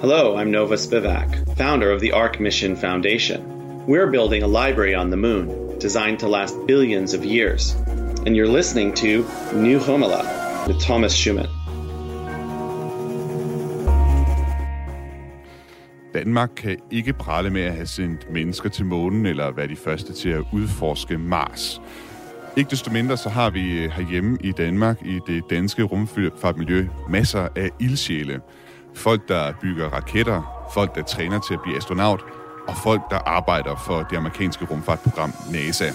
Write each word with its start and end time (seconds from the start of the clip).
Hello, 0.00 0.36
I'm 0.36 0.50
Nova 0.50 0.74
Spivak, 0.74 1.56
founder 1.56 1.90
of 1.90 2.00
the 2.02 2.12
Ark 2.12 2.38
Mission 2.38 2.76
Foundation. 2.76 3.40
We're 3.86 4.10
building 4.10 4.42
a 4.42 4.46
library 4.46 4.94
on 4.94 5.08
the 5.08 5.16
moon 5.16 5.78
designed 5.78 6.18
to 6.18 6.28
last 6.28 6.54
billions 6.66 7.14
of 7.14 7.24
years. 7.24 7.74
And 8.26 8.36
you're 8.36 8.52
listening 8.58 8.92
to 8.94 9.24
New 9.54 9.78
Homela 9.78 10.22
with 10.68 10.78
Thomas 10.82 11.14
Schumann. 11.14 11.48
Danmark 16.14 16.50
kan 16.56 16.76
ikke 16.90 17.12
prale 17.12 17.50
med 17.50 17.62
at 17.62 17.72
have 17.74 17.86
sendt 17.86 18.30
mennesker 18.32 18.68
til 18.68 18.84
månen 18.84 19.26
eller 19.26 19.50
være 19.50 19.68
de 19.68 19.76
første 19.76 20.12
til 20.12 20.28
at 20.28 20.44
udforske 20.52 21.18
Mars. 21.18 21.80
Ikke 22.56 22.70
desto 22.70 22.92
mindre 22.92 23.16
så 23.16 23.28
har 23.28 23.50
vi 23.50 23.84
eh, 23.84 23.90
herhjemme 23.90 24.38
i 24.40 24.52
Danmark, 24.52 25.02
i 25.06 25.18
det 25.26 25.42
danske 25.50 25.82
rumfartmiljø, 25.82 26.86
masser 27.08 27.48
af 27.56 27.70
ildsjæle. 27.80 28.40
Folk, 28.96 29.28
der 29.28 29.52
bygger 29.62 29.88
raketter, 29.88 30.68
folk, 30.74 30.94
der 30.94 31.02
træner 31.02 31.40
til 31.40 31.54
at 31.54 31.60
blive 31.62 31.76
astronaut, 31.76 32.24
og 32.68 32.74
folk, 32.82 33.00
der 33.10 33.16
arbejder 33.16 33.76
for 33.86 34.02
det 34.02 34.16
amerikanske 34.16 34.64
rumfartprogram 34.64 35.32
NASA. 35.52 35.86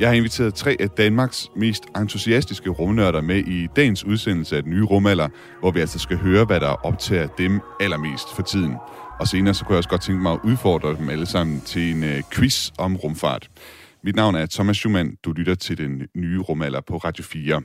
Jeg 0.00 0.08
har 0.08 0.14
inviteret 0.14 0.54
tre 0.54 0.76
af 0.80 0.90
Danmarks 0.90 1.50
mest 1.56 1.84
entusiastiske 1.96 2.70
rumnørder 2.70 3.20
med 3.20 3.36
i 3.36 3.68
dagens 3.76 4.04
udsendelse 4.04 4.56
af 4.56 4.62
den 4.62 4.72
nye 4.72 4.84
rumalder, 4.84 5.28
hvor 5.60 5.70
vi 5.70 5.80
altså 5.80 5.98
skal 5.98 6.16
høre, 6.16 6.44
hvad 6.44 6.60
der 6.60 6.86
optager 6.86 7.26
dem 7.26 7.60
allermest 7.80 8.34
for 8.34 8.42
tiden. 8.42 8.74
Og 9.20 9.28
senere 9.28 9.54
så 9.54 9.64
kunne 9.64 9.72
jeg 9.74 9.78
også 9.78 9.88
godt 9.88 10.02
tænke 10.02 10.22
mig 10.22 10.32
at 10.32 10.40
udfordre 10.44 10.96
dem 10.96 11.08
alle 11.10 11.26
sammen 11.26 11.60
til 11.60 11.90
en 11.90 12.04
øh, 12.04 12.22
quiz 12.32 12.70
om 12.78 12.96
rumfart. 12.96 13.48
Mit 14.04 14.16
navn 14.16 14.34
er 14.34 14.46
Thomas 14.46 14.76
Schumann. 14.76 15.16
Du 15.24 15.32
lytter 15.32 15.54
til 15.54 15.78
den 15.78 16.02
nye 16.14 16.38
rumalder 16.40 16.80
på 16.80 16.96
Radio 16.96 17.24
4. 17.24 17.62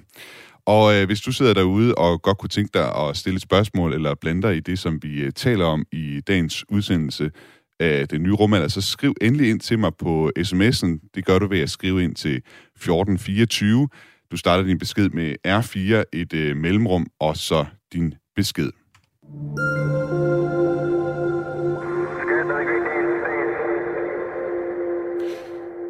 Og 0.66 0.96
øh, 0.96 1.06
hvis 1.06 1.22
du 1.22 1.32
sidder 1.32 1.54
derude 1.54 1.96
og 1.96 2.22
godt 2.22 2.38
kunne 2.38 2.50
tænke 2.50 2.70
dig 2.74 2.96
at 2.96 3.18
stille 3.18 3.36
et 3.36 3.42
spørgsmål 3.42 3.94
eller 3.94 4.16
blande 4.16 4.42
dig 4.42 4.56
i 4.56 4.60
det, 4.60 4.80
som 4.80 5.04
vi 5.04 5.22
øh, 5.22 5.32
taler 5.32 5.66
om 5.66 5.86
i 5.92 6.22
dagens 6.28 6.66
udsendelse 6.70 7.32
af 7.80 8.08
den 8.08 8.24
nye 8.24 8.34
rumalder, 8.34 8.68
så 8.68 8.82
skriv 8.82 9.16
endelig 9.22 9.50
ind 9.50 9.60
til 9.60 9.80
mig 9.80 9.92
på 9.96 10.32
sms'en. 10.40 11.10
Det 11.16 11.26
gør 11.26 11.40
du 11.40 11.48
ved 11.48 11.60
at 11.60 11.70
skrive 11.70 12.04
ind 12.04 12.16
til 12.16 12.36
1424. 12.36 13.88
Du 14.32 14.38
starter 14.38 14.64
din 14.64 14.80
besked 14.80 15.10
med 15.10 15.36
R4, 15.48 16.04
et 16.14 16.34
øh, 16.34 16.58
mellemrum, 16.58 17.08
og 17.20 17.38
så 17.38 17.66
din 17.94 18.14
besked. 18.36 18.72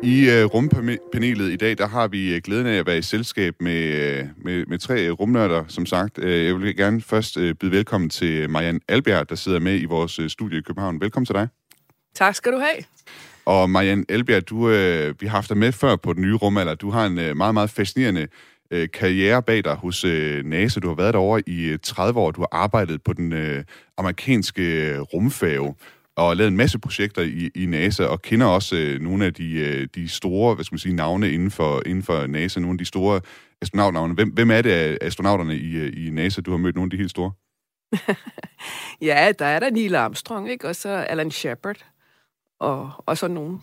I 0.05 0.29
uh, 0.29 0.53
rumpanelet 0.53 1.51
i 1.51 1.55
dag, 1.55 1.77
der 1.77 1.87
har 1.87 2.07
vi 2.07 2.35
uh, 2.35 2.41
glæden 2.43 2.67
af 2.67 2.77
at 2.77 2.85
være 2.85 2.97
i 2.97 3.01
selskab 3.01 3.55
med, 3.59 3.89
uh, 3.89 4.45
med, 4.45 4.65
med 4.65 4.79
tre 4.79 5.09
rumnørder, 5.09 5.63
som 5.67 5.85
sagt. 5.85 6.17
Uh, 6.17 6.29
jeg 6.29 6.59
vil 6.61 6.75
gerne 6.75 7.01
først 7.01 7.37
uh, 7.37 7.51
byde 7.51 7.71
velkommen 7.71 8.09
til 8.09 8.49
Marianne 8.49 8.79
Albjerg, 8.87 9.29
der 9.29 9.35
sidder 9.35 9.59
med 9.59 9.79
i 9.81 9.85
vores 9.85 10.19
studie 10.31 10.57
i 10.57 10.61
København. 10.61 11.01
Velkommen 11.01 11.25
til 11.25 11.35
dig. 11.35 11.47
Tak 12.15 12.35
skal 12.35 12.51
du 12.51 12.57
have. 12.57 12.83
Og 13.45 13.69
Marianne 13.69 14.05
Albjerg, 14.09 14.49
du, 14.49 14.55
uh, 14.55 15.21
vi 15.21 15.27
har 15.27 15.29
haft 15.29 15.49
dig 15.49 15.57
med 15.57 15.71
før 15.71 15.95
på 15.95 16.13
den 16.13 16.21
nye 16.21 16.35
rumalder. 16.35 16.75
Du 16.75 16.89
har 16.89 17.05
en 17.05 17.17
uh, 17.17 17.37
meget, 17.37 17.53
meget 17.53 17.69
fascinerende 17.69 18.27
karriere 18.93 19.43
bag 19.43 19.63
dig 19.63 19.75
hos 19.75 20.05
uh, 20.05 20.11
NASA. 20.45 20.79
Du 20.79 20.87
har 20.87 20.95
været 20.95 21.13
derovre 21.13 21.49
i 21.49 21.73
uh, 21.73 21.79
30 21.83 22.19
år. 22.19 22.31
Du 22.31 22.41
har 22.41 22.49
arbejdet 22.51 23.03
på 23.03 23.13
den 23.13 23.33
amerikanske 23.97 24.99
rumfærge 24.99 25.75
og 26.15 26.37
lavet 26.37 26.47
en 26.47 26.57
masse 26.57 26.79
projekter 26.79 27.21
i, 27.21 27.49
i 27.55 27.65
NASA, 27.65 28.05
og 28.05 28.21
kender 28.21 28.45
også 28.45 28.75
øh, 28.75 29.01
nogle 29.01 29.25
af 29.25 29.33
de, 29.33 29.51
øh, 29.51 29.87
de 29.95 30.09
store, 30.09 30.55
hvad 30.55 30.65
skal 30.65 30.73
man 30.73 30.79
sige, 30.79 30.95
navne 30.95 31.31
inden 31.31 31.51
for, 31.51 31.81
inden 31.85 32.03
for 32.03 32.27
NASA, 32.27 32.59
nogle 32.59 32.73
af 32.73 32.77
de 32.77 32.85
store 32.85 33.21
astronautnavne. 33.61 34.13
Hvem, 34.13 34.29
hvem 34.29 34.51
er 34.51 34.61
det 34.61 34.71
af 34.71 34.97
astronauterne 35.01 35.55
i, 35.55 35.71
øh, 35.71 36.05
i 36.05 36.09
NASA, 36.09 36.41
du 36.41 36.51
har 36.51 36.57
mødt 36.57 36.75
nogle 36.75 36.87
af 36.87 36.91
de 36.91 36.97
helt 36.97 37.11
store? 37.11 37.31
ja, 39.09 39.31
der 39.39 39.45
er 39.45 39.59
der 39.59 39.69
Neil 39.69 39.95
Armstrong, 39.95 40.49
ikke? 40.49 40.67
Og 40.67 40.75
så 40.75 40.89
Alan 40.89 41.31
Shepard, 41.31 41.85
og, 42.59 42.91
og 42.97 43.17
så 43.17 43.27
nogen. 43.27 43.61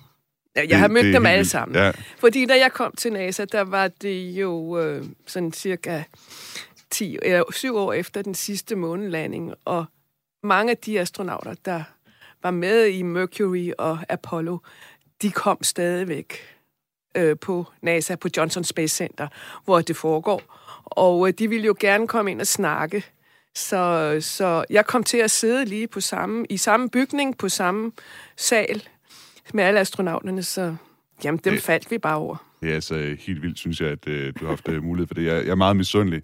Jeg 0.55 0.69
det, 0.69 0.77
har 0.77 0.89
mødt 0.89 1.15
dem 1.15 1.27
alle 1.27 1.45
sammen. 1.45 1.77
Ja. 1.77 1.93
Fordi 2.19 2.47
da 2.47 2.59
jeg 2.59 2.73
kom 2.73 2.95
til 2.99 3.13
NASA, 3.13 3.45
der 3.45 3.61
var 3.61 3.89
det 3.89 4.31
jo 4.31 4.79
øh, 4.79 5.05
sådan 5.27 5.53
cirka 5.53 6.03
10, 6.91 7.19
eller 7.23 7.43
7 7.53 7.77
år 7.77 7.93
efter 7.93 8.23
den 8.23 8.35
sidste 8.35 8.77
månelanding, 8.77 9.55
og 9.65 9.85
mange 10.43 10.71
af 10.71 10.77
de 10.77 11.01
astronauter, 11.01 11.55
der 11.65 11.83
var 12.43 12.51
med 12.51 12.87
i 12.87 13.03
Mercury 13.03 13.71
og 13.79 13.99
Apollo, 14.09 14.59
de 15.23 15.31
kom 15.31 15.63
stadigvæk 15.63 16.39
øh, 17.17 17.37
på 17.39 17.67
NASA, 17.83 18.17
på 18.17 18.29
Johnson 18.37 18.65
Space 18.65 18.97
Center, 18.97 19.29
hvor 19.65 19.81
det 19.81 19.97
foregår. 19.97 20.43
Og 20.85 21.29
øh, 21.29 21.35
de 21.39 21.49
ville 21.49 21.67
jo 21.67 21.77
gerne 21.81 22.09
komme 22.09 22.31
ind 22.31 22.41
og 22.41 22.47
snakke. 22.47 23.05
Så, 23.55 24.17
så 24.21 24.65
jeg 24.71 24.87
kom 24.87 25.03
til 25.03 25.19
at 25.19 25.31
sidde 25.31 25.65
lige 25.65 25.87
på 25.87 26.01
samme, 26.01 26.47
i 26.51 26.57
samme 26.57 26.91
bygning, 26.91 27.39
på 27.39 27.49
samme 27.49 27.93
sal 28.37 28.89
med 29.55 29.65
alle 29.65 29.81
astronauterne, 29.81 30.43
så 30.43 30.77
jamen, 31.25 31.41
dem 31.45 31.53
det, 31.53 31.63
faldt 31.63 31.91
vi 31.91 31.99
bare 31.99 32.17
over. 32.17 32.37
Det 32.61 32.71
er 32.71 32.75
altså 32.75 33.17
helt 33.19 33.43
vildt, 33.43 33.59
synes 33.59 33.81
jeg, 33.81 33.89
at 33.89 34.09
øh, 34.09 34.33
du 34.41 34.45
har 34.45 34.49
haft 34.49 34.69
øh, 34.69 34.83
mulighed 34.83 35.07
for 35.07 35.15
det. 35.15 35.25
Jeg, 35.25 35.45
jeg 35.45 35.51
er 35.51 35.55
meget 35.55 35.77
misundelig. 35.77 36.23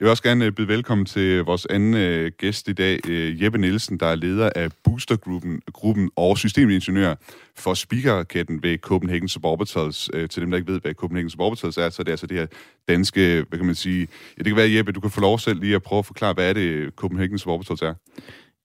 Jeg 0.00 0.04
vil 0.04 0.10
også 0.10 0.22
gerne 0.22 0.44
øh, 0.44 0.52
byde 0.52 0.68
velkommen 0.68 1.06
til 1.06 1.42
vores 1.44 1.66
anden 1.70 1.94
øh, 1.94 2.32
gæst 2.38 2.68
i 2.68 2.72
dag, 2.72 3.08
øh, 3.08 3.42
Jeppe 3.42 3.58
Nielsen, 3.58 4.00
der 4.00 4.06
er 4.06 4.14
leder 4.14 4.50
af 4.56 4.70
Boostergruppen 4.84 5.62
gruppen 5.72 6.10
og 6.16 6.38
systemingeniør 6.38 7.14
for 7.54 7.74
speakerraketten 7.74 8.62
ved 8.62 8.78
Copenhagen 8.78 9.28
Suborbitals. 9.28 10.10
Øh, 10.12 10.28
til 10.28 10.42
dem, 10.42 10.50
der 10.50 10.58
ikke 10.58 10.72
ved, 10.72 10.80
hvad 10.80 10.94
Copenhagen 10.94 11.30
Suborbitals 11.30 11.76
er, 11.76 11.90
så 11.90 12.02
det 12.02 12.08
er 12.08 12.12
altså 12.12 12.26
det 12.26 12.36
her 12.36 12.46
danske, 12.88 13.44
hvad 13.48 13.58
kan 13.58 13.66
man 13.66 13.74
sige... 13.74 14.00
Ja, 14.38 14.42
det 14.42 14.46
kan 14.46 14.56
være, 14.56 14.72
Jeppe, 14.72 14.92
du 14.92 15.00
kan 15.00 15.10
få 15.10 15.20
lov 15.20 15.38
selv 15.38 15.60
lige 15.60 15.74
at 15.74 15.82
prøve 15.82 15.98
at 15.98 16.06
forklare, 16.06 16.32
hvad 16.32 16.48
er 16.48 16.52
det, 16.52 16.94
Copenhagen 16.96 17.38
Suborbitals 17.38 17.82
er? 17.82 17.94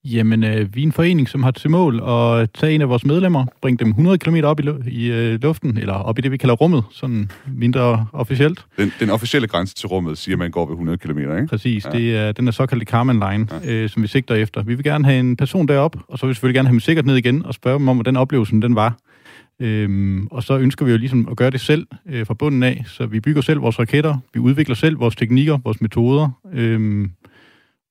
Jamen, 0.06 0.44
øh, 0.44 0.76
vi 0.76 0.82
er 0.82 0.86
en 0.86 0.92
forening, 0.92 1.30
som 1.30 1.44
har 1.44 1.52
til 1.52 1.70
mål 1.70 1.96
at 1.96 2.50
tage 2.52 2.76
en 2.76 2.82
af 2.82 2.90
vores 2.90 3.06
medlemmer, 3.06 3.46
bringe 3.62 3.78
dem 3.78 3.88
100 3.88 4.18
km 4.18 4.36
op 4.44 4.60
i, 4.60 4.64
i 4.88 5.12
øh, 5.12 5.42
luften, 5.42 5.78
eller 5.78 5.94
op 5.94 6.20
i 6.20 6.22
det, 6.22 6.32
vi 6.32 6.38
kalder 6.38 6.56
rummet, 6.56 6.84
sådan 6.92 7.32
mindre 7.56 8.08
officielt. 8.14 8.66
Den, 8.78 8.94
den 9.00 9.10
officielle 9.10 9.48
grænse 9.48 9.76
til 9.76 9.88
rummet 9.88 10.18
siger, 10.18 10.38
man 10.38 10.52
går 10.52 10.66
ved 10.66 10.74
100 10.74 10.98
km, 10.98 11.20
ikke? 11.20 11.48
Præcis. 11.50 11.86
Ja. 11.86 11.90
Det 11.92 12.18
er 12.18 12.32
den 12.32 12.48
er 12.48 12.52
såkaldte 12.52 12.86
Karman 12.86 13.16
Line, 13.16 13.48
ja. 13.66 13.74
øh, 13.74 13.90
som 13.90 14.04
vi 14.04 14.08
sigter 14.08 14.36
efter. 14.36 14.64
Vi 14.64 14.76
vil 14.76 14.84
gerne 14.84 15.06
have 15.06 15.20
en 15.20 15.38
person 15.38 15.68
derop, 15.68 15.96
og 16.08 16.20
så 16.20 16.26
vil 16.26 16.30
vi 16.30 16.34
selvfølgelig 16.34 16.56
gerne 16.56 16.68
have 16.68 16.74
dem 16.74 16.80
sikkert 16.80 17.06
ned 17.06 17.16
igen, 17.16 17.46
og 17.46 17.54
spørge 17.54 17.80
dem 17.80 17.88
om, 17.88 17.96
hvordan 17.96 18.18
oplevelsen 18.18 18.62
den 18.62 18.76
var. 18.76 18.98
Øhm, 19.60 20.28
og 20.28 20.44
så 20.44 20.58
ønsker 20.58 20.86
vi 20.86 20.92
jo 20.92 20.98
ligesom 20.98 21.28
at 21.32 21.38
gøre 21.38 21.50
det 21.50 21.62
selv 21.62 21.88
øh, 22.10 22.26
fra 22.26 22.34
bunden 22.34 22.64
af, 22.64 22.84
så 22.88 23.06
vi 23.06 23.20
bygger 23.20 23.42
selv 23.42 23.62
vores 23.62 23.80
raketter, 23.80 24.18
vi 24.34 24.40
udvikler 24.40 24.76
selv 24.76 25.00
vores 25.00 25.16
teknikker, 25.16 25.58
vores 25.64 25.82
metoder, 25.82 26.30
øhm, 26.54 27.12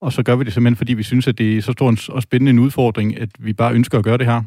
og 0.00 0.12
så 0.12 0.22
gør 0.22 0.37
vi 0.37 0.44
det 0.44 0.53
simpelthen, 0.53 0.77
fordi 0.77 0.94
vi 0.94 1.03
synes, 1.03 1.28
at 1.28 1.38
det 1.38 1.59
er 1.59 1.62
så 1.62 1.72
stor 1.72 1.88
en, 1.88 1.99
og 2.09 2.22
spændende 2.22 2.50
en 2.50 2.59
udfordring, 2.59 3.21
at 3.21 3.28
vi 3.38 3.53
bare 3.53 3.75
ønsker 3.75 3.99
at 3.99 4.05
gøre 4.05 4.19
det 4.19 4.27
her. 4.27 4.43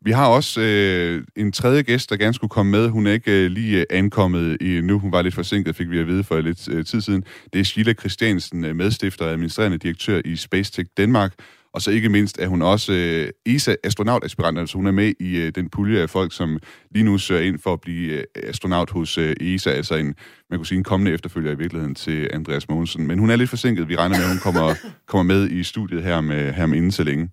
Vi 0.00 0.10
har 0.10 0.26
også 0.26 0.60
øh, 0.60 1.24
en 1.36 1.52
tredje 1.52 1.82
gæst, 1.82 2.10
der 2.10 2.16
gerne 2.16 2.34
skulle 2.34 2.48
komme 2.48 2.72
med. 2.72 2.88
Hun 2.88 3.06
er 3.06 3.12
ikke 3.12 3.44
øh, 3.44 3.50
lige 3.50 3.80
øh, 3.80 3.86
ankommet 3.90 4.62
i 4.62 4.80
nu. 4.80 4.98
Hun 4.98 5.12
var 5.12 5.22
lidt 5.22 5.34
forsinket, 5.34 5.76
fik 5.76 5.90
vi 5.90 5.98
at 5.98 6.06
vide 6.06 6.24
for 6.24 6.40
lidt 6.40 6.68
øh, 6.68 6.84
tid 6.84 7.00
siden. 7.00 7.24
Det 7.52 7.60
er 7.60 7.64
Sheila 7.64 7.92
Christiansen, 7.92 8.64
øh, 8.64 8.76
medstifter 8.76 9.24
og 9.24 9.30
administrerende 9.30 9.78
direktør 9.78 10.20
i 10.24 10.36
Spacetech 10.36 10.90
Danmark. 10.96 11.32
Og 11.78 11.82
så 11.82 11.90
ikke 11.90 12.08
mindst 12.08 12.38
er 12.38 12.46
hun 12.46 12.62
også 12.62 12.92
øh, 12.92 13.54
ESA-astronautaspirant, 13.54 14.58
altså 14.58 14.76
hun 14.76 14.86
er 14.86 14.90
med 14.90 15.12
i 15.20 15.36
øh, 15.36 15.52
den 15.54 15.70
pulje 15.70 16.02
af 16.02 16.10
folk, 16.10 16.32
som 16.32 16.58
lige 16.90 17.04
nu 17.04 17.18
søger 17.18 17.40
ind 17.40 17.58
for 17.58 17.72
at 17.72 17.80
blive 17.80 18.12
øh, 18.12 18.24
astronaut 18.34 18.90
hos 18.90 19.18
øh, 19.18 19.36
ESA, 19.40 19.70
altså 19.70 19.94
en, 19.94 20.14
man 20.50 20.58
kunne 20.58 20.66
sige 20.66 20.78
en 20.78 20.84
kommende 20.84 21.12
efterfølger 21.12 21.52
i 21.52 21.58
virkeligheden 21.58 21.94
til 21.94 22.28
Andreas 22.32 22.68
Mogensen. 22.68 23.06
Men 23.06 23.18
hun 23.18 23.30
er 23.30 23.36
lidt 23.36 23.50
forsinket. 23.50 23.88
Vi 23.88 23.96
regner 23.96 24.16
med, 24.16 24.24
at 24.24 24.30
hun 24.30 24.38
kommer, 24.38 24.74
kommer 25.08 25.34
med 25.34 25.50
i 25.50 25.62
studiet 25.62 26.02
her 26.02 26.20
med, 26.20 26.52
her 26.52 26.66
med 26.66 26.76
inden 26.76 26.92
så 26.92 27.02
længe. 27.02 27.28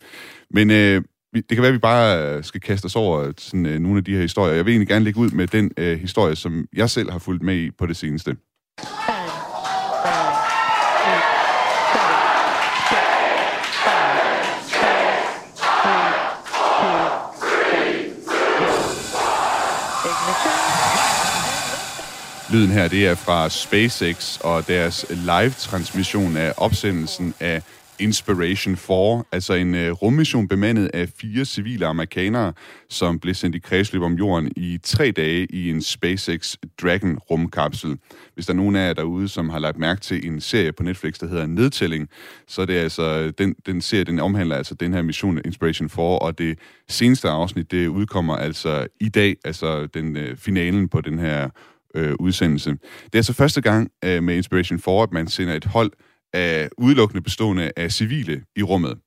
Men 0.51 0.72
øh, 0.72 1.01
det 1.35 1.50
kan 1.50 1.62
være, 1.62 1.67
at 1.67 1.73
vi 1.73 1.79
bare 1.79 2.44
skal 2.44 2.62
kaste 2.62 2.85
os 2.85 2.95
over 2.95 3.31
sådan, 3.38 3.66
øh, 3.66 3.79
nogle 3.79 3.97
af 3.97 4.03
de 4.03 4.13
her 4.13 4.22
historier. 4.22 4.53
Jeg 4.53 4.66
vil 4.66 4.72
egentlig 4.72 4.88
gerne 4.88 5.06
lægge 5.06 5.19
ud 5.19 5.29
med 5.29 5.47
den 5.47 5.72
øh, 5.77 6.00
historie, 6.00 6.35
som 6.35 6.66
jeg 6.75 6.89
selv 6.89 7.12
har 7.12 7.19
fulgt 7.19 7.44
med 7.44 7.56
i 7.56 7.72
på 7.72 7.85
det 7.85 7.97
seneste. 7.97 8.35
Lyden 22.53 22.71
her, 22.71 22.88
det 22.88 23.07
er 23.07 23.15
fra 23.15 23.50
SpaceX 23.50 24.39
og 24.39 24.68
deres 24.68 25.06
live-transmission 25.09 26.38
af 26.38 26.53
opsendelsen 26.57 27.33
af 27.39 27.62
Inspiration 28.00 28.75
4, 28.75 29.24
altså 29.31 29.53
en 29.53 29.74
uh, 29.74 29.92
rummission 29.92 30.47
bemandet 30.47 30.89
af 30.94 31.09
fire 31.09 31.45
civile 31.45 31.86
amerikanere, 31.86 32.53
som 32.89 33.19
blev 33.19 33.33
sendt 33.33 33.56
i 33.56 33.59
kredsløb 33.59 34.01
om 34.01 34.13
jorden 34.13 34.51
i 34.56 34.80
tre 34.83 35.12
dage 35.12 35.45
i 35.45 35.69
en 35.69 35.81
SpaceX 35.81 36.56
Dragon 36.81 37.18
rumkapsel. 37.18 37.97
Hvis 38.33 38.45
der 38.45 38.53
er 38.53 38.57
nogen 38.57 38.75
af 38.75 38.88
jer 38.88 38.94
derude, 38.94 39.27
som 39.27 39.50
har 39.50 39.59
lagt 39.59 39.77
mærke 39.77 40.01
til 40.01 40.27
en 40.27 40.41
serie 40.41 40.71
på 40.71 40.83
Netflix, 40.83 41.19
der 41.19 41.27
hedder 41.27 41.45
Nedtælling, 41.45 42.09
så 42.48 42.62
er 42.62 42.65
det 42.65 42.74
altså, 42.74 43.03
øh, 43.03 43.33
den, 43.38 43.56
den 43.65 43.81
serie, 43.81 44.03
den 44.03 44.19
omhandler 44.19 44.56
altså 44.56 44.75
den 44.75 44.94
her 44.94 45.01
mission 45.01 45.41
Inspiration 45.45 45.89
4, 45.89 46.06
og 46.06 46.38
det 46.38 46.59
seneste 46.89 47.30
afsnit, 47.30 47.71
det 47.71 47.88
udkommer 47.88 48.36
altså 48.36 48.88
i 49.00 49.09
dag, 49.09 49.36
altså 49.45 49.88
den 49.88 50.18
uh, 50.18 50.38
finalen 50.38 50.89
på 50.89 51.01
den 51.01 51.19
her 51.19 51.50
øh, 51.95 52.15
udsendelse. 52.19 52.69
Det 52.71 53.13
er 53.13 53.18
altså 53.18 53.33
første 53.33 53.62
gang 53.62 53.92
øh, 54.06 54.24
med 54.24 54.36
Inspiration 54.36 54.80
4, 54.80 55.03
at 55.03 55.12
man 55.12 55.27
sender 55.27 55.53
et 55.53 55.65
hold 55.65 55.92
af 56.33 56.69
udelukkende 56.77 57.21
bestående 57.21 57.71
af 57.77 57.92
civile 57.92 58.44
i 58.56 58.63
rummet. 58.63 58.97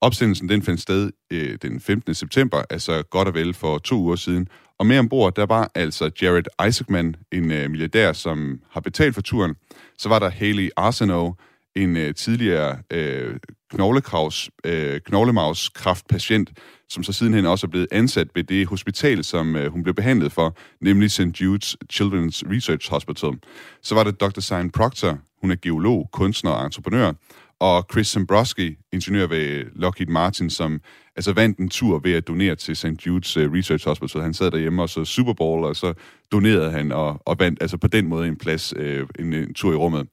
Opsendelsen 0.00 0.48
den 0.48 0.62
fandt 0.62 0.80
sted 0.80 1.10
øh, 1.32 1.58
den 1.62 1.80
15. 1.80 2.14
september, 2.14 2.62
altså 2.70 3.02
godt 3.10 3.28
og 3.28 3.34
vel 3.34 3.54
for 3.54 3.78
to 3.78 3.96
uger 3.96 4.16
siden. 4.16 4.48
Og 4.78 4.86
med 4.86 4.98
ombord, 4.98 5.34
der 5.34 5.46
var 5.46 5.70
altså 5.74 6.10
Jared 6.22 6.66
Isaacman, 6.68 7.16
en 7.32 7.52
øh, 7.52 7.70
milliardær, 7.70 8.12
som 8.12 8.60
har 8.70 8.80
betalt 8.80 9.14
for 9.14 9.22
turen. 9.22 9.54
Så 9.98 10.08
var 10.08 10.18
der 10.18 10.30
Haley 10.30 10.70
Arsenault, 10.76 11.40
en 11.76 11.96
øh, 11.96 12.14
tidligere 12.14 12.78
øh, 12.90 13.36
knoglekravs, 13.70 14.50
øh, 14.64 15.00
knoglemavskræftpatient, 15.00 16.50
som 16.88 17.02
så 17.02 17.12
sidenhen 17.12 17.46
også 17.46 17.66
er 17.66 17.70
blevet 17.70 17.88
ansat 17.92 18.28
ved 18.34 18.44
det 18.44 18.66
hospital, 18.66 19.24
som 19.24 19.56
øh, 19.56 19.72
hun 19.72 19.82
blev 19.82 19.94
behandlet 19.94 20.32
for, 20.32 20.56
nemlig 20.80 21.10
St. 21.10 21.20
Jude's 21.20 21.74
Children's 21.92 22.42
Research 22.52 22.90
Hospital. 22.90 23.30
Så 23.82 23.94
var 23.94 24.04
det 24.04 24.20
Dr. 24.20 24.40
Simon 24.40 24.70
Proctor, 24.70 25.18
hun 25.40 25.50
er 25.50 25.56
geolog, 25.62 26.08
kunstner 26.12 26.50
og 26.50 26.64
entreprenør, 26.64 27.12
og 27.60 27.86
Chris 27.92 28.06
Zembroski, 28.06 28.76
ingeniør 28.92 29.26
ved 29.26 29.64
Lockheed 29.74 30.08
Martin, 30.08 30.50
som 30.50 30.80
altså 31.16 31.32
vandt 31.32 31.58
en 31.58 31.68
tur 31.68 31.98
ved 31.98 32.12
at 32.12 32.28
donere 32.28 32.54
til 32.54 32.76
St. 32.76 32.86
Jude's 32.86 33.40
øh, 33.40 33.52
Research 33.52 33.88
Hospital. 33.88 34.20
Han 34.20 34.34
sad 34.34 34.50
derhjemme 34.50 34.82
og 34.82 34.88
så 34.88 35.04
Super 35.04 35.32
Bowl, 35.32 35.64
og 35.64 35.76
så 35.76 35.94
donerede 36.32 36.70
han 36.70 36.92
og, 36.92 37.22
og 37.26 37.36
vandt 37.38 37.62
altså 37.62 37.76
på 37.76 37.86
den 37.86 38.06
måde 38.08 38.28
en 38.28 38.36
plads, 38.36 38.74
øh, 38.76 39.06
en, 39.18 39.32
en 39.32 39.54
tur 39.54 39.72
i 39.72 39.76
rummet. 39.76 40.08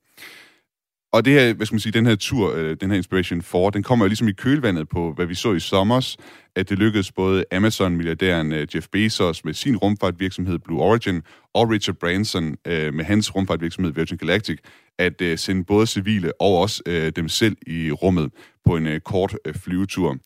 Og 1.13 1.25
det 1.25 1.33
her, 1.33 1.53
hvad 1.53 1.65
skal 1.65 1.73
man 1.73 1.79
sige, 1.79 1.93
den 1.93 2.05
her 2.05 2.15
tur, 2.15 2.53
øh, 2.55 2.77
den 2.81 2.89
her 2.89 2.97
Inspiration 2.97 3.41
4, 3.41 3.71
den 3.73 3.83
kommer 3.83 4.05
jo 4.05 4.07
ligesom 4.07 4.27
i 4.27 4.31
kølvandet 4.31 4.89
på, 4.89 5.13
hvad 5.13 5.25
vi 5.25 5.35
så 5.35 5.53
i 5.53 5.59
sommer, 5.59 6.15
at 6.55 6.69
det 6.69 6.77
lykkedes 6.77 7.11
både 7.11 7.45
Amazon-milliardæren 7.51 8.53
øh, 8.53 8.67
Jeff 8.75 8.87
Bezos 8.91 9.45
med 9.45 9.53
sin 9.53 9.77
rumfartvirksomhed 9.77 10.59
Blue 10.59 10.81
Origin, 10.81 11.21
og 11.53 11.69
Richard 11.69 11.95
Branson 11.95 12.55
øh, 12.67 12.93
med 12.93 13.05
hans 13.05 13.35
rumfartvirksomhed 13.35 13.93
Virgin 13.93 14.17
Galactic, 14.17 14.59
at 14.99 15.39
sende 15.39 15.63
både 15.63 15.87
civile 15.87 16.41
og 16.41 16.57
også 16.57 17.11
dem 17.15 17.29
selv 17.29 17.57
i 17.67 17.91
rummet 17.91 18.31
på 18.65 18.77
en 18.77 19.01
kort 19.05 19.37
flyvetur. 19.55 20.17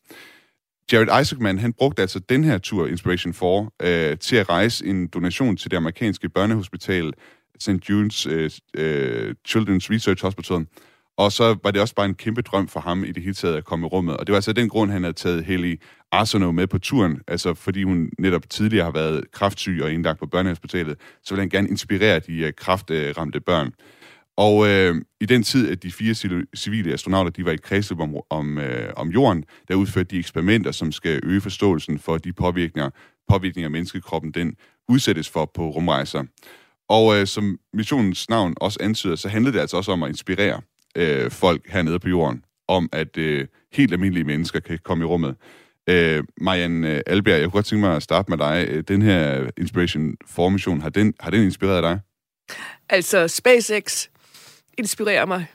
Jared 0.92 1.20
Isaacman, 1.22 1.58
han 1.58 1.72
brugte 1.72 2.02
altså 2.02 2.18
den 2.18 2.44
her 2.44 2.58
tur, 2.58 2.86
Inspiration 2.86 3.34
4, 3.34 3.70
øh, 3.82 4.18
til 4.18 4.36
at 4.36 4.48
rejse 4.48 4.86
en 4.86 5.06
donation 5.06 5.56
til 5.56 5.70
det 5.70 5.76
amerikanske 5.76 6.28
børnehospital, 6.28 7.12
St. 7.60 7.90
Jude's 7.90 8.30
øh, 8.30 8.50
øh, 8.76 9.34
Children's 9.48 9.90
Research 9.90 10.24
Hospital. 10.24 10.66
Og 11.18 11.32
så 11.32 11.56
var 11.62 11.70
det 11.70 11.80
også 11.80 11.94
bare 11.94 12.06
en 12.06 12.14
kæmpe 12.14 12.42
drøm 12.42 12.68
for 12.68 12.80
ham 12.80 13.04
i 13.04 13.12
det 13.12 13.22
hele 13.22 13.34
taget 13.34 13.56
at 13.56 13.64
komme 13.64 13.86
i 13.86 13.88
rummet. 13.88 14.16
Og 14.16 14.26
det 14.26 14.32
var 14.32 14.36
altså 14.36 14.52
den 14.52 14.68
grund, 14.68 14.90
han 14.90 15.02
havde 15.02 15.14
taget 15.14 15.44
Heli 15.44 15.80
Arsenault 16.12 16.54
med 16.54 16.66
på 16.66 16.78
turen, 16.78 17.20
altså 17.28 17.54
fordi 17.54 17.82
hun 17.82 18.10
netop 18.18 18.50
tidligere 18.50 18.84
har 18.84 18.92
været 18.92 19.30
kraftsyg 19.32 19.80
og 19.82 19.92
indlagt 19.92 20.18
på 20.18 20.26
børnehospitalet, 20.26 20.96
så 21.22 21.34
ville 21.34 21.42
han 21.42 21.48
gerne 21.48 21.68
inspirere 21.68 22.20
de 22.20 22.44
uh, 22.44 22.50
kraftramte 22.56 23.40
børn. 23.40 23.72
Og 24.36 24.68
øh, 24.68 24.94
i 25.20 25.26
den 25.26 25.42
tid, 25.42 25.70
at 25.70 25.82
de 25.82 25.92
fire 25.92 26.14
civile 26.56 26.92
astronauter 26.92 27.30
de 27.30 27.44
var 27.44 27.52
i 27.52 27.56
kredsløb 27.56 28.00
om, 28.00 28.16
om, 28.30 28.58
øh, 28.58 28.92
om 28.96 29.08
jorden, 29.08 29.44
der 29.68 29.74
udførte 29.74 30.08
de 30.08 30.18
eksperimenter, 30.18 30.72
som 30.72 30.92
skal 30.92 31.20
øge 31.24 31.40
forståelsen 31.40 31.98
for 31.98 32.18
de 32.18 32.32
påvirkninger, 32.32 32.90
påvirkninger 33.28 33.68
menneskekroppen 33.68 34.30
den 34.30 34.54
udsættes 34.88 35.28
for 35.28 35.50
på 35.54 35.70
rumrejser. 35.70 36.22
Og 36.88 37.16
øh, 37.16 37.26
som 37.26 37.58
missionens 37.72 38.28
navn 38.28 38.54
også 38.60 38.78
antyder, 38.80 39.16
så 39.16 39.28
handlede 39.28 39.54
det 39.54 39.60
altså 39.60 39.76
også 39.76 39.92
om 39.92 40.02
at 40.02 40.08
inspirere 40.08 40.60
øh, 40.96 41.30
folk 41.30 41.68
hernede 41.68 41.98
på 41.98 42.08
jorden, 42.08 42.44
om 42.68 42.88
at 42.92 43.16
øh, 43.16 43.46
helt 43.72 43.92
almindelige 43.92 44.24
mennesker 44.24 44.60
kan 44.60 44.78
komme 44.84 45.04
i 45.04 45.06
rummet. 45.06 45.36
Øh, 45.88 46.24
Marianne 46.40 46.88
øh, 46.88 47.02
jeg 47.06 47.22
kunne 47.24 47.50
godt 47.50 47.66
tænke 47.66 47.86
mig 47.86 47.96
at 47.96 48.02
starte 48.02 48.30
med 48.30 48.38
dig. 48.38 48.66
Øh, 48.68 48.84
den 48.88 49.02
her 49.02 49.50
Inspiration 49.56 50.16
for 50.26 50.48
Mission, 50.48 50.80
har 50.80 50.88
den, 50.88 51.14
har 51.20 51.30
den 51.30 51.42
inspireret 51.42 51.82
dig? 51.82 52.00
Altså, 52.88 53.28
SpaceX 53.28 54.06
inspirerer 54.78 55.26
mig 55.26 55.46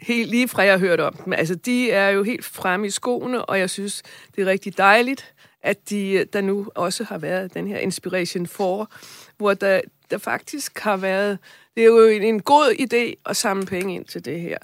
helt 0.00 0.30
lige 0.30 0.48
fra 0.48 0.62
jeg 0.62 0.78
hørte 0.78 1.04
om 1.04 1.14
dem. 1.24 1.32
Altså, 1.32 1.54
de 1.54 1.90
er 1.90 2.08
jo 2.08 2.22
helt 2.22 2.44
fremme 2.44 2.86
i 2.86 2.90
skoene, 2.90 3.44
og 3.44 3.58
jeg 3.58 3.70
synes, 3.70 4.02
det 4.36 4.42
er 4.42 4.46
rigtig 4.46 4.78
dejligt, 4.78 5.34
at 5.62 5.90
de, 5.90 6.10
øh, 6.12 6.26
der 6.32 6.40
nu 6.40 6.66
også 6.74 7.04
har 7.04 7.18
været 7.18 7.54
den 7.54 7.66
her 7.66 7.78
Inspiration 7.78 8.46
for, 8.46 8.90
hvor 9.36 9.54
der, 9.54 9.80
der 10.10 10.18
faktisk 10.18 10.78
har 10.78 10.96
været... 10.96 11.38
Det 11.74 11.82
er 11.82 11.86
jo 11.86 12.06
en, 12.06 12.22
en 12.22 12.42
god 12.42 12.74
idé 12.80 13.22
at 13.26 13.36
samle 13.36 13.66
penge 13.66 13.94
ind 13.94 14.04
til 14.04 14.24
det 14.24 14.40
her. 14.40 14.58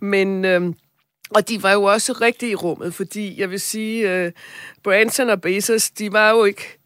Men... 0.00 0.44
Øhm, 0.44 0.74
og 1.30 1.48
de 1.48 1.62
var 1.62 1.72
jo 1.72 1.82
også 1.82 2.12
rigtig 2.12 2.50
i 2.50 2.54
rummet, 2.54 2.94
fordi 2.94 3.40
jeg 3.40 3.50
vil 3.50 3.60
sige, 3.60 4.26
uh, 4.26 4.32
Branson 4.82 5.30
og 5.30 5.40
Bezos, 5.40 5.90
de 5.90 6.12
var 6.12 6.30
jo 6.30 6.44
ikke 6.44 6.78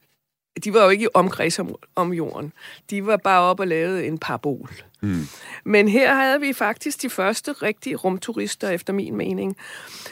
de 0.65 0.75
var 0.75 0.85
jo 0.85 0.91
ikke 0.91 1.05
i 1.05 1.09
omkreds 1.15 1.59
om, 1.59 1.75
om 1.97 2.13
jorden. 2.13 2.53
De 2.91 3.07
var 3.07 3.17
bare 3.17 3.41
op 3.41 3.61
og 3.61 3.67
lavede 3.67 4.07
en 4.07 4.19
parabol. 4.19 4.71
Mm. 5.01 5.27
Men 5.65 5.89
her 5.89 6.15
havde 6.15 6.41
vi 6.41 6.53
faktisk 6.53 7.03
de 7.03 7.11
første 7.11 7.53
rigtige 7.53 7.97
rumturister, 7.97 8.69
efter 8.69 8.93
min 8.93 9.17
mening. 9.17 9.57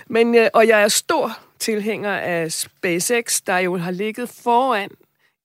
Men, 0.06 0.34
øh, 0.34 0.48
og 0.54 0.68
jeg 0.68 0.82
er 0.82 0.88
stor 0.88 1.38
tilhænger 1.58 2.12
af 2.12 2.52
SpaceX, 2.52 3.40
der 3.46 3.58
jo 3.58 3.76
har 3.76 3.90
ligget 3.90 4.28
foran 4.28 4.90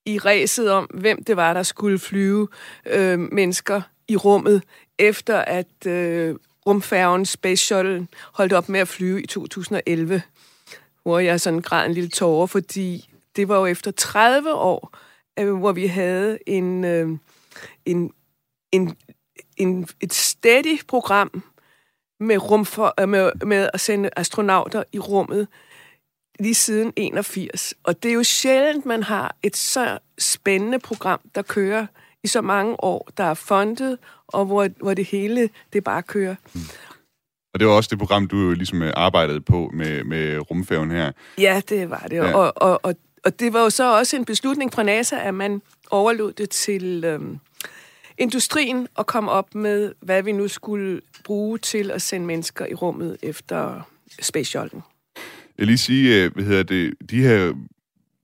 i 0.06 0.18
ræset 0.18 0.71
om, 0.71 0.86
hvem 0.86 1.24
det 1.24 1.38
var, 1.38 1.53
der 1.53 1.63
skulle 1.63 2.00
flyve 2.00 2.48
øh, 2.86 3.19
mennesker 3.19 3.81
i 4.07 4.15
rummet, 4.15 4.63
efter 5.00 5.38
at 5.38 5.86
øh, 5.88 6.36
rumfærgen 6.68 7.25
Space 7.25 7.65
Shuttle 7.65 8.07
holdt 8.33 8.53
op 8.53 8.69
med 8.69 8.80
at 8.80 8.88
flyve 8.88 9.21
i 9.21 9.27
2011, 9.27 10.21
hvor 11.03 11.19
jeg 11.19 11.42
sådan 11.42 11.62
græd 11.62 11.86
en 11.86 11.94
lille 11.94 12.09
tårer, 12.09 12.48
fordi 12.48 13.09
det 13.36 13.48
var 13.48 13.57
jo 13.57 13.65
efter 13.65 13.92
30 13.92 14.53
år, 14.53 14.98
øh, 15.39 15.53
hvor 15.53 15.71
vi 15.71 15.88
havde 15.88 16.39
en, 16.47 16.86
øh, 16.86 17.09
en, 17.86 18.12
en, 18.71 18.95
en, 19.57 19.88
et 20.01 20.13
steady 20.13 20.80
program 20.88 21.44
med, 22.19 22.38
rum 22.38 22.65
for, 22.65 22.94
øh, 23.00 23.09
med, 23.09 23.31
med 23.45 23.69
at 23.74 23.80
sende 23.80 24.09
astronauter 24.15 24.83
i 24.92 25.00
rummet 25.00 25.47
lige 26.42 26.56
siden 26.56 26.94
81. 26.96 27.74
Og 27.84 28.04
det 28.04 28.10
er 28.10 28.16
jo 28.16 28.24
sjældent, 28.24 28.86
man 28.86 29.04
har 29.04 29.36
et 29.44 29.58
så 29.58 30.00
spændende 30.20 30.80
program, 30.80 31.20
der 31.36 31.42
kører 31.42 31.86
i 32.24 32.28
så 32.28 32.42
mange 32.42 32.84
år, 32.84 33.10
der 33.18 33.24
er 33.24 33.34
fundet, 33.34 33.98
og 34.28 34.46
hvor, 34.46 34.68
hvor 34.80 34.94
det 34.94 35.06
hele, 35.06 35.50
det 35.74 35.84
bare 35.84 36.04
kører. 36.04 36.36
Mm. 36.54 36.62
Og 37.54 37.60
det 37.60 37.68
var 37.68 37.74
også 37.74 37.88
det 37.90 38.00
program, 38.00 38.28
du 38.28 38.52
ligesom 38.52 38.82
øh, 38.82 38.94
arbejdede 38.96 39.42
på 39.42 39.70
med, 39.74 40.04
med 40.04 40.52
rumfærgen 40.52 40.92
her. 40.92 41.12
Ja, 41.38 41.62
det 41.70 41.90
var 41.90 42.06
det. 42.10 42.16
Ja. 42.16 42.34
Og, 42.34 42.54
og, 42.56 42.80
og 42.84 42.96
og 43.24 43.40
det 43.40 43.54
var 43.54 43.62
jo 43.62 43.70
så 43.70 43.98
også 43.98 44.16
en 44.16 44.26
beslutning 44.26 44.74
fra 44.74 44.84
NASA, 44.84 45.16
at 45.16 45.34
man 45.34 45.62
overlod 45.90 46.34
det 46.34 46.50
til 46.50 47.04
øhm, 47.04 47.40
industrien 48.18 48.88
at 48.98 49.06
komme 49.06 49.32
op 49.32 49.56
med, 49.56 49.94
hvad 50.00 50.24
vi 50.24 50.32
nu 50.32 50.48
skulle 50.48 51.02
bruge 51.24 51.58
til 51.58 51.92
at 51.92 52.02
sende 52.02 52.28
mennesker 52.28 52.66
i 52.66 52.74
rummet 52.74 53.18
efter 53.22 53.82
Space 54.22 54.50
Shuttle. 54.50 54.82
Jeg 55.62 55.68
lige 55.68 55.78
sige, 55.78 56.24
øh, 56.24 56.33
hvad 56.33 56.44
hedder 56.44 56.64
det, 56.64 56.94
de 57.09 57.21
her 57.21 57.54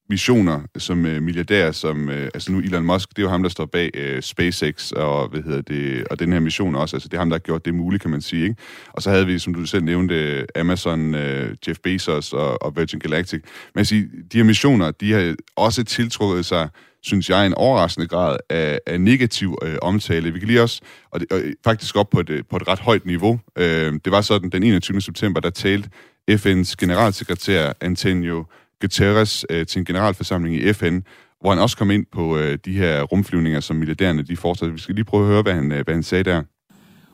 missioner 0.09 0.61
som 0.77 1.05
øh, 1.05 1.21
milliardær, 1.21 1.71
som 1.71 2.09
øh, 2.09 2.29
altså 2.33 2.51
nu 2.51 2.59
Elon 2.59 2.85
Musk, 2.85 3.09
det 3.09 3.17
er 3.17 3.23
jo 3.23 3.29
ham, 3.29 3.43
der 3.43 3.49
står 3.49 3.65
bag 3.65 3.91
øh, 3.93 4.21
SpaceX 4.21 4.91
og 4.91 5.27
hvad 5.27 5.41
hedder 5.41 5.61
det, 5.61 6.07
og 6.07 6.19
den 6.19 6.33
her 6.33 6.39
mission 6.39 6.75
også, 6.75 6.95
altså 6.95 7.09
det 7.09 7.13
er 7.13 7.19
ham, 7.19 7.29
der 7.29 7.33
har 7.35 7.39
gjort 7.39 7.65
det 7.65 7.75
muligt, 7.75 8.01
kan 8.01 8.11
man 8.11 8.21
sige, 8.21 8.43
ikke? 8.43 8.55
Og 8.93 9.01
så 9.01 9.09
havde 9.09 9.25
vi, 9.25 9.39
som 9.39 9.53
du 9.53 9.65
selv 9.65 9.83
nævnte, 9.83 10.45
Amazon, 10.59 11.15
øh, 11.15 11.55
Jeff 11.67 11.79
Bezos 11.83 12.33
og, 12.33 12.63
og 12.63 12.75
Virgin 12.75 12.99
Galactic. 12.99 13.43
Men 13.75 13.85
sige, 13.85 14.09
de 14.31 14.37
her 14.37 14.43
missioner, 14.43 14.91
de 14.91 15.11
har 15.11 15.35
også 15.55 15.83
tiltrukket 15.83 16.45
sig 16.45 16.69
synes 17.01 17.29
jeg, 17.29 17.45
en 17.45 17.53
overraskende 17.53 18.07
grad 18.07 18.37
af, 18.49 18.79
af 18.87 19.01
negativ 19.01 19.57
øh, 19.63 19.75
omtale. 19.81 20.33
Vi 20.33 20.39
kan 20.39 20.47
lige 20.47 20.61
også, 20.61 20.81
og, 21.11 21.19
det, 21.19 21.31
og 21.31 21.39
øh, 21.39 21.53
faktisk 21.63 21.95
op 21.95 22.09
på 22.09 22.19
et, 22.19 22.29
øh, 22.29 22.43
på 22.49 22.55
et 22.55 22.67
ret 22.67 22.79
højt 22.79 23.05
niveau. 23.05 23.39
Øh, 23.57 23.93
det 24.05 24.11
var 24.11 24.21
sådan, 24.21 24.49
den 24.49 24.63
21. 24.63 25.01
september, 25.01 25.39
der 25.39 25.49
talte 25.49 25.89
FN's 26.31 26.75
generalsekretær 26.77 27.73
Antonio 27.81 28.45
Guterres 28.81 29.45
øh, 29.49 29.65
til 29.65 29.79
en 29.79 29.85
generalforsamling 29.85 30.55
i 30.55 30.73
FN, 30.73 30.99
hvor 31.41 31.49
han 31.49 31.59
også 31.59 31.77
kom 31.77 31.91
ind 31.91 32.05
på 32.11 32.37
øh, 32.37 32.57
de 32.65 32.71
her 32.71 33.01
rumflyvninger, 33.03 33.59
som 33.59 33.75
milliardærerne 33.75 34.21
de 34.21 34.37
fortsætter. 34.37 34.73
Vi 34.73 34.79
skal 34.79 34.95
lige 34.95 35.05
prøve 35.05 35.23
at 35.23 35.29
høre, 35.29 35.41
hvad 35.41 35.53
han, 35.53 35.71
øh, 35.71 35.83
hvad 35.83 35.93
han 35.93 36.03
sagde 36.03 36.23
der. 36.23 36.43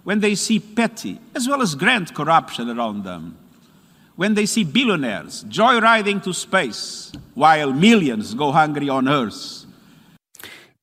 When 0.08 0.22
they 0.22 0.34
see 0.34 0.60
petty 0.76 1.14
as 1.36 1.50
well 1.50 1.62
as 1.62 1.76
grand 1.76 2.08
corruption 2.08 2.80
around 2.80 3.04
them, 3.04 3.34
when 4.20 4.36
they 4.36 4.46
see 4.46 4.66
billionaires 4.66 5.46
joyriding 5.58 6.24
to 6.24 6.34
space 6.34 7.14
while 7.38 7.74
millions 7.74 8.36
go 8.38 8.52
hungry 8.52 8.90
on 8.90 9.08
Earth, 9.08 9.64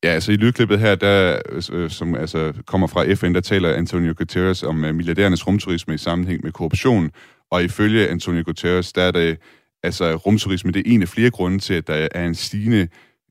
Ja, 0.05 0.09
altså 0.09 0.33
i 0.33 0.37
lydklippet 0.37 0.79
her, 0.79 0.95
der, 0.95 1.41
øh, 1.73 1.91
som 1.91 2.15
altså 2.15 2.53
kommer 2.67 2.87
fra 2.87 3.15
FN, 3.15 3.35
der 3.35 3.41
taler 3.41 3.75
Antonio 3.75 4.15
Guterres 4.17 4.63
om 4.63 4.85
uh, 4.85 4.95
milliardærernes 4.95 5.47
rumturisme 5.47 5.95
i 5.95 5.99
sammenhæng 5.99 6.41
med 6.45 6.53
korruption, 6.53 7.11
og 7.51 7.65
ifølge 7.65 8.09
Antonio 8.09 8.43
Guterres, 8.47 8.93
der 8.93 9.03
er 9.03 9.11
det 9.11 9.39
altså 9.83 10.17
rumturisme, 10.17 10.73
det 10.73 10.87
er 10.87 10.95
en 10.95 11.03
af 11.03 11.09
flere 11.09 11.31
grunde 11.31 11.59
til, 11.59 11.75
at 11.75 11.87
der 11.87 12.09
er 12.13 12.27
en 12.27 12.35
stigende 12.35 12.89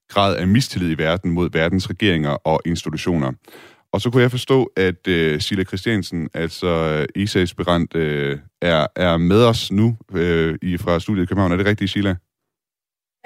grad 0.07 0.35
af 0.35 0.47
mistillid 0.47 0.91
i 0.91 0.97
verden 0.97 1.31
mod 1.31 1.49
verdens 1.51 1.89
regeringer 1.89 2.29
og 2.29 2.61
institutioner. 2.65 3.31
Og 3.91 4.01
så 4.01 4.09
kunne 4.09 4.21
jeg 4.21 4.31
forstå, 4.31 4.71
at 4.77 5.07
øh, 5.07 5.41
Sila 5.41 5.63
Christiansen, 5.63 6.29
altså 6.33 7.05
ESA-aspirant, 7.15 7.95
øh, 7.95 8.39
er, 8.61 8.88
er 8.95 9.17
med 9.17 9.45
os 9.45 9.71
nu 9.71 9.97
øh, 10.13 10.57
i, 10.61 10.77
fra 10.77 10.99
studiet 10.99 11.23
i 11.23 11.25
København. 11.25 11.51
Er 11.51 11.57
det 11.57 11.65
rigtigt, 11.65 11.91
Sila? 11.91 12.09
Ja, 12.09 12.13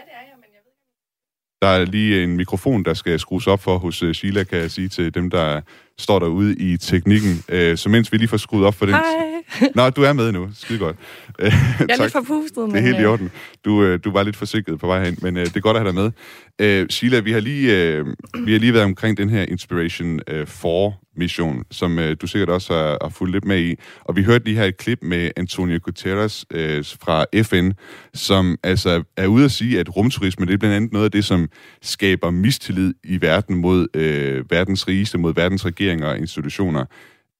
det 0.07 0.13
er 0.19 0.23
jeg, 0.29 0.35
men 0.35 0.50
jeg 0.53 0.62
ved 0.65 0.71
ikke... 0.71 1.52
Der 1.63 1.70
er 1.70 1.86
lige 1.86 2.24
en 2.24 2.38
mikrofon, 2.38 2.84
der 2.84 2.93
skal 2.93 3.20
skrues 3.20 3.48
op 3.48 3.63
for 3.63 3.77
hos 3.77 4.03
uh, 4.03 4.12
Sheila, 4.12 4.43
kan 4.43 4.60
jeg 4.60 4.72
sige 4.72 4.89
til 4.89 5.13
dem, 5.13 5.29
der 5.29 5.62
står 5.98 6.20
derude 6.20 6.55
i 6.55 6.77
teknikken. 6.77 7.43
Øh, 7.50 7.77
så 7.77 7.89
mens 7.89 8.12
vi 8.12 8.17
lige 8.17 8.27
får 8.27 8.38
skruet 8.38 8.65
op 8.65 8.75
for 8.75 8.86
den... 8.86 8.96
Hej. 8.96 9.72
Nå, 9.75 9.89
du 9.89 10.03
er 10.03 10.13
med 10.13 10.32
nu. 10.32 10.50
Skide 10.53 10.79
godt. 10.79 10.96
jeg 11.39 11.48
er 11.79 12.01
lidt 12.01 12.12
forpustet, 12.12 12.58
men... 12.58 12.72
Det 12.72 12.77
er 12.77 12.82
helt 12.82 13.00
i 13.00 13.01
øh, 13.01 13.10
orden. 13.10 13.32
Du, 13.65 13.84
øh, 13.84 14.00
du 14.03 14.12
var 14.12 14.24
lidt 14.24 14.36
forsikret 14.36 14.79
på 14.79 14.88
vej 14.88 15.05
hen, 15.05 15.17
men 15.22 15.38
øh, 15.38 15.46
det 15.46 15.55
er 15.55 15.60
godt 15.60 15.77
at 15.77 15.84
have 15.84 15.91
dig 15.91 16.01
med. 16.01 16.12
Øh, 16.60 16.89
Sheila, 16.89 17.20
vi 17.20 17.32
har, 17.32 17.39
lige, 17.39 17.84
øh, 17.84 18.05
vi 18.46 18.51
har 18.51 18.60
lige 18.60 18.74
været 18.74 18.86
omkring 18.86 19.17
den 19.17 19.29
her 19.29 19.43
Inspiration 19.43 20.20
øh, 20.27 20.48
4 20.48 20.93
mission, 21.15 21.63
som 21.72 22.00
øh, 22.00 22.15
du 22.22 22.27
sikkert 22.27 22.50
også 22.50 22.74
har, 22.74 22.98
har 23.01 23.10
fulgt 23.10 23.34
lidt 23.34 23.46
med 23.46 23.60
i. 23.60 23.75
Og 24.01 24.15
vi 24.15 24.24
hørte 24.24 24.46
lige 24.46 24.58
her 24.58 24.63
et 24.65 24.77
klip 24.77 25.00
med 25.01 25.32
Antonio 25.36 25.79
Guterres 25.84 26.46
øh, 26.51 26.86
fra 26.86 27.25
FN, 27.43 27.72
som 28.13 28.58
altså 28.63 29.03
er 29.17 29.27
ude 29.27 29.46
at 29.46 29.51
sige, 29.51 29.79
at 29.79 29.96
rumturisme 29.96 30.46
det 30.46 30.53
er 30.53 30.58
blandt 30.58 30.75
andet 30.75 30.91
noget 30.91 31.05
af 31.05 31.12
det, 31.12 31.25
som 31.25 31.50
skaber 31.82 32.32
mistillid 32.32 32.93
i 33.03 33.22
verden 33.22 33.55
mod 33.55 33.88
øh, 33.93 34.51
verdens 34.51 34.88
rigeste, 34.88 35.17
mod 35.17 35.34
verdens 35.34 35.65
regeringer 35.65 36.08
og 36.08 36.17
institutioner. 36.17 36.86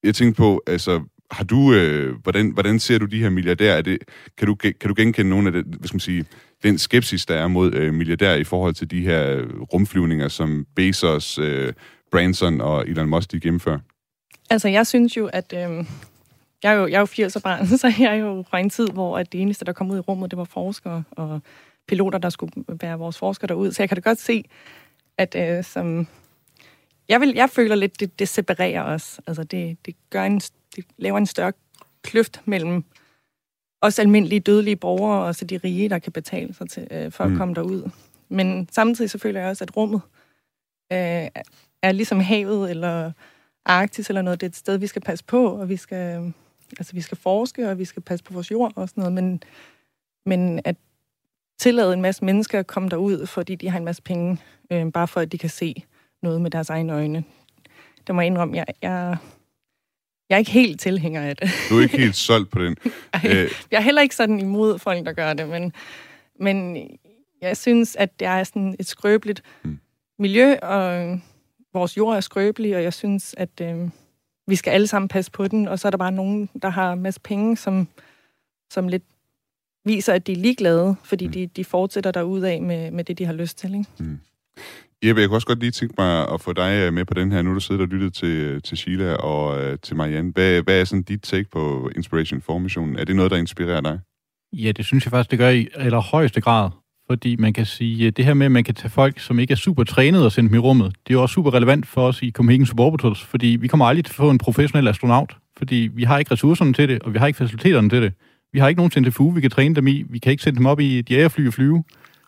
Jeg 0.03 0.15
tænkte 0.15 0.38
på, 0.38 0.63
altså, 0.68 1.01
har 1.32 1.44
du, 1.44 1.74
øh, 1.74 2.15
hvordan, 2.24 2.50
hvordan 2.50 2.80
ser 2.80 2.98
du 2.98 3.06
de 3.06 3.20
her 3.20 3.30
milliardærer? 3.30 3.77
Er 3.77 3.82
det, 3.82 3.98
kan, 4.38 4.48
du, 4.48 4.56
kan 4.56 4.88
du 4.88 4.94
genkende 4.98 5.30
nogle 5.30 5.48
af 5.48 5.53
det, 5.53 5.65
hvad 5.65 5.88
skal 5.88 5.96
man 5.96 6.00
sige, 6.00 6.25
den 6.63 6.77
skepsis, 6.77 7.25
der 7.25 7.36
er 7.36 7.48
mod 7.48 7.74
øh, 7.74 7.94
milliardærer 7.94 8.36
i 8.36 8.44
forhold 8.44 8.74
til 8.74 8.92
de 8.92 9.01
her 9.01 9.42
rumflyvninger, 9.74 10.27
som 10.27 10.65
Bezos, 10.75 11.38
øh, 11.38 11.74
Branson 12.13 12.62
og 12.62 12.88
Elon 12.88 13.10
Musk 13.10 13.32
de 13.32 13.39
gennemfører? 13.39 13.79
Altså, 14.50 14.67
jeg 14.67 14.88
synes 14.88 15.17
jo, 15.17 15.29
at... 15.34 15.53
Øh, 15.53 15.86
jeg 16.63 16.74
er 16.74 16.77
jo, 16.77 16.88
jeg 16.88 16.96
er 16.96 17.00
jo 17.00 17.27
80'er 17.27 17.39
barn, 17.39 17.67
så 17.77 17.93
jeg 18.00 18.12
er 18.12 18.13
jo 18.13 18.43
fra 18.50 18.60
en 18.60 18.70
tid, 18.70 18.88
hvor 18.88 19.17
at 19.17 19.32
det 19.32 19.41
eneste, 19.41 19.65
der 19.65 19.74
kom 19.74 19.91
ud 19.91 19.98
i 19.98 20.00
rummet, 20.00 20.32
det 20.32 20.38
var 20.38 20.43
forskere 20.43 21.03
og 21.12 21.41
piloter, 21.88 22.17
der 22.17 22.29
skulle 22.29 22.51
være 22.82 22.98
vores 22.98 23.17
forskere 23.17 23.48
derud. 23.48 23.72
Så 23.72 23.84
jeg 23.84 23.89
kan 23.89 23.96
da 23.96 24.10
godt 24.10 24.20
se, 24.20 24.43
at 25.17 25.36
øh, 25.36 25.63
som... 25.63 26.08
Jeg, 27.10 27.22
vil, 27.22 27.34
jeg 27.36 27.50
føler 27.50 27.75
lidt, 27.75 28.00
det, 28.00 28.20
det 28.20 28.29
separerer 28.29 28.84
os. 28.84 29.20
Altså, 29.27 29.43
det, 29.43 29.77
det, 29.86 29.96
gør 30.10 30.24
en, 30.24 30.39
det 30.75 30.86
laver 30.98 31.17
en 31.17 31.25
større 31.25 31.53
kløft 32.03 32.41
mellem 32.46 32.84
os 33.82 34.00
almindelige 34.00 34.39
dødelige 34.39 34.75
borgere 34.75 35.25
og 35.25 35.36
så 35.36 35.46
de 35.46 35.58
rige, 35.58 35.89
der 35.89 36.00
kan 36.00 36.12
betale 36.12 36.53
sig 36.53 36.70
til, 36.70 36.88
øh, 36.91 37.12
for 37.12 37.24
at 37.24 37.32
mm. 37.32 37.38
komme 37.38 37.53
derud. 37.53 37.89
Men 38.29 38.70
samtidig 38.72 39.12
så 39.12 39.17
føler 39.17 39.39
jeg 39.39 39.50
også, 39.50 39.63
at 39.63 39.77
rummet 39.77 40.01
øh, 40.93 41.27
er 41.84 41.92
ligesom 41.92 42.20
havet 42.20 42.70
eller 42.70 43.12
Arktis 43.66 44.10
eller 44.10 44.22
noget. 44.22 44.42
Det 44.42 44.48
er 44.48 44.50
et 44.50 44.56
sted, 44.56 44.78
vi 44.78 44.88
skal 44.88 45.02
passe 45.02 45.25
på, 45.25 45.48
og 45.48 45.70
vi 45.70 45.78
skal, 45.78 46.34
altså, 46.80 46.94
vi 46.94 47.02
skal 47.02 47.18
forske, 47.18 47.70
og 47.70 47.80
vi 47.80 47.86
skal 47.86 48.02
passe 48.02 48.25
på 48.25 48.34
vores 48.34 48.52
jord 48.52 48.74
og 48.75 48.90
sådan 48.90 49.02
noget. 49.02 49.13
Men, 49.13 49.44
men 50.25 50.62
at 50.66 50.75
tillade 51.60 51.94
en 51.94 52.02
masse 52.02 52.25
mennesker 52.25 52.60
at 52.60 52.68
komme 52.68 52.90
derud, 52.90 53.25
fordi 53.25 53.56
de 53.56 53.70
har 53.70 53.78
en 53.78 53.86
masse 53.86 54.02
penge, 54.02 54.38
øh, 54.72 54.92
bare 54.92 55.08
for 55.08 55.20
at 55.20 55.32
de 55.32 55.38
kan 55.38 55.50
se 55.50 55.84
noget 56.24 56.42
med 56.42 56.52
deres 56.52 56.70
egne 56.70 56.94
øjne. 56.94 57.24
Det 58.08 58.16
må 58.16 58.22
jeg 58.22 58.28
indrømme, 58.28 58.56
jeg, 58.56 58.66
jeg, 58.82 59.18
jeg 60.30 60.36
er 60.36 60.40
ikke 60.40 60.52
helt 60.52 60.80
tilhænger 60.80 61.22
af 61.22 61.38
det. 61.38 61.50
Du 61.70 61.78
er 61.78 61.82
ikke 61.82 61.98
helt 61.98 62.16
solgt 62.16 62.52
på 62.52 62.63
den? 62.63 62.78
Ej, 63.13 63.22
jeg 63.72 63.78
er 63.78 63.82
heller 63.82 64.02
ikke 64.02 64.16
sådan 64.16 64.40
imod 64.40 64.80
folk, 64.80 65.06
der 65.06 65.13
gør 65.13 65.34
det, 65.34 65.50
men, 65.50 65.74
men 66.40 66.88
jeg 67.42 67.58
synes, 67.58 67.96
at 67.96 68.20
det 68.20 68.28
er 68.28 68.44
sådan 68.44 68.75
et 68.80 68.86
skrøbeligt 68.86 69.44
hmm. 69.63 69.80
miljø, 70.20 70.56
og 70.62 71.20
vores 71.74 71.98
jord 71.98 72.15
er 72.15 72.20
skrøbelig, 72.20 72.75
og 72.75 72.84
jeg 72.84 72.94
synes, 72.94 73.36
at 73.38 73.62
øh, 73.62 73.89
vi 74.48 74.56
skal 74.56 74.72
alle 74.72 74.88
sammen 74.88 75.08
passe 75.10 75.32
på 75.32 75.48
den, 75.48 75.68
og 75.68 75.80
så 75.80 75.88
er 75.88 75.89
der 75.89 75.98
bare 75.98 76.12
nogen, 76.12 76.50
der 76.62 76.70
har 76.70 76.94
en 76.94 77.01
masse 77.01 77.20
penge, 77.20 77.58
som, 77.58 77.88
som 78.72 78.88
lidt 78.88 79.03
viser, 79.86 80.13
at 80.13 80.27
de 80.27 80.32
er 80.32 80.36
ligeglade, 80.36 80.96
fordi 81.03 81.27
mm. 81.27 81.34
de, 81.34 81.48
de 81.48 81.65
fortsætter 81.65 82.44
af 82.46 82.62
med, 82.62 82.92
med 82.92 83.03
det, 83.03 83.18
de 83.18 83.25
har 83.25 83.34
lyst 83.34 83.58
til. 83.58 83.74
Ikke? 83.74 83.89
Mm. 84.00 84.20
Jeppe, 85.06 85.22
jeg 85.22 85.30
kunne 85.30 85.38
også 85.38 85.48
godt 85.48 85.60
lige 85.60 85.72
tænke 85.72 85.96
mig 85.98 86.34
at 86.34 86.42
få 86.42 86.53
dig 86.53 86.84
øh, 86.86 86.94
med 86.94 87.06
på 87.06 87.13
den 87.13 87.32
her, 87.32 87.42
nu 87.42 87.53
du 87.53 87.60
sidder 87.60 87.82
og 87.82 87.88
lytter 87.88 88.10
til, 88.10 88.62
til 88.62 88.77
Sheila 88.77 89.13
og 89.13 89.72
uh, 89.72 89.80
til 89.82 89.96
Marianne. 89.96 90.32
Hvad, 90.32 90.62
hvad 90.62 90.82
er 90.82 90.84
sådan 90.84 91.03
dit 91.03 91.22
take 91.22 91.50
på 91.50 91.89
Inspiration 91.96 92.42
4-missionen? 92.50 92.96
Er 92.96 93.03
det 93.03 93.15
noget, 93.15 93.32
der 93.32 93.38
inspirerer 93.38 93.82
dig? 93.82 94.00
Ja, 94.53 94.72
det 94.72 94.86
synes 94.86 95.06
jeg 95.06 95.12
faktisk, 95.12 95.32
det 95.32 95.39
gør 95.39 95.50
i 95.50 95.68
allerhøjeste 95.75 96.42
grad. 96.42 96.70
Fordi 97.07 97.36
man 97.36 97.53
kan 97.53 97.65
sige, 97.65 98.05
øh, 98.05 98.12
det 98.17 98.25
her 98.25 98.33
med, 98.33 98.45
at 98.45 98.51
man 98.51 98.63
kan 98.63 98.75
tage 98.75 98.89
folk, 98.89 99.19
som 99.19 99.39
ikke 99.39 99.51
er 99.51 99.55
super 99.55 99.83
trænet 99.83 100.25
og 100.25 100.31
sende 100.31 100.50
dem 100.50 100.55
i 100.55 100.60
rummet, 100.60 100.86
det 100.86 101.13
er 101.13 101.13
jo 101.13 101.22
også 101.22 101.33
super 101.33 101.53
relevant 101.53 101.86
for 101.86 102.07
os 102.07 102.22
i 102.22 102.31
Copenhagen 102.31 102.65
Suborbitals, 102.65 103.22
fordi 103.22 103.48
vi 103.48 103.67
kommer 103.67 103.86
aldrig 103.86 104.05
til 104.05 104.12
at 104.12 104.15
få 104.15 104.29
en 104.29 104.38
professionel 104.38 104.88
astronaut, 104.88 105.38
fordi 105.57 105.89
vi 105.93 106.03
har 106.03 106.19
ikke 106.19 106.31
ressourcerne 106.31 106.74
til 106.74 106.89
det, 106.89 107.03
og 107.03 107.13
vi 107.13 107.19
har 107.19 107.27
ikke 107.27 107.38
faciliteterne 107.38 107.89
til 107.89 108.01
det. 108.01 108.13
Vi 108.53 108.60
har 108.60 108.67
ikke 108.67 108.79
nogen 108.79 108.91
centrifuge, 108.91 109.36
vi 109.36 109.41
kan 109.41 109.50
træne 109.50 109.75
dem 109.75 109.88
i. 109.88 110.03
Vi 110.10 110.19
kan 110.19 110.31
ikke 110.31 110.43
sende 110.43 110.57
dem 110.57 110.65
op 110.65 110.79
i 110.79 111.00
et 111.00 111.12
jægerfly 111.12 111.48
og 111.48 111.53
flyve. 111.53 111.83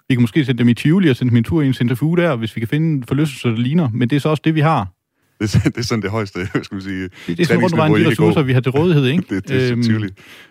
Vi 0.10 0.16
kan 0.16 0.22
måske 0.22 0.46
sende 0.46 0.60
dem 0.60 0.70
i 0.70 0.74
Tivoli 0.74 1.10
og 1.10 1.16
sende 1.16 1.30
dem 1.30 1.38
en 1.38 1.44
tur 1.44 1.62
i 1.62 1.68
en 1.68 1.74
centrifuge 1.74 2.18
der, 2.18 2.36
hvis 2.36 2.56
vi 2.56 2.62
kan 2.62 2.68
finde 2.68 2.88
en 2.88 3.04
forlystelse, 3.04 3.50
der 3.50 3.56
ligner. 3.56 3.90
Men 3.94 4.10
det 4.10 4.16
er 4.16 4.20
så 4.20 4.30
også 4.30 4.42
det, 4.46 4.56
vi 4.56 4.60
har. 4.60 4.95
Det, 5.40 5.56
er, 5.56 5.60
det 5.60 5.78
er 5.78 5.82
sådan 5.82 6.02
det 6.02 6.12
højeste, 6.12 6.40
man 6.72 6.82
sige, 6.82 7.04
Det, 7.04 7.12
det 7.28 7.40
er 7.40 7.46
sådan 7.46 7.64
rundt 7.64 8.06
de 8.06 8.10
ressourcer, 8.10 8.42
vi 8.42 8.54
har 8.54 8.62
til 8.62 8.72
rådighed, 8.72 9.06
ikke? 9.06 9.24
det, 9.36 9.48
det 9.48 9.70
er 9.70 9.72
øhm, 9.72 10.10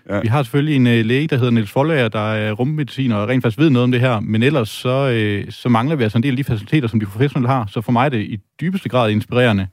ja. 0.08 0.20
Vi 0.20 0.28
har 0.28 0.42
selvfølgelig 0.42 0.76
en 0.76 0.86
uh, 0.86 1.06
læge, 1.06 1.26
der 1.26 1.36
hedder 1.36 1.50
Niels 1.50 1.70
Forlager, 1.70 2.08
der 2.08 2.32
er 2.32 2.52
rummedicin 2.52 3.12
og 3.12 3.28
rent 3.28 3.42
faktisk 3.42 3.58
ved 3.58 3.70
noget 3.70 3.84
om 3.84 3.92
det 3.92 4.00
her, 4.00 4.20
men 4.20 4.42
ellers 4.42 4.68
så, 4.68 5.42
uh, 5.44 5.52
så 5.52 5.68
mangler 5.68 5.96
vi 5.96 6.02
altså 6.02 6.18
en 6.18 6.22
del 6.22 6.32
af 6.32 6.36
de 6.36 6.44
faciliteter, 6.44 6.88
som 6.88 7.00
de 7.00 7.06
professionelle 7.06 7.48
har, 7.48 7.66
så 7.66 7.80
for 7.80 7.92
mig 7.92 8.04
er 8.04 8.08
det 8.08 8.20
i 8.20 8.38
dybeste 8.60 8.88
grad 8.88 9.10
inspirerende. 9.10 9.66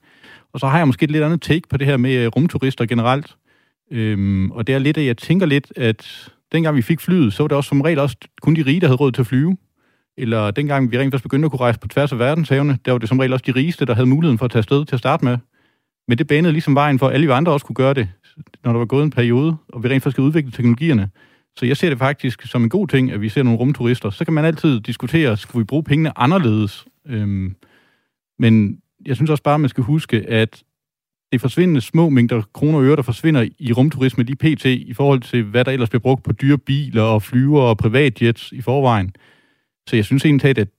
Og 0.53 0.59
så 0.59 0.67
har 0.67 0.77
jeg 0.77 0.87
måske 0.87 1.03
et 1.03 1.11
lidt 1.11 1.23
andet 1.23 1.41
take 1.41 1.69
på 1.69 1.77
det 1.77 1.87
her 1.87 1.97
med 1.97 2.27
uh, 2.27 2.31
rumturister 2.35 2.85
generelt, 2.85 3.35
øhm, 3.91 4.51
og 4.51 4.67
det 4.67 4.75
er 4.75 4.79
lidt, 4.79 4.97
at 4.97 5.05
jeg 5.05 5.17
tænker 5.17 5.45
lidt, 5.45 5.73
at 5.75 6.29
dengang 6.51 6.75
vi 6.75 6.81
fik 6.81 6.99
flyet, 6.99 7.33
så 7.33 7.43
var 7.43 7.47
det 7.47 7.57
også 7.57 7.67
som 7.67 7.81
regel 7.81 7.99
også 7.99 8.17
kun 8.41 8.55
de 8.55 8.61
rige, 8.61 8.81
der 8.81 8.87
havde 8.87 8.97
råd 8.97 9.11
til 9.11 9.21
at 9.21 9.27
flyve 9.27 9.57
eller 10.17 10.51
dengang 10.51 10.91
vi 10.91 10.97
rent 10.97 11.13
faktisk 11.13 11.23
begyndte 11.23 11.45
at 11.45 11.51
kunne 11.51 11.59
rejse 11.59 11.79
på 11.79 11.87
tværs 11.87 12.11
af 12.11 12.19
verdenshavene, 12.19 12.77
der 12.85 12.91
var 12.91 12.99
det 12.99 13.09
som 13.09 13.19
regel 13.19 13.33
også 13.33 13.45
de 13.47 13.51
rigeste, 13.51 13.85
der 13.85 13.93
havde 13.93 14.07
muligheden 14.07 14.37
for 14.37 14.45
at 14.45 14.51
tage 14.51 14.63
sted 14.63 14.85
til 14.85 14.95
at 14.95 14.99
starte 14.99 15.25
med. 15.25 15.37
Men 16.07 16.17
det 16.17 16.27
banede 16.27 16.53
ligesom 16.53 16.75
vejen 16.75 16.99
for, 16.99 17.07
at 17.07 17.13
alle 17.13 17.25
vi 17.27 17.31
andre 17.31 17.51
også 17.51 17.65
kunne 17.65 17.75
gøre 17.75 17.93
det, 17.93 18.09
når 18.63 18.71
der 18.71 18.79
var 18.79 18.85
gået 18.85 19.03
en 19.03 19.09
periode, 19.09 19.55
og 19.69 19.83
vi 19.83 19.89
rent 19.89 20.03
faktisk 20.03 20.17
havde 20.17 20.27
udviklet 20.27 20.53
teknologierne. 20.53 21.09
Så 21.57 21.65
jeg 21.65 21.77
ser 21.77 21.89
det 21.89 21.97
faktisk 21.97 22.41
som 22.41 22.63
en 22.63 22.69
god 22.69 22.87
ting, 22.87 23.11
at 23.11 23.21
vi 23.21 23.29
ser 23.29 23.43
nogle 23.43 23.59
rumturister. 23.59 24.09
Så 24.09 24.25
kan 24.25 24.33
man 24.33 24.45
altid 24.45 24.79
diskutere, 24.79 25.37
skal 25.37 25.59
vi 25.59 25.63
bruge 25.63 25.83
pengene 25.83 26.19
anderledes? 26.19 26.85
Øhm, 27.07 27.55
men 28.39 28.79
jeg 29.05 29.15
synes 29.15 29.29
også 29.29 29.43
bare, 29.43 29.53
at 29.53 29.61
man 29.61 29.69
skal 29.69 29.83
huske, 29.83 30.29
at 30.29 30.63
det 31.31 31.41
forsvindende 31.41 31.81
små 31.81 32.09
mængder 32.09 32.41
kroner 32.53 32.77
og 32.77 32.85
øre, 32.85 32.95
der 32.95 33.01
forsvinder 33.01 33.47
i 33.59 33.73
rumturisme 33.73 34.23
lige 34.23 34.55
pt. 34.55 34.65
i 34.65 34.93
forhold 34.93 35.21
til, 35.21 35.43
hvad 35.43 35.65
der 35.65 35.71
ellers 35.71 35.89
bliver 35.89 36.01
brugt 36.01 36.23
på 36.23 36.31
dyre 36.31 36.57
biler 36.57 37.01
og 37.01 37.23
flyver 37.23 37.61
og 37.61 37.77
privatjets 37.77 38.51
i 38.51 38.61
forvejen. 38.61 39.11
Så 39.87 39.95
jeg 39.95 40.05
synes 40.05 40.25
egentlig, 40.25 40.57
at 40.57 40.69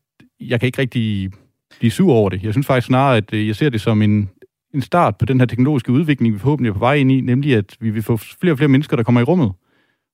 jeg 0.40 0.60
kan 0.60 0.66
ikke 0.66 0.78
rigtig 0.78 1.30
blive 1.78 1.90
sur 1.90 2.12
over 2.12 2.30
det. 2.30 2.42
Jeg 2.42 2.52
synes 2.52 2.66
faktisk 2.66 2.86
snarere, 2.86 3.16
at 3.16 3.34
øh, 3.34 3.46
jeg 3.46 3.56
ser 3.56 3.68
det 3.68 3.80
som 3.80 4.02
en, 4.02 4.30
en 4.74 4.82
start 4.82 5.16
på 5.16 5.24
den 5.24 5.40
her 5.40 5.46
teknologiske 5.46 5.92
udvikling, 5.92 6.34
vi 6.34 6.38
forhåbentlig 6.38 6.70
er 6.70 6.72
på 6.72 6.78
vej 6.78 6.94
ind 6.94 7.12
i, 7.12 7.20
nemlig 7.20 7.56
at 7.56 7.76
vi 7.80 7.90
vil 7.90 8.02
få 8.02 8.16
flere 8.16 8.52
og 8.52 8.58
flere 8.58 8.68
mennesker, 8.68 8.96
der 8.96 9.02
kommer 9.02 9.20
i 9.20 9.24
rummet. 9.24 9.52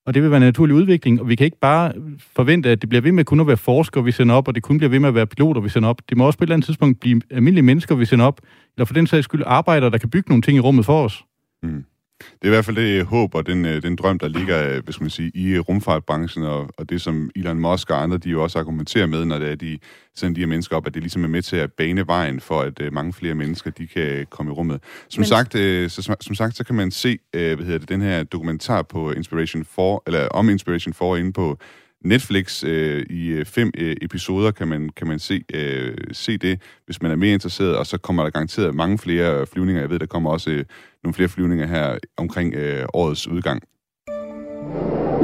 Og 0.06 0.14
det 0.14 0.22
vil 0.22 0.30
være 0.30 0.36
en 0.36 0.42
naturlig 0.42 0.76
udvikling, 0.76 1.20
og 1.20 1.28
vi 1.28 1.34
kan 1.34 1.44
ikke 1.44 1.58
bare 1.60 1.92
forvente, 2.36 2.70
at 2.70 2.80
det 2.80 2.88
bliver 2.88 3.02
ved 3.02 3.12
med 3.12 3.24
kun 3.24 3.40
at 3.40 3.46
være 3.46 3.56
forskere, 3.56 4.04
vi 4.04 4.12
sender 4.12 4.34
op, 4.34 4.48
og 4.48 4.54
det 4.54 4.62
kun 4.62 4.78
bliver 4.78 4.90
ved 4.90 4.98
med 4.98 5.08
at 5.08 5.14
være 5.14 5.26
piloter, 5.26 5.60
vi 5.60 5.68
sender 5.68 5.88
op. 5.88 6.00
Det 6.08 6.16
må 6.16 6.26
også 6.26 6.38
på 6.38 6.44
et 6.44 6.46
eller 6.46 6.54
andet 6.54 6.66
tidspunkt 6.66 7.00
blive 7.00 7.20
almindelige 7.30 7.64
mennesker, 7.64 7.94
vi 7.94 8.04
sender 8.04 8.24
op, 8.24 8.40
eller 8.76 8.84
for 8.84 8.94
den 8.94 9.06
sags 9.06 9.24
skyld 9.24 9.42
arbejdere, 9.46 9.90
der 9.90 9.98
kan 9.98 10.10
bygge 10.10 10.28
nogle 10.28 10.42
ting 10.42 10.56
i 10.56 10.60
rummet 10.60 10.84
for 10.84 11.04
os. 11.04 11.24
Mm. 11.62 11.84
Det 12.20 12.42
er 12.42 12.46
i 12.46 12.48
hvert 12.48 12.64
fald 12.64 12.76
det 12.76 13.04
håb 13.04 13.34
og 13.34 13.46
den, 13.46 13.64
øh, 13.64 13.82
den 13.82 13.96
drøm, 13.96 14.18
der 14.18 14.28
ligger 14.28 14.68
øh, 14.68 14.82
skal 14.88 15.04
man 15.04 15.10
sige, 15.10 15.30
i 15.34 15.58
rumfartbranchen, 15.58 16.44
og, 16.44 16.70
og 16.76 16.90
det, 16.90 17.00
som 17.00 17.30
Elon 17.36 17.60
Musk 17.60 17.90
og 17.90 18.02
andre, 18.02 18.18
de 18.18 18.30
jo 18.30 18.42
også 18.42 18.58
argumenterer 18.58 19.06
med, 19.06 19.24
når 19.24 19.38
det 19.38 19.50
er, 19.50 19.54
de 19.54 19.78
sender 20.14 20.34
de 20.34 20.40
her 20.40 20.46
mennesker 20.46 20.76
op, 20.76 20.86
at 20.86 20.94
det 20.94 21.02
ligesom 21.02 21.24
er 21.24 21.28
med 21.28 21.42
til 21.42 21.56
at 21.56 21.72
bane 21.72 22.06
vejen 22.06 22.40
for, 22.40 22.60
at 22.60 22.92
mange 22.92 23.12
flere 23.12 23.34
mennesker, 23.34 23.70
de 23.70 23.86
kan 23.86 24.26
komme 24.30 24.52
i 24.52 24.54
rummet. 24.54 24.82
Som, 25.08 25.20
Men... 25.20 25.26
sagt, 25.26 25.52
så, 25.92 26.16
som 26.20 26.34
sagt, 26.34 26.56
så 26.56 26.64
kan 26.64 26.74
man 26.74 26.90
se 26.90 27.18
hvad 27.32 27.56
hedder 27.56 27.78
det, 27.78 27.88
den 27.88 28.00
her 28.00 28.22
dokumentar 28.22 28.82
på 28.82 29.12
Inspiration 29.12 29.64
4, 29.64 30.00
eller 30.06 30.28
om 30.28 30.48
Inspiration 30.48 30.94
4 30.94 31.18
inde 31.20 31.32
på 31.32 31.58
Netflix 32.04 32.64
øh, 32.64 33.06
i 33.10 33.28
øh, 33.28 33.44
fem 33.44 33.70
øh, 33.78 33.96
episoder 34.02 34.50
kan 34.50 34.68
man, 34.68 34.90
kan 34.96 35.06
man 35.06 35.18
se, 35.18 35.44
øh, 35.54 35.96
se 36.12 36.38
det, 36.38 36.60
hvis 36.86 37.02
man 37.02 37.10
er 37.10 37.16
mere 37.16 37.32
interesseret, 37.32 37.76
og 37.76 37.86
så 37.86 37.98
kommer 37.98 38.22
der 38.22 38.30
garanteret 38.30 38.74
mange 38.74 38.98
flere 38.98 39.46
flyvninger. 39.46 39.82
Jeg 39.82 39.90
ved, 39.90 39.98
der 39.98 40.06
kommer 40.06 40.30
også 40.30 40.50
øh, 40.50 40.64
nogle 41.04 41.14
flere 41.14 41.28
flyvninger 41.28 41.66
her 41.66 41.98
omkring 42.16 42.54
øh, 42.54 42.86
årets 42.94 43.28
udgang. 43.28 43.62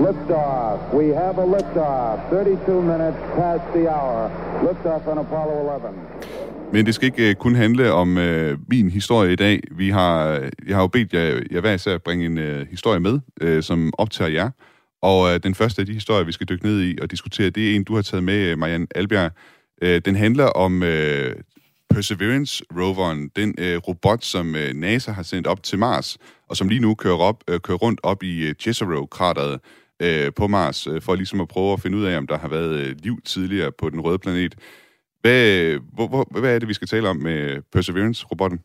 Liftoff. 0.07 0.95
We 0.95 1.15
have 1.15 1.39
a 1.39 1.47
liftoff. 1.57 2.17
32 2.31 2.83
minutes 2.83 3.19
past 3.37 3.65
the 3.75 3.89
hour. 3.89 4.31
Liftoff 4.67 5.07
on 5.07 5.19
Apollo 5.19 5.77
11. 5.77 5.89
Men 6.73 6.87
det 6.87 6.95
skal 6.95 7.07
ikke 7.07 7.31
uh, 7.31 7.35
kun 7.35 7.55
handle 7.55 7.93
om 7.93 8.17
uh, 8.17 8.71
min 8.71 8.91
historie 8.91 9.33
i 9.33 9.37
dag. 9.37 9.61
Vi 9.71 9.91
har, 9.91 10.25
jeg 10.67 10.77
har 10.77 10.83
jo 10.83 10.87
bedt 10.87 11.13
jer, 11.13 11.41
jeg 11.51 11.61
hver 11.61 11.73
især 11.73 11.95
at 11.95 12.03
bringe 12.03 12.27
en 12.27 12.39
uh, 12.39 12.67
historie 12.71 13.01
med, 13.01 13.21
uh, 13.45 13.63
som 13.63 13.93
optager 13.99 14.31
jer. 14.31 14.51
Og 15.05 15.35
øh, 15.35 15.41
den 15.43 15.55
første 15.55 15.83
af 15.83 15.87
de 15.87 15.93
historier, 15.93 16.25
vi 16.25 16.33
skal 16.33 16.49
dykke 16.49 16.67
ned 16.67 16.83
i 16.83 16.99
og 17.03 17.11
diskutere, 17.11 17.51
det 17.51 17.71
er 17.71 17.77
en, 17.77 17.85
du 17.85 17.95
har 17.95 18.03
taget 18.03 18.25
med, 18.25 18.35
øh, 18.35 18.59
Marianne 18.59 18.87
Albjerg. 18.95 19.33
Øh, 19.83 20.01
den 20.05 20.17
handler 20.17 20.45
om 20.45 20.83
øh, 20.83 21.37
Perseverance-roveren, 21.91 23.31
den 23.37 23.55
øh, 23.59 23.79
robot, 23.79 24.25
som 24.25 24.57
øh, 24.57 24.75
NASA 24.75 25.13
har 25.13 25.23
sendt 25.23 25.47
op 25.47 25.63
til 25.63 25.79
Mars, 25.79 26.19
og 26.49 26.57
som 26.57 26.69
lige 26.69 26.81
nu 26.81 26.95
kører, 26.95 27.17
op, 27.17 27.45
øh, 27.49 27.61
kører 27.61 27.79
rundt 27.79 28.01
op 28.03 28.23
i 28.23 28.49
øh, 28.49 28.55
Jezero-krateret 28.67 29.61
øh, 30.03 30.33
på 30.37 30.47
Mars, 30.47 30.87
øh, 30.87 31.03
for 31.03 31.15
ligesom 31.15 31.41
at 31.41 31.49
prøve 31.49 31.73
at 31.73 31.81
finde 31.81 31.99
ud 31.99 32.05
af, 32.05 32.19
om 32.19 32.27
der 32.27 32.39
har 32.39 32.49
været 32.49 32.75
øh, 32.81 32.97
liv 33.03 33.21
tidligere 33.25 33.73
på 33.79 33.91
den 33.91 34.01
røde 34.01 34.19
planet. 34.19 34.55
Hvad, 35.21 35.61
øh, 35.61 35.81
hvor, 35.93 36.09
hvor, 36.09 36.41
hvad 36.41 36.55
er 36.55 36.59
det, 36.59 36.69
vi 36.69 36.75
skal 36.75 36.89
tale 36.89 37.09
om 37.09 37.17
med 37.17 37.63
Perseverance-robotten? 37.73 38.61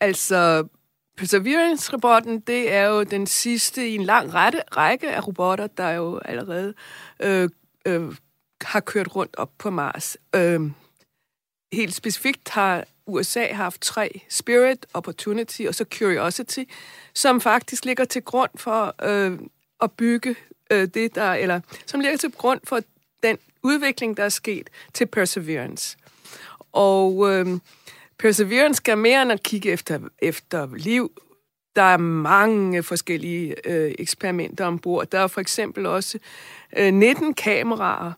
Altså, 0.00 0.68
Perseverance-robotten, 1.16 2.40
det 2.40 2.72
er 2.72 2.84
jo 2.84 3.02
den 3.02 3.26
sidste 3.26 3.88
i 3.88 3.94
en 3.94 4.04
lang 4.04 4.34
rette, 4.34 4.62
række 4.76 5.10
af 5.10 5.26
robotter, 5.26 5.66
der 5.66 5.90
jo 5.90 6.18
allerede 6.18 6.74
øh, 7.20 7.48
øh, 7.86 8.14
har 8.60 8.80
kørt 8.80 9.16
rundt 9.16 9.36
op 9.36 9.50
på 9.58 9.70
Mars. 9.70 10.16
Øh, 10.34 10.60
helt 11.72 11.94
specifikt 11.94 12.48
har 12.48 12.84
USA 13.06 13.52
haft 13.52 13.80
tre, 13.80 14.20
Spirit, 14.28 14.86
Opportunity 14.94 15.62
og 15.62 15.74
så 15.74 15.84
Curiosity, 15.98 16.64
som 17.14 17.40
faktisk 17.40 17.84
ligger 17.84 18.04
til 18.04 18.22
grund 18.22 18.50
for 18.56 18.94
øh, 19.02 19.38
at 19.80 19.92
bygge 19.92 20.36
øh, 20.70 20.88
det, 20.94 21.14
der, 21.14 21.32
eller 21.32 21.60
som 21.86 22.00
ligger 22.00 22.18
til 22.18 22.32
grund 22.32 22.60
for 22.64 22.80
den 23.22 23.38
udvikling, 23.62 24.16
der 24.16 24.24
er 24.24 24.28
sket 24.28 24.70
til 24.94 25.06
Perseverance. 25.06 25.96
Og 26.72 27.32
øh, 27.32 27.58
Perseverance 28.18 28.76
skal 28.76 28.98
mere 28.98 29.22
end 29.22 29.32
at 29.32 29.42
kigge 29.42 29.70
efter, 29.70 29.98
efter 30.18 30.68
liv. 30.76 31.10
Der 31.76 31.82
er 31.82 31.96
mange 31.96 32.82
forskellige 32.82 33.54
øh, 33.64 33.94
eksperimenter 33.98 34.66
ombord. 34.66 35.06
Der 35.06 35.18
er 35.18 35.26
for 35.26 35.40
eksempel 35.40 35.86
også 35.86 36.18
øh, 36.76 36.94
19 36.94 37.34
kameraer 37.34 38.12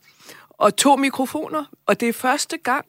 og 0.49 0.75
to 0.75 0.95
mikrofoner, 0.95 1.65
og 1.85 1.99
det 1.99 2.09
er 2.09 2.13
første 2.13 2.57
gang, 2.57 2.85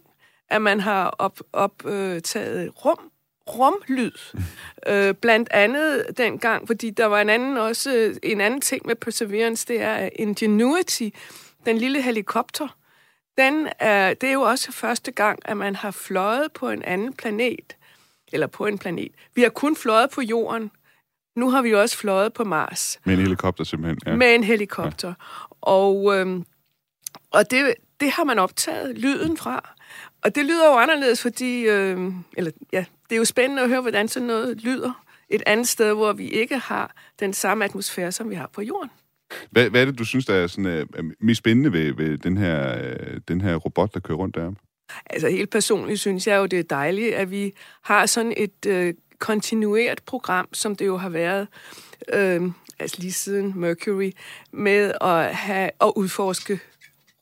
at 0.49 0.63
man 0.63 0.81
har 0.81 1.07
optaget 1.09 1.49
op, 1.53 1.87
øh, 1.87 2.69
rum 2.69 3.11
rumlyd. 3.49 4.13
øh, 4.89 5.15
blandt 5.15 5.49
andet 5.51 6.07
dengang, 6.17 6.67
fordi 6.67 6.91
der 6.91 7.07
var 7.07 7.21
en 7.21 7.31
anden 7.31 7.57
også 7.57 8.19
en 8.23 8.41
anden 8.41 8.61
ting 8.61 8.87
med 8.87 8.95
Perseverance, 8.97 9.67
det 9.69 9.83
er 9.83 10.09
Ingenuity, 10.17 11.09
den 11.67 11.79
lille 11.79 12.03
helikopter. 12.03 12.77
Den 13.41 13.69
er, 13.79 14.15
det 14.15 14.29
er 14.29 14.33
jo 14.33 14.43
også 14.43 14.73
første 14.73 15.11
gang, 15.11 15.39
at 15.45 15.57
man 15.57 15.77
har 15.77 15.91
fløjet 15.91 16.53
på 16.53 16.71
en 16.71 16.83
anden 16.83 17.13
planet, 17.13 17.77
eller 18.33 18.47
på 18.47 18.67
en 18.67 18.79
planet. 18.79 19.13
Vi 19.35 19.43
har 19.43 19.49
kun 19.49 19.77
fløjet 19.77 20.11
på 20.11 20.21
jorden. 20.21 20.71
Nu 21.37 21.51
har 21.51 21.63
vi 21.63 21.75
også 21.75 21.99
fløjet 21.99 22.33
på 22.33 22.45
Mars. 22.45 23.01
Med 23.05 23.15
en 23.15 23.21
helikopter 23.21 23.65
simpelthen? 23.65 23.99
Ja. 24.07 24.17
Med 24.17 24.35
en 24.35 24.45
helikopter. 24.45 25.09
Ja. 25.09 25.15
Og, 25.61 26.19
øhm, 26.19 26.45
og 27.31 27.51
det, 27.51 27.75
det 28.01 28.11
har 28.11 28.25
man 28.25 28.39
optaget 28.39 28.99
lyden 28.99 29.37
fra. 29.37 29.69
Og 30.23 30.35
det 30.35 30.45
lyder 30.45 30.67
jo 30.67 30.79
anderledes, 30.79 31.23
fordi... 31.23 31.63
Øh, 31.63 32.13
eller, 32.37 32.51
ja, 32.73 32.85
det 33.09 33.15
er 33.15 33.19
jo 33.19 33.25
spændende 33.25 33.63
at 33.63 33.69
høre, 33.69 33.81
hvordan 33.81 34.09
sådan 34.09 34.27
noget 34.27 34.57
lyder 34.63 35.05
et 35.29 35.43
andet 35.47 35.69
sted, 35.69 35.95
hvor 35.95 36.13
vi 36.13 36.29
ikke 36.29 36.59
har 36.59 36.95
den 37.21 37.33
samme 37.33 37.65
atmosfære, 37.65 38.13
som 38.13 38.31
vi 38.31 38.35
har 38.35 38.47
på 38.47 38.63
jorden. 38.63 38.91
Hvad, 39.51 39.71
hvad 39.71 39.81
er 39.81 39.85
det, 39.85 39.99
du 39.99 40.05
synes, 40.05 40.27
der 40.27 40.35
er, 40.35 40.47
sådan, 40.47 40.89
uh, 40.99 41.05
mest 41.21 41.39
spændende 41.39 41.73
ved, 41.73 41.95
ved 41.95 42.19
den, 42.19 42.37
her, 42.37 42.79
uh, 42.79 43.17
den 43.29 43.41
her 43.41 43.57
robot, 43.57 43.95
der 43.95 44.01
kører 44.01 44.19
rundt 44.19 44.35
der? 44.35 44.53
Altså 45.07 45.29
helt 45.29 45.51
personligt 45.51 46.01
synes 46.01 46.27
jeg 46.27 46.37
jo, 46.37 46.47
det 46.47 46.59
er 46.59 46.63
dejligt, 46.63 47.15
at 47.15 47.31
vi 47.31 47.53
har 47.83 48.07
sådan 48.07 48.35
et 48.37 48.67
øh, 48.67 48.95
kontinueret 49.19 50.03
program, 50.07 50.49
som 50.53 50.77
det 50.77 50.87
jo 50.87 50.97
har 50.97 51.09
været 51.09 51.49
øh, 52.13 52.43
altså 52.81 52.97
lige 52.99 53.13
siden 53.13 53.53
Mercury, 53.57 54.11
med 54.53 54.93
at, 55.01 55.35
have, 55.35 55.71
at 55.81 55.93
udforske 55.97 56.61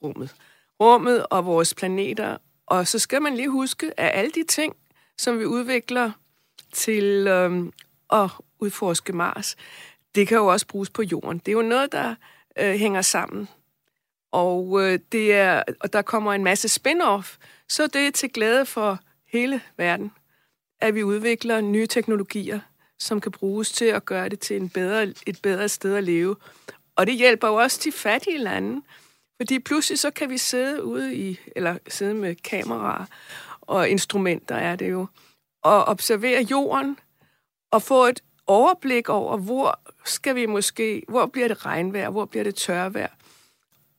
rummet. 0.03 0.35
Rummet 0.81 1.27
og 1.31 1.47
vores 1.47 1.75
planeter. 1.75 2.37
Og 2.67 2.87
så 2.87 2.99
skal 2.99 3.23
man 3.23 3.35
lige 3.35 3.51
huske, 3.51 4.01
at 4.01 4.11
alle 4.15 4.31
de 4.31 4.45
ting, 4.49 4.77
som 5.19 5.39
vi 5.39 5.45
udvikler 5.45 6.11
til 6.73 7.27
øh, 7.27 7.67
at 8.13 8.31
udforske 8.61 9.13
Mars, 9.13 9.57
det 10.15 10.29
kan 10.29 10.37
jo 10.37 10.47
også 10.47 10.67
bruges 10.67 10.91
på 10.91 11.03
jorden. 11.03 11.39
Det 11.39 11.49
er 11.49 11.53
jo 11.53 11.63
noget, 11.63 11.93
der 11.93 12.15
øh, 12.59 12.75
hænger 12.75 13.03
sammen. 13.03 13.49
Og, 14.33 14.83
øh, 14.83 14.99
det 15.13 15.33
er, 15.33 15.63
og 15.81 15.93
der 15.93 16.03
kommer 16.03 16.33
en 16.33 16.45
masse 16.45 16.69
spin-off, 16.69 17.37
så 17.69 17.87
det 17.87 18.07
er 18.07 18.11
til 18.11 18.33
glæde 18.33 18.67
for 18.67 18.99
hele 19.33 19.61
verden, 19.77 20.13
at 20.81 20.95
vi 20.95 21.03
udvikler 21.03 21.61
nye 21.61 21.87
teknologier, 21.87 22.61
som 22.99 23.21
kan 23.21 23.33
bruges 23.33 23.73
til 23.73 23.85
at 23.85 24.05
gøre 24.05 24.29
det 24.29 24.41
til 24.41 24.57
en 24.57 24.69
bedre, 24.69 25.03
et 25.27 25.39
bedre 25.43 25.69
sted 25.69 25.97
at 25.97 26.05
leve. 26.05 26.37
Og 26.97 27.07
det 27.07 27.15
hjælper 27.15 27.49
jo 27.49 27.55
også 27.55 27.81
de 27.85 27.93
fattige 27.93 28.39
lande, 28.39 28.83
fordi 29.37 29.59
pludselig 29.59 29.99
så 29.99 30.11
kan 30.11 30.31
vi 30.31 30.39
sidde 30.39 30.85
ude 30.85 31.17
i, 31.17 31.41
eller 31.57 31.79
sidde 31.89 32.15
med 32.15 32.35
kameraer 32.35 33.05
og 33.69 33.89
instrumenter 33.89 34.55
er 34.55 34.77
det 34.77 34.91
jo, 34.91 35.07
og 35.63 35.85
observere 35.85 36.43
jorden 36.43 36.99
og 37.71 37.83
få 37.83 38.05
et 38.05 38.21
overblik 38.49 39.09
over, 39.09 39.37
hvor 39.37 39.81
skal 40.05 40.35
vi 40.35 40.47
måske, 40.47 41.03
hvor 41.09 41.27
bliver 41.27 41.49
det 41.49 41.67
regnvejr, 41.67 42.11
hvor 42.11 42.25
bliver 42.25 42.45
det 42.45 42.55
tørvejr. 42.55 43.09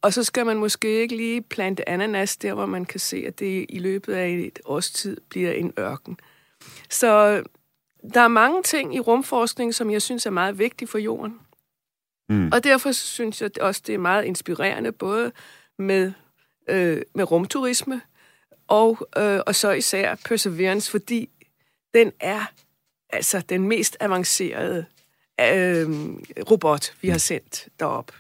Og 0.02 0.14
så 0.14 0.24
skal 0.24 0.46
man 0.46 0.58
måske 0.58 1.02
ikke 1.02 1.16
lige 1.16 1.42
plante 1.42 1.90
ananas 1.90 2.38
der, 2.38 2.54
hvor 2.54 2.66
man 2.66 2.86
kan 2.86 3.00
se, 3.00 3.24
at 3.28 3.40
det 3.40 3.66
i 3.70 3.80
løbet 3.80 4.14
af 4.14 4.28
et 4.30 4.60
års 4.66 4.92
tid 4.92 5.18
bliver 5.30 5.52
en 5.52 5.74
ørken. 5.80 6.20
Så 6.90 7.44
der 8.14 8.22
er 8.22 8.28
mange 8.28 8.64
ting 8.64 8.96
i 8.96 9.00
rumforskning, 9.00 9.76
som 9.76 9.92
jeg 9.92 10.02
synes 10.02 10.26
er 10.26 10.30
meget 10.30 10.60
vigtige 10.60 10.88
for 10.88 10.98
jorden. 10.98 11.40
Mm. 12.30 12.50
Og 12.54 12.64
derfor 12.64 12.92
synes 12.92 13.42
jeg 13.42 13.52
også, 13.62 13.82
det 13.88 13.96
er 13.96 14.00
meget 14.00 14.26
inspirerende, 14.26 14.92
både 14.92 15.32
med, 15.78 16.12
øh, 16.70 17.02
med 17.16 17.32
rumturisme, 17.32 18.02
og, 18.68 19.08
øh, 19.18 19.40
og 19.48 19.56
så 19.56 19.72
især 19.72 20.16
Perseverance, 20.26 20.92
fordi 20.92 21.30
den 21.94 22.12
er 22.20 22.46
altså 23.10 23.42
den 23.50 23.68
mest 23.68 23.98
avancerede 24.00 24.86
øh, 25.42 25.90
robot, 26.52 26.94
vi 27.02 27.10
har 27.10 27.18
sendt 27.18 27.68
derop. 27.80 28.12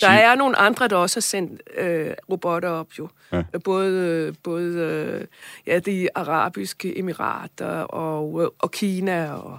Der 0.00 0.08
er 0.08 0.34
nogle 0.34 0.58
andre, 0.58 0.88
der 0.88 0.96
også 0.96 1.16
har 1.16 1.20
sendt 1.20 1.62
øh, 1.76 2.10
robotter 2.30 2.68
op, 2.68 2.88
jo. 2.98 3.08
Ja. 3.32 3.42
Både, 3.64 4.34
både 4.42 4.74
øh, 4.74 5.26
ja, 5.66 5.78
de 5.78 6.08
arabiske 6.14 6.98
emirater 6.98 7.80
og, 7.80 8.54
og 8.58 8.70
Kina. 8.70 9.32
Og, 9.32 9.58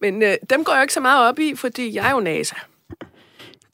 men 0.00 0.22
øh, 0.22 0.34
dem 0.50 0.64
går 0.64 0.72
jeg 0.72 0.82
ikke 0.82 0.94
så 0.94 1.00
meget 1.00 1.28
op 1.28 1.38
i, 1.38 1.54
fordi 1.54 1.94
jeg 1.94 2.06
er 2.06 2.10
jo 2.10 2.20
NASA. 2.20 2.56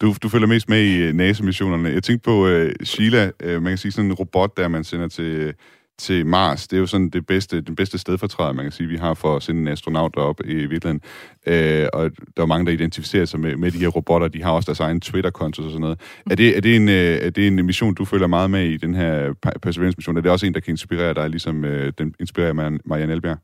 Du, 0.00 0.14
du 0.22 0.28
følger 0.28 0.46
mest 0.46 0.68
med 0.68 0.82
i 0.82 1.12
NASA-missionerne. 1.12 1.88
Jeg 1.88 2.02
tænkte 2.02 2.24
på 2.24 2.46
uh, 2.46 2.68
Sheila, 2.84 3.30
uh, 3.44 3.50
man 3.50 3.70
kan 3.70 3.78
sige 3.78 3.92
sådan 3.92 4.10
en 4.10 4.14
robot, 4.14 4.56
der 4.56 4.68
man 4.68 4.84
sender 4.84 5.08
til 5.08 5.54
til 6.00 6.26
Mars. 6.26 6.68
Det 6.68 6.76
er 6.76 6.80
jo 6.80 6.86
sådan 6.86 7.08
det 7.08 7.26
bedste, 7.26 7.60
den 7.60 7.76
bedste 7.76 7.98
stedfortræder, 7.98 8.52
man 8.52 8.64
kan 8.64 8.72
sige, 8.72 8.88
vi 8.88 8.96
har 8.96 9.14
for 9.14 9.36
at 9.36 9.42
sende 9.42 9.60
en 9.60 9.68
astronaut 9.68 10.16
op 10.16 10.40
i 10.44 10.54
virkeligheden. 10.54 11.00
Øh, 11.46 11.88
og 11.92 12.10
der 12.36 12.42
er 12.42 12.46
mange, 12.46 12.66
der 12.66 12.72
identificerer 12.72 13.24
sig 13.24 13.40
med, 13.40 13.56
med 13.56 13.70
de 13.70 13.78
her 13.78 13.88
robotter. 13.88 14.28
De 14.28 14.42
har 14.42 14.50
også 14.50 14.66
deres 14.66 14.80
egen 14.80 15.00
Twitter-konto 15.00 15.62
og 15.62 15.70
sådan 15.70 15.80
noget. 15.80 16.00
Er 16.30 16.34
det, 16.34 16.56
er, 16.56 16.60
det 16.60 16.76
en, 16.76 16.88
øh, 16.88 16.94
er 16.94 17.30
det 17.30 17.46
en 17.46 17.66
mission, 17.66 17.94
du 17.94 18.04
følger 18.04 18.26
meget 18.26 18.50
med 18.50 18.64
i, 18.64 18.76
den 18.76 18.94
her 18.94 19.32
Perseverance-mission? 19.62 20.16
Er 20.16 20.20
det 20.20 20.30
også 20.30 20.46
en, 20.46 20.54
der 20.54 20.60
kan 20.60 20.72
inspirere 20.72 21.14
dig, 21.14 21.30
ligesom 21.30 21.64
øh, 21.64 21.92
den 21.98 22.14
inspirerer 22.20 22.78
Marianne 22.84 23.12
Elbjerg? 23.12 23.38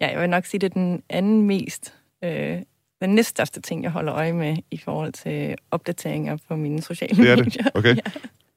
Ja, 0.00 0.08
jeg 0.08 0.20
vil 0.20 0.30
nok 0.30 0.46
sige, 0.46 0.58
det 0.58 0.66
er 0.66 0.74
den 0.74 1.02
anden 1.10 1.42
mest 1.42 1.94
øh, 2.24 2.58
den 3.00 3.14
næststørste 3.14 3.60
ting, 3.60 3.82
jeg 3.82 3.90
holder 3.90 4.14
øje 4.14 4.32
med 4.32 4.56
i 4.70 4.76
forhold 4.76 5.12
til 5.12 5.54
opdateringer 5.70 6.36
på 6.48 6.56
mine 6.56 6.82
sociale 6.82 7.16
medier. 7.16 7.36
Det 7.36 7.56
er 7.56 7.62
det? 7.62 7.70
Okay. 7.74 7.96
ja. 8.06 8.10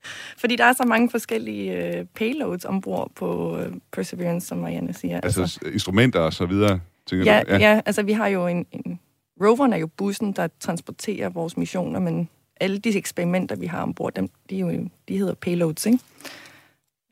Fordi 0.41 0.55
der 0.55 0.65
er 0.65 0.73
så 0.73 0.83
mange 0.83 1.09
forskellige 1.09 1.97
øh, 1.97 2.05
payloads 2.05 2.65
ombord 2.65 3.11
på 3.15 3.57
øh, 3.57 3.73
Perseverance, 3.91 4.47
som 4.47 4.57
Marianne 4.57 4.93
siger. 4.93 5.21
Altså, 5.21 5.41
altså 5.41 5.59
instrumenter 5.73 6.19
og 6.19 6.33
så 6.33 6.45
videre, 6.45 6.79
tænker 7.05 7.33
ja, 7.33 7.43
du? 7.43 7.51
Ja, 7.51 7.57
ja, 7.57 7.81
altså 7.85 8.03
vi 8.03 8.13
har 8.13 8.27
jo 8.27 8.47
en, 8.47 8.65
en... 8.71 8.99
Roveren 9.41 9.73
er 9.73 9.77
jo 9.77 9.87
bussen, 9.87 10.31
der 10.31 10.47
transporterer 10.59 11.29
vores 11.29 11.57
missioner, 11.57 11.99
men 11.99 12.29
alle 12.59 12.77
de 12.77 12.97
eksperimenter, 12.97 13.55
vi 13.55 13.65
har 13.65 13.81
ombord, 13.81 14.13
dem, 14.13 14.29
de, 14.49 14.55
er 14.55 14.59
jo, 14.59 14.89
de 15.07 15.17
hedder 15.17 15.33
payloads, 15.33 15.85
ikke? 15.85 15.99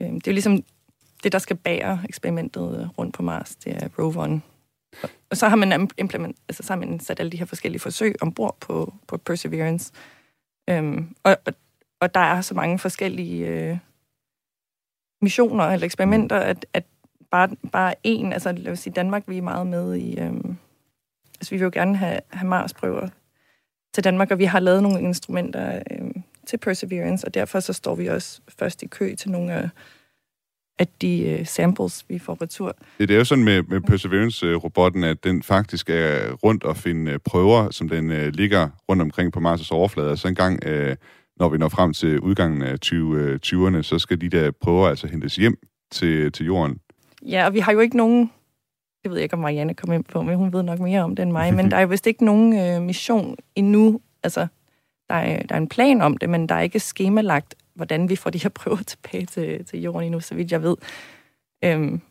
Øh, 0.02 0.08
det 0.08 0.28
er 0.28 0.32
jo 0.32 0.34
ligesom 0.34 0.64
det, 1.24 1.32
der 1.32 1.40
skal 1.40 1.56
bære 1.56 2.00
eksperimentet 2.10 2.90
rundt 2.98 3.14
på 3.14 3.24
Mars, 3.24 3.56
det 3.56 3.84
er 3.84 3.88
roveren. 4.00 4.44
Og 5.30 5.38
så 5.38 5.48
har 5.48 5.56
man 5.56 5.90
implement, 5.98 6.38
altså 6.50 6.64
så 6.64 6.74
har 6.74 6.80
man 6.80 7.00
sat 7.00 7.20
alle 7.20 7.32
de 7.32 7.38
her 7.38 7.46
forskellige 7.46 7.80
forsøg 7.80 8.16
ombord 8.22 8.58
på, 8.60 8.94
på 9.08 9.18
Perseverance. 9.18 9.92
Øhm, 10.70 11.16
og, 11.24 11.38
og 11.46 11.54
og 12.02 12.14
der 12.14 12.20
er 12.20 12.42
så 12.42 12.54
mange 12.54 12.80
forskellige 12.80 13.48
øh, 13.48 13.78
missioner 15.22 15.64
eller 15.64 15.86
eksperimenter, 15.86 16.36
at, 16.36 16.66
at 16.74 16.84
bare, 17.32 17.50
bare 17.72 17.94
en, 18.04 18.34
altså 18.34 18.52
lad 18.52 18.72
os 18.72 18.80
sige, 18.80 18.94
Danmark, 18.94 19.24
vi 19.28 19.38
er 19.38 19.42
meget 19.42 19.68
med 19.68 19.96
i, 19.96 20.20
øh, 20.20 20.34
altså 21.40 21.50
vi 21.52 21.58
vil 21.58 21.64
jo 21.64 21.72
gerne 21.74 21.98
have, 21.98 22.20
have 22.30 22.48
Mars-prøver 22.48 23.08
til 23.94 24.04
Danmark, 24.04 24.32
og 24.32 24.40
vi 24.40 24.46
har 24.46 24.60
lavet 24.60 24.84
nogle 24.84 25.02
instrumenter 25.02 25.82
øh, 25.92 26.12
til 26.48 26.58
Perseverance, 26.58 27.28
og 27.28 27.34
derfor 27.34 27.60
så 27.60 27.74
står 27.74 27.96
vi 27.96 28.08
også 28.08 28.42
først 28.60 28.84
i 28.84 28.88
kø 28.88 29.16
til 29.16 29.32
nogle 29.32 29.54
af, 29.54 29.70
af 30.80 30.88
de 31.02 31.30
øh, 31.30 31.46
samples, 31.46 32.06
vi 32.10 32.20
får 32.20 32.42
retur. 32.42 32.76
Det 33.00 33.12
er 33.12 33.18
jo 33.18 33.26
sådan 33.26 33.44
med, 33.44 33.64
med 33.64 33.82
Perseverance-robotten, 33.82 35.04
at 35.04 35.24
den 35.24 35.44
faktisk 35.44 35.90
er 35.90 36.34
rundt 36.34 36.64
og 36.64 36.78
finde 36.78 37.12
øh, 37.12 37.20
prøver, 37.20 37.72
som 37.72 37.90
den 37.90 38.12
øh, 38.12 38.34
ligger 38.34 38.70
rundt 38.90 39.02
omkring 39.02 39.34
på 39.34 39.40
Mars' 39.40 39.72
overflade. 39.72 40.10
Altså 40.10 40.28
en 40.28 40.36
gang 40.36 40.66
Øh, 40.66 40.96
når 41.40 41.50
vi 41.50 41.58
når 41.58 41.70
frem 41.70 41.94
til 41.94 42.20
udgangen 42.20 42.62
af 42.62 42.76
2020'erne, 42.86 43.78
øh, 43.78 43.84
så 43.84 44.00
skal 44.00 44.22
de 44.22 44.30
der 44.30 44.52
prøver 44.52 44.88
altså 44.88 45.08
hentes 45.08 45.36
hjem 45.36 45.58
til, 45.92 46.32
til 46.32 46.46
jorden. 46.46 46.80
Ja, 47.26 47.46
og 47.46 47.54
vi 47.54 47.60
har 47.60 47.72
jo 47.72 47.80
ikke 47.80 47.98
nogen, 47.98 48.32
det 49.04 49.12
ved 49.12 49.18
jeg 49.18 49.24
ikke, 49.24 49.34
om 49.34 49.40
Marianne 49.40 49.74
kommer 49.74 49.96
ind 49.96 50.04
på, 50.04 50.22
men 50.22 50.36
hun 50.36 50.54
ved 50.54 50.64
nok 50.64 50.80
mere 50.80 51.02
om 51.02 51.16
det 51.16 51.24
end 51.24 51.32
mig, 51.32 51.54
men 51.54 51.72
der 51.72 51.78
er 51.78 51.86
vist 51.86 52.08
ikke 52.08 52.26
nogen 52.26 52.60
øh, 52.60 52.82
mission 52.82 53.36
endnu. 53.56 54.02
Altså, 54.24 54.48
der 55.10 55.16
er, 55.16 55.44
der 55.44 55.56
er 55.56 55.60
en 55.60 55.70
plan 55.70 56.02
om 56.02 56.18
det, 56.18 56.30
men 56.30 56.50
der 56.50 56.56
er 56.56 56.62
ikke 56.62 56.80
skemalagt, 56.80 57.56
hvordan 57.74 58.10
vi 58.10 58.16
får 58.16 58.30
de 58.30 58.44
her 58.44 58.50
prøver 58.62 58.78
tilbage 58.78 59.26
til, 59.26 59.66
til 59.66 59.82
jorden 59.82 60.04
endnu, 60.04 60.20
så 60.20 60.36
vidt 60.36 60.52
jeg 60.52 60.64
ved. 60.64 60.76
Øhm, 61.64 62.02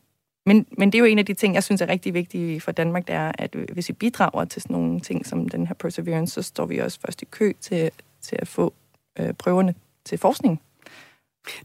men, 0.47 0.67
men 0.79 0.93
det 0.93 0.99
er 0.99 1.01
jo 1.01 1.05
en 1.05 1.19
af 1.19 1.27
de 1.27 1.35
ting, 1.35 1.55
jeg 1.55 1.65
synes 1.65 1.81
er 1.81 1.89
rigtig 1.89 2.15
vigtige 2.15 2.61
for 2.61 2.73
Danmark, 2.73 3.07
det 3.07 3.15
er, 3.15 3.33
at 3.39 3.57
hvis 3.73 3.89
vi 3.89 3.93
bidrager 3.93 4.45
til 4.45 4.63
sådan 4.63 4.75
nogle 4.75 5.01
ting 5.01 5.27
som 5.27 5.49
den 5.49 5.67
her 5.67 5.75
Perseverance, 5.75 6.35
så 6.35 6.43
står 6.43 6.67
vi 6.67 6.79
også 6.79 6.99
først 7.01 7.23
i 7.23 7.25
kø 7.25 7.53
til, 7.61 7.91
til 8.21 8.37
at 8.39 8.49
få 8.49 8.75
øh, 9.19 9.33
prøverne 9.39 9.75
til 10.05 10.19
forskning. 10.19 10.63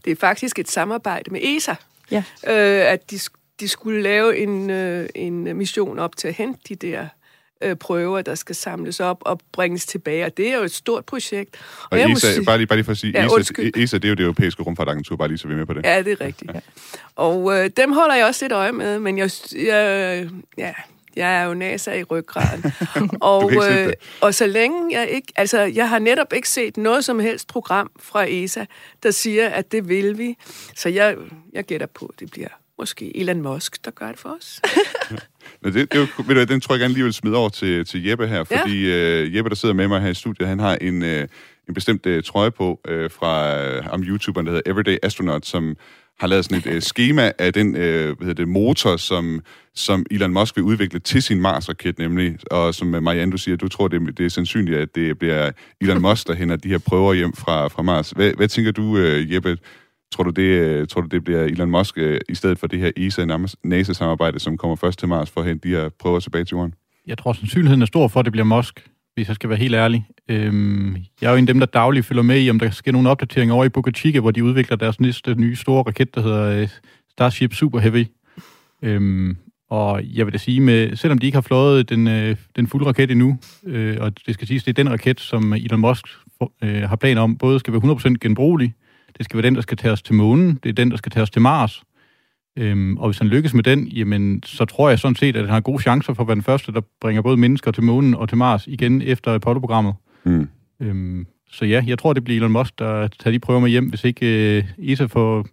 Det 0.04 0.10
er 0.10 0.16
faktisk 0.16 0.58
et 0.58 0.68
samarbejde 0.68 1.30
med 1.30 1.40
ESA, 1.42 1.74
ja. 2.10 2.24
øh, 2.46 2.92
at 2.92 3.10
de, 3.10 3.18
de 3.60 3.68
skulle 3.68 4.02
lave 4.02 4.38
en, 4.38 4.70
øh, 4.70 5.08
en 5.14 5.56
mission 5.56 5.98
op 5.98 6.16
til 6.16 6.28
at 6.28 6.34
hente 6.34 6.60
de 6.68 6.74
der 6.74 7.08
øh, 7.62 7.76
prøver, 7.76 8.22
der 8.22 8.34
skal 8.34 8.54
samles 8.54 9.00
op 9.00 9.18
og 9.20 9.40
bringes 9.52 9.86
tilbage, 9.86 10.24
og 10.24 10.36
det 10.36 10.48
er 10.48 10.56
jo 10.56 10.62
et 10.62 10.72
stort 10.72 11.04
projekt. 11.04 11.56
Og, 11.82 11.88
og 11.90 12.12
ESA, 12.12 12.32
sige, 12.32 12.44
bare, 12.44 12.58
lige, 12.58 12.66
bare 12.66 12.76
lige 12.76 12.84
for 12.84 12.92
at 12.92 12.98
sige, 12.98 13.12
ja, 13.20 13.26
ESA, 13.26 13.70
ESA, 13.76 13.98
det 13.98 14.04
er 14.04 14.08
jo 14.08 14.14
det 14.14 14.22
europæiske 14.22 14.62
rumfartagentur, 14.62 15.16
bare 15.16 15.28
lige 15.28 15.38
så 15.38 15.48
vi 15.48 15.54
er 15.54 15.58
med 15.58 15.66
på 15.66 15.74
det. 15.74 15.84
Ja, 15.86 16.02
det 16.02 16.12
er 16.12 16.20
rigtigt. 16.20 16.50
Ja. 16.54 16.60
Og 17.16 17.58
øh, 17.58 17.70
dem 17.76 17.92
holder 17.92 18.14
jeg 18.14 18.26
også 18.26 18.44
lidt 18.44 18.52
øje 18.52 18.72
med, 18.72 18.98
men 18.98 19.18
jeg, 19.18 19.30
jeg, 19.56 20.28
ja, 20.58 20.72
jeg 21.16 21.40
er 21.40 21.44
jo 21.44 21.54
NASA 21.54 21.92
i 21.92 22.02
ryggraden. 22.02 22.72
og, 23.20 23.52
øh, 23.52 23.92
og 24.20 24.34
så 24.34 24.46
længe 24.46 24.98
jeg 24.98 25.08
ikke... 25.08 25.32
Altså, 25.36 25.60
jeg 25.60 25.88
har 25.88 25.98
netop 25.98 26.32
ikke 26.32 26.48
set 26.48 26.76
noget 26.76 27.04
som 27.04 27.18
helst 27.18 27.48
program 27.48 27.90
fra 28.00 28.24
ESA, 28.28 28.64
der 29.02 29.10
siger, 29.10 29.48
at 29.48 29.72
det 29.72 29.88
vil 29.88 30.18
vi. 30.18 30.36
Så 30.74 30.88
jeg, 30.88 31.16
jeg 31.52 31.64
gætter 31.64 31.86
på, 31.86 32.06
at 32.06 32.20
det 32.20 32.30
bliver 32.30 32.48
måske 32.78 33.16
Elon 33.16 33.42
Musk, 33.42 33.84
der 33.84 33.90
gør 33.90 34.06
det 34.06 34.18
for 34.18 34.36
os. 34.40 34.60
Men 35.62 35.74
det, 35.74 35.92
det 35.92 36.08
ved 36.28 36.34
du, 36.34 36.52
den 36.52 36.60
tror 36.60 36.74
jeg 36.74 36.80
gerne 36.80 36.94
lige 36.94 37.04
vil 37.04 37.12
smide 37.12 37.36
over 37.36 37.48
til, 37.48 37.84
til 37.84 38.04
Jeppe 38.04 38.26
her, 38.26 38.44
fordi 38.44 38.88
ja. 38.88 39.22
uh, 39.22 39.36
Jeppe, 39.36 39.48
der 39.48 39.54
sidder 39.54 39.74
med 39.74 39.88
mig 39.88 40.00
her 40.00 40.08
i 40.08 40.14
studiet, 40.14 40.48
han 40.48 40.58
har 40.58 40.76
en, 40.80 41.02
uh, 41.02 41.08
en 41.68 41.74
bestemt 41.74 42.06
uh, 42.06 42.22
trøje 42.22 42.50
på 42.50 42.80
uh, 42.90 43.10
fra 43.10 43.54
uh, 43.78 43.92
om 43.92 44.02
YouTuberen, 44.02 44.46
der 44.46 44.52
hedder 44.52 44.72
Everyday 44.72 44.96
Astronaut, 45.02 45.46
som 45.46 45.76
har 46.18 46.26
lavet 46.26 46.44
sådan 46.44 46.58
et 46.58 46.66
øh, 46.66 46.80
schema 46.80 47.32
af 47.38 47.52
den 47.52 47.76
øh, 47.76 48.16
hvad 48.16 48.26
hedder 48.26 48.44
det, 48.44 48.48
motor, 48.48 48.96
som, 48.96 49.40
som 49.74 50.06
Elon 50.10 50.32
Musk 50.32 50.56
vil 50.56 50.64
udvikle 50.64 50.98
til 50.98 51.22
sin 51.22 51.40
Mars-raket, 51.40 51.98
nemlig. 51.98 52.36
Og 52.50 52.74
som 52.74 52.94
øh, 52.94 53.02
Marianne, 53.02 53.32
du 53.32 53.38
siger, 53.38 53.56
du 53.56 53.68
tror, 53.68 53.88
det, 53.88 54.18
det 54.18 54.26
er 54.26 54.30
sandsynligt, 54.30 54.78
at 54.78 54.94
det 54.94 55.18
bliver 55.18 55.52
Elon 55.80 56.02
Musk, 56.02 56.28
der 56.28 56.34
henter 56.34 56.56
de 56.56 56.68
her 56.68 56.78
prøver 56.78 57.14
hjem 57.14 57.32
fra, 57.32 57.68
fra 57.68 57.82
Mars. 57.82 58.10
Hvad, 58.10 58.32
hvad 58.36 58.48
tænker 58.48 58.72
du, 58.72 58.96
øh, 58.96 59.34
Jeppe? 59.34 59.58
Tror 60.12 60.24
du, 60.24 60.30
det, 60.30 60.42
øh, 60.42 60.86
tror 60.86 61.00
du, 61.00 61.06
det 61.06 61.24
bliver 61.24 61.42
Elon 61.42 61.70
Musk 61.70 61.98
øh, 61.98 62.20
i 62.28 62.34
stedet 62.34 62.58
for 62.58 62.66
det 62.66 62.78
her 62.78 62.90
ESA-NASA-samarbejde, 62.96 64.38
som 64.38 64.56
kommer 64.56 64.76
først 64.76 64.98
til 64.98 65.08
Mars 65.08 65.30
for 65.30 65.40
at 65.40 65.46
hente 65.46 65.68
de 65.68 65.74
her 65.74 65.88
prøver 66.00 66.20
tilbage 66.20 66.44
til 66.44 66.54
jorden? 66.54 66.74
Jeg 67.06 67.18
tror, 67.18 67.32
sandsynligheden 67.32 67.82
er 67.82 67.86
stor 67.86 68.08
for, 68.08 68.20
at 68.20 68.24
det 68.24 68.32
bliver 68.32 68.44
Musk, 68.44 68.86
hvis 69.16 69.28
jeg 69.28 69.34
skal 69.34 69.50
være 69.50 69.58
helt 69.58 69.74
ærlig. 69.74 70.06
Øhm, 70.28 70.96
jeg 71.20 71.26
er 71.26 71.30
jo 71.30 71.36
en 71.36 71.42
af 71.42 71.54
dem, 71.54 71.58
der 71.58 71.66
dagligt 71.66 72.06
følger 72.06 72.22
med 72.22 72.40
i, 72.40 72.50
om 72.50 72.58
der 72.58 72.70
sker 72.70 72.92
nogle 72.92 73.10
opdateringer 73.10 73.54
over 73.54 73.64
i 73.64 73.68
Boca 73.68 73.90
Chica, 73.90 74.20
hvor 74.20 74.30
de 74.30 74.44
udvikler 74.44 74.76
deres 74.76 75.00
næste 75.00 75.34
nye 75.34 75.56
store 75.56 75.82
raket, 75.82 76.14
der 76.14 76.20
hedder 76.20 76.60
øh, 76.60 76.68
Starship 77.10 77.54
Super 77.54 77.78
Heavy. 77.78 78.06
Øhm, 78.82 79.36
og 79.70 80.02
jeg 80.04 80.26
vil 80.26 80.32
da 80.32 80.38
sige, 80.38 80.60
med, 80.60 80.96
selvom 80.96 81.18
de 81.18 81.26
ikke 81.26 81.36
har 81.36 81.42
flået 81.42 81.88
den, 81.88 82.08
øh, 82.08 82.36
den 82.56 82.66
fulde 82.66 82.86
raket 82.86 83.10
endnu, 83.10 83.38
øh, 83.66 83.96
og 84.00 84.26
det 84.26 84.34
skal 84.34 84.48
siges, 84.48 84.64
det 84.64 84.78
er 84.78 84.84
den 84.84 84.92
raket, 84.92 85.20
som 85.20 85.52
Elon 85.52 85.80
Musk 85.80 86.06
øh, 86.62 86.82
har 86.82 86.96
planer 86.96 87.20
om, 87.20 87.36
både 87.36 87.58
skal 87.58 87.72
være 87.72 88.12
100% 88.12 88.14
genbrugelig, 88.20 88.74
det 89.18 89.24
skal 89.24 89.36
være 89.36 89.46
den, 89.46 89.54
der 89.54 89.60
skal 89.60 89.76
tage 89.76 89.92
os 89.92 90.02
til 90.02 90.14
månen. 90.14 90.58
Det 90.62 90.68
er 90.68 90.72
den, 90.72 90.90
der 90.90 90.96
skal 90.96 91.12
tage 91.12 91.22
os 91.22 91.30
til 91.30 91.42
Mars. 91.42 91.82
Øhm, 92.56 92.96
og 92.96 93.08
hvis 93.08 93.18
han 93.18 93.28
lykkes 93.28 93.54
med 93.54 93.62
den, 93.62 93.88
jamen, 93.88 94.42
så 94.44 94.64
tror 94.64 94.88
jeg 94.88 94.98
sådan 94.98 95.16
set, 95.16 95.36
at 95.36 95.44
han 95.44 95.52
har 95.52 95.60
gode 95.60 95.82
chancer 95.82 96.14
for 96.14 96.22
at 96.22 96.26
være 96.26 96.34
den 96.34 96.42
første, 96.42 96.72
der 96.72 96.80
bringer 97.00 97.22
både 97.22 97.36
mennesker 97.36 97.70
til 97.70 97.82
månen 97.82 98.14
og 98.14 98.28
til 98.28 98.38
Mars 98.38 98.66
igen 98.66 99.02
efter 99.02 99.34
Apollo-programmet. 99.34 99.94
Mm. 100.24 100.48
Øhm, 100.80 101.26
så 101.50 101.64
ja, 101.64 101.84
jeg 101.86 101.98
tror, 101.98 102.12
det 102.12 102.24
bliver 102.24 102.40
Elon 102.40 102.52
Musk, 102.52 102.78
der 102.78 103.08
tager 103.08 103.32
de 103.32 103.38
prøver 103.38 103.60
med 103.60 103.70
hjem, 103.70 103.88
hvis 103.88 104.04
ikke 104.04 104.56
øh, 104.56 104.64
ESA 104.78 105.04
får, 105.04 105.46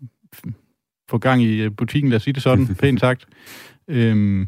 får 1.09 1.17
gang 1.17 1.43
i 1.43 1.61
øh, 1.61 1.71
butikken, 1.71 2.09
lad 2.09 2.15
os 2.15 2.23
sige 2.23 2.33
det 2.33 2.43
sådan, 2.43 2.67
pænt 2.81 2.99
sagt. 2.99 3.25
Øhm, 3.87 4.47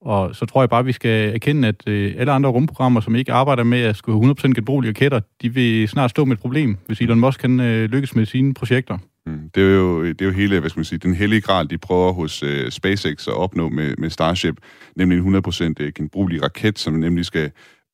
og 0.00 0.36
så 0.36 0.46
tror 0.46 0.62
jeg 0.62 0.70
bare, 0.70 0.80
at 0.80 0.86
vi 0.86 0.92
skal 0.92 1.34
erkende, 1.34 1.68
at 1.68 1.88
øh, 1.88 2.14
alle 2.18 2.32
andre 2.32 2.50
rumprogrammer, 2.50 3.00
som 3.00 3.16
ikke 3.16 3.32
arbejder 3.32 3.64
med 3.64 3.80
at 3.80 3.96
skulle 3.96 4.24
have 4.24 4.34
100% 4.40 4.52
genbrugelige 4.52 4.90
raketter, 4.90 5.20
de 5.42 5.54
vil 5.54 5.88
snart 5.88 6.10
stå 6.10 6.24
med 6.24 6.36
et 6.36 6.40
problem, 6.40 6.76
hvis 6.86 7.00
Elon 7.00 7.20
Musk 7.20 7.40
kan 7.40 7.60
øh, 7.60 7.90
lykkes 7.90 8.14
med 8.16 8.26
sine 8.26 8.54
projekter. 8.54 8.98
Mm. 9.26 9.50
Det, 9.54 9.62
er 9.62 9.74
jo, 9.74 10.04
det 10.04 10.20
er 10.20 10.26
jo 10.26 10.32
hele, 10.32 10.60
hvad 10.60 10.70
skal 10.70 10.78
man 10.78 10.84
sige, 10.84 10.98
den 10.98 11.14
hellige 11.14 11.40
gral, 11.40 11.70
de 11.70 11.78
prøver 11.78 12.12
hos 12.12 12.42
øh, 12.42 12.70
SpaceX 12.70 13.28
at 13.28 13.34
opnå 13.34 13.68
med, 13.68 13.94
med 13.98 14.10
Starship, 14.10 14.56
nemlig 14.96 15.18
en 15.18 15.36
100% 15.36 15.74
øh, 15.80 15.92
genbrugelig 15.92 16.42
raket, 16.42 16.78
som 16.78 16.94
nemlig 16.94 17.24
skal 17.24 17.50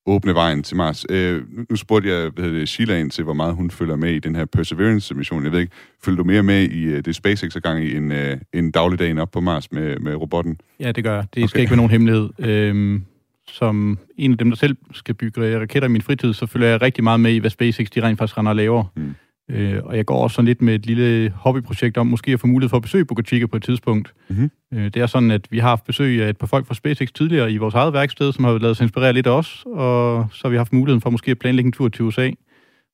åbne 0.07 0.35
vejen 0.35 0.63
til 0.63 0.77
Mars. 0.77 1.07
Øh, 1.11 1.43
nu 1.71 1.77
spurgte 1.77 2.09
jeg 2.09 2.31
hvad 2.35 2.51
det, 2.51 2.69
Sheila 2.69 2.99
ind 2.99 3.11
til, 3.11 3.25
hvor 3.25 3.35
meget 3.35 3.55
hun 3.55 3.71
følger 3.71 3.97
med 3.97 4.13
i 4.13 4.19
den 4.19 4.35
her 4.35 4.45
Perseverance-mission. 4.45 5.45
Jeg 5.45 5.53
ved 5.53 5.61
ikke, 5.61 5.73
følger 6.05 6.17
du 6.17 6.25
mere 6.25 6.43
med 6.43 6.69
i 6.69 6.89
uh, 6.89 6.99
det 6.99 7.17
SpaceX 7.17 7.57
er 7.57 7.61
gang 7.61 7.85
i 7.85 7.97
en, 7.97 8.13
uh, 8.13 8.19
en 8.53 8.71
dagligdagen 8.71 9.19
op 9.19 9.31
på 9.31 9.41
Mars 9.41 9.73
med, 9.73 9.99
med 9.99 10.15
robotten? 10.15 10.61
Ja, 10.81 10.93
det 10.93 11.05
gør 11.05 11.15
jeg. 11.15 11.25
Det 11.35 11.43
okay. 11.43 11.49
skal 11.49 11.61
ikke 11.61 11.71
være 11.71 11.77
nogen 11.77 11.91
hemmelighed. 11.91 12.29
Øhm, 12.39 13.05
som 13.49 13.99
en 14.17 14.33
af 14.33 14.39
dem, 14.39 14.51
der 14.51 14.57
selv 14.57 14.77
skal 14.93 15.15
bygge 15.15 15.61
raketter 15.61 15.89
i 15.89 15.93
min 15.93 16.03
fritid, 16.03 16.33
så 16.33 16.47
følger 16.47 16.69
jeg 16.69 16.83
rigtig 16.83 17.05
meget 17.05 17.21
med 17.21 17.33
i, 17.33 17.39
hvad 17.39 17.51
SpaceX 17.51 17.87
de 17.87 18.03
rent 18.03 18.19
faktisk 18.19 18.39
render 18.39 18.51
og 18.51 18.57
laver. 18.57 18.85
Mm. 18.97 19.15
Øh, 19.53 19.81
og 19.85 19.97
jeg 19.97 20.07
går 20.07 20.23
også 20.23 20.35
sådan 20.35 20.47
lidt 20.47 20.63
med 20.63 20.75
et 20.75 20.87
lille 20.87 21.31
hobbyprojekt 21.31 21.97
om 21.97 22.07
måske 22.07 22.33
at 22.33 22.41
få 22.41 22.47
mulighed 22.47 22.69
for 22.69 22.77
at 22.77 22.83
besøge 22.83 23.05
Boca 23.05 23.23
Chica 23.23 23.47
på 23.47 23.57
et 23.57 23.63
tidspunkt. 23.63 24.15
Mm-hmm. 24.29 24.51
Øh, 24.73 24.85
det 24.85 24.97
er 24.97 25.07
sådan, 25.07 25.31
at 25.31 25.47
vi 25.51 25.59
har 25.59 25.69
haft 25.69 25.85
besøg 25.85 26.23
af 26.23 26.29
et 26.29 26.37
par 26.37 26.47
folk 26.47 26.67
fra 26.67 26.75
SpaceX 26.75 27.09
tidligere 27.13 27.53
i 27.53 27.57
vores 27.57 27.75
eget 27.75 27.93
værksted, 27.93 28.33
som 28.33 28.45
har 28.45 28.59
lavet 28.59 28.77
sig 28.77 28.85
inspirere 28.85 29.13
lidt 29.13 29.27
af 29.27 29.31
os, 29.31 29.65
og 29.67 30.27
så 30.33 30.41
har 30.45 30.49
vi 30.51 30.57
haft 30.57 30.73
muligheden 30.73 31.01
for 31.01 31.11
måske 31.11 31.31
at 31.31 31.39
planlægge 31.39 31.69
en 31.69 31.73
tur 31.73 31.89
til 31.89 32.05
USA 32.05 32.31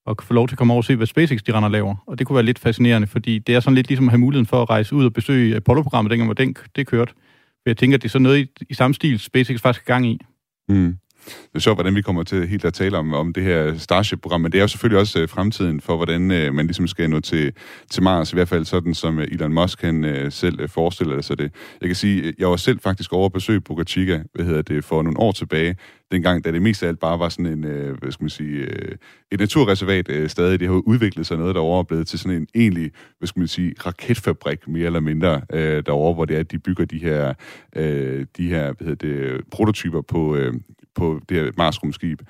og 0.07 0.17
få 0.23 0.35
lov 0.35 0.49
til 0.49 0.55
at 0.55 0.59
komme 0.59 0.73
over 0.73 0.81
og 0.81 0.85
se, 0.85 0.97
hvad 0.97 1.07
SpaceX 1.07 1.41
de 1.43 1.53
render 1.53 1.69
laver. 1.69 1.95
Og 2.07 2.19
det 2.19 2.27
kunne 2.27 2.35
være 2.35 2.45
lidt 2.45 2.59
fascinerende, 2.59 3.07
fordi 3.07 3.39
det 3.39 3.55
er 3.55 3.61
sådan 3.61 3.75
lidt 3.75 3.89
ligesom 3.89 4.09
at 4.09 4.13
have 4.13 4.19
muligheden 4.19 4.47
for 4.47 4.63
at 4.63 4.71
rejse 4.71 4.95
ud 4.95 5.05
og 5.05 5.13
besøge 5.13 5.57
Apollo-programmet, 5.57 6.11
dengang 6.11 6.27
hvor 6.27 6.35
den, 6.35 6.57
det 6.77 6.87
kørte. 6.87 7.13
For 7.13 7.71
jeg 7.71 7.77
tænker, 7.77 7.97
at 7.97 8.03
det 8.03 8.09
er 8.09 8.11
sådan 8.11 8.23
noget 8.23 8.39
i, 8.39 8.65
i 8.71 8.75
samme 8.75 8.95
stil, 8.95 9.19
SpaceX 9.19 9.61
faktisk 9.61 9.89
er 9.89 9.95
gang 9.95 10.07
i. 10.07 10.21
Mm. 10.69 10.97
Det 11.27 11.55
er 11.55 11.59
sjovt, 11.59 11.77
hvordan 11.77 11.95
vi 11.95 12.03
kommer 12.03 12.23
til 12.23 12.49
helt 12.49 12.65
at 12.65 12.75
tale 12.75 12.99
om, 12.99 13.13
om 13.13 13.33
det 13.33 13.43
her 13.43 13.79
Starship-program, 13.79 14.41
men 14.41 14.53
det 14.53 14.59
er 14.59 14.63
jo 14.63 14.69
selvfølgelig 14.69 15.01
også 15.01 15.21
øh, 15.21 15.29
fremtiden 15.29 15.81
for, 15.81 15.97
hvordan 15.97 16.31
øh, 16.31 16.55
man 16.55 16.67
ligesom 16.67 16.87
skal 16.87 17.11
nå 17.11 17.21
til, 17.21 17.53
til 17.91 18.03
Mars, 18.03 18.33
i 18.33 18.37
hvert 18.37 18.49
fald 18.49 18.65
sådan, 18.65 18.95
som 18.95 19.19
øh, 19.19 19.29
Elon 19.31 19.53
Musk 19.53 19.83
han 19.83 20.05
øh, 20.05 20.33
selv 20.33 20.61
øh, 20.61 20.69
forestiller 20.69 21.21
sig 21.21 21.39
det. 21.39 21.53
Jeg 21.81 21.89
kan 21.89 21.97
sige, 21.97 22.35
jeg 22.39 22.51
var 22.51 22.57
selv 22.57 22.81
faktisk 22.81 23.13
over 23.13 23.27
at 23.27 23.33
besøge 23.33 23.61
Boca 23.61 23.85
Chica, 23.85 24.23
hvad 24.35 24.45
hedder 24.45 24.63
det, 24.63 24.85
for 24.85 25.03
nogle 25.03 25.21
år 25.21 25.33
tilbage, 25.33 25.77
dengang, 26.13 26.45
da 26.45 26.53
det 26.53 26.63
mest 26.63 26.83
af 26.83 26.89
alt 26.89 26.99
bare 26.99 27.19
var 27.19 27.29
sådan 27.29 27.47
en, 27.47 27.65
øh, 27.65 27.99
hvad 27.99 28.13
skal 28.13 28.25
man 28.25 28.31
sige, 28.31 28.59
øh, 28.59 28.97
et 29.33 29.41
naturreservat 29.41 30.09
øh, 30.11 30.29
stadig. 30.29 30.61
Det 30.61 30.69
har 30.69 30.75
udviklet 30.75 31.27
sig 31.27 31.39
noget 31.39 31.55
derovre 31.55 31.79
og 31.79 31.87
blevet 31.87 32.07
til 32.07 32.19
sådan 32.19 32.37
en 32.37 32.47
egentlig, 32.55 32.91
hvad 33.19 33.27
skal 33.27 33.41
man 33.41 33.49
sige, 33.49 33.75
raketfabrik 33.87 34.69
mere 34.69 34.87
eller 34.87 35.01
mindre 35.01 35.41
øh, 35.53 35.83
derovre, 35.87 36.15
hvor 36.15 36.25
det 36.25 36.37
er, 36.37 36.41
at 36.41 36.53
de 36.53 36.59
bygger 36.59 36.85
de 36.85 36.99
her, 36.99 37.35
øh, 37.77 38.27
de 38.37 38.49
her 38.49 38.73
hvad 38.73 38.87
hedder 38.87 39.07
det, 39.07 39.45
prototyper 39.51 40.01
på, 40.01 40.37
øh, 40.37 40.55
på 40.97 41.21
det 41.29 41.37
her 41.37 41.51
Mars-rumskib. 41.57 42.23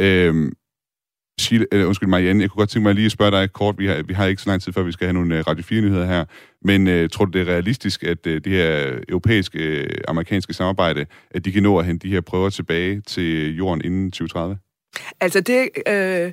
Øhm, 0.00 0.52
Chile, 1.40 1.66
eller, 1.72 1.86
undskyld 1.86 2.08
Marianne, 2.08 2.42
jeg 2.42 2.50
kunne 2.50 2.60
godt 2.60 2.70
tænke 2.70 2.84
mig 2.84 2.94
lige 2.94 3.06
at 3.06 3.12
spørge 3.12 3.30
dig 3.30 3.52
kort. 3.52 3.78
Vi 3.78 3.86
har, 3.86 4.02
vi 4.02 4.14
har 4.14 4.26
ikke 4.26 4.42
så 4.42 4.50
lang 4.50 4.62
tid 4.62 4.72
før, 4.72 4.82
vi 4.82 4.92
skal 4.92 5.06
have 5.06 5.12
nogle 5.12 5.38
øh, 5.38 5.44
Radio 5.46 5.64
4-nyheder 5.64 6.06
her. 6.06 6.24
Men 6.64 6.86
øh, 6.86 7.10
tror 7.10 7.24
du, 7.24 7.38
det 7.38 7.48
er 7.48 7.52
realistisk, 7.52 8.02
at 8.02 8.26
øh, 8.26 8.44
det 8.44 8.52
her 8.52 8.98
europæiske, 9.08 9.58
øh, 9.58 9.90
amerikanske 10.08 10.54
samarbejde, 10.54 11.06
at 11.30 11.44
de 11.44 11.52
kan 11.52 11.62
nå 11.62 11.78
at 11.78 11.86
hente 11.86 12.08
de 12.08 12.12
her 12.12 12.20
prøver 12.20 12.50
tilbage 12.50 13.00
til 13.00 13.56
jorden 13.56 13.82
inden 13.84 14.10
2030? 14.10 14.58
Altså 15.20 15.40
det 15.40 15.68
øh, 15.88 16.32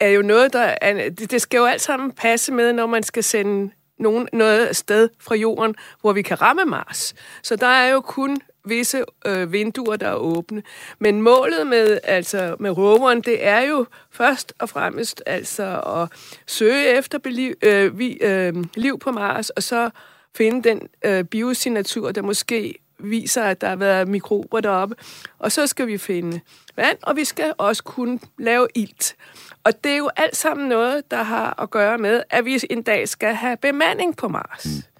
er 0.00 0.08
jo 0.08 0.22
noget, 0.22 0.52
der... 0.52 0.74
Er, 0.82 1.10
det, 1.10 1.30
det 1.30 1.42
skal 1.42 1.58
jo 1.58 1.64
alt 1.64 1.80
sammen 1.80 2.12
passe 2.12 2.52
med, 2.52 2.72
når 2.72 2.86
man 2.86 3.02
skal 3.02 3.24
sende 3.24 3.70
nogen, 3.98 4.28
noget 4.32 4.76
sted 4.76 5.08
fra 5.20 5.34
jorden, 5.34 5.74
hvor 6.00 6.12
vi 6.12 6.22
kan 6.22 6.42
ramme 6.42 6.64
Mars. 6.64 7.14
Så 7.42 7.56
der 7.56 7.66
er 7.66 7.92
jo 7.92 8.00
kun 8.00 8.40
visse 8.64 9.04
øh, 9.26 9.52
vinduer, 9.52 9.96
der 9.96 10.08
er 10.08 10.14
åbne. 10.14 10.62
Men 10.98 11.22
målet 11.22 11.66
med, 11.66 11.98
altså, 12.04 12.56
med 12.60 12.70
roveren, 12.70 13.20
det 13.20 13.46
er 13.46 13.60
jo 13.60 13.86
først 14.10 14.52
og 14.58 14.68
fremmest 14.68 15.22
altså 15.26 15.80
at 15.80 16.18
søge 16.46 16.98
efter 16.98 17.18
beliv, 17.18 17.54
øh, 17.62 17.98
vi, 17.98 18.12
øh, 18.12 18.54
liv 18.74 18.98
på 18.98 19.12
Mars, 19.12 19.50
og 19.50 19.62
så 19.62 19.90
finde 20.36 20.68
den 20.68 20.88
øh, 21.04 21.24
biosignatur, 21.24 22.12
der 22.12 22.22
måske 22.22 22.74
viser, 22.98 23.42
at 23.42 23.60
der 23.60 23.68
har 23.68 23.76
været 23.76 24.08
mikrober 24.08 24.60
deroppe. 24.60 24.94
Og 25.38 25.52
så 25.52 25.66
skal 25.66 25.86
vi 25.86 25.98
finde 25.98 26.40
vand, 26.76 26.98
og 27.02 27.16
vi 27.16 27.24
skal 27.24 27.54
også 27.58 27.82
kunne 27.82 28.18
lave 28.38 28.68
ilt. 28.74 29.16
Og 29.64 29.84
det 29.84 29.92
er 29.92 29.96
jo 29.96 30.10
alt 30.16 30.36
sammen 30.36 30.68
noget, 30.68 31.10
der 31.10 31.22
har 31.22 31.62
at 31.62 31.70
gøre 31.70 31.98
med, 31.98 32.22
at 32.30 32.44
vi 32.44 32.60
en 32.70 32.82
dag 32.82 33.08
skal 33.08 33.34
have 33.34 33.56
bemanding 33.56 34.16
på 34.16 34.28
Mars. 34.28 34.64
Mm. 34.64 34.91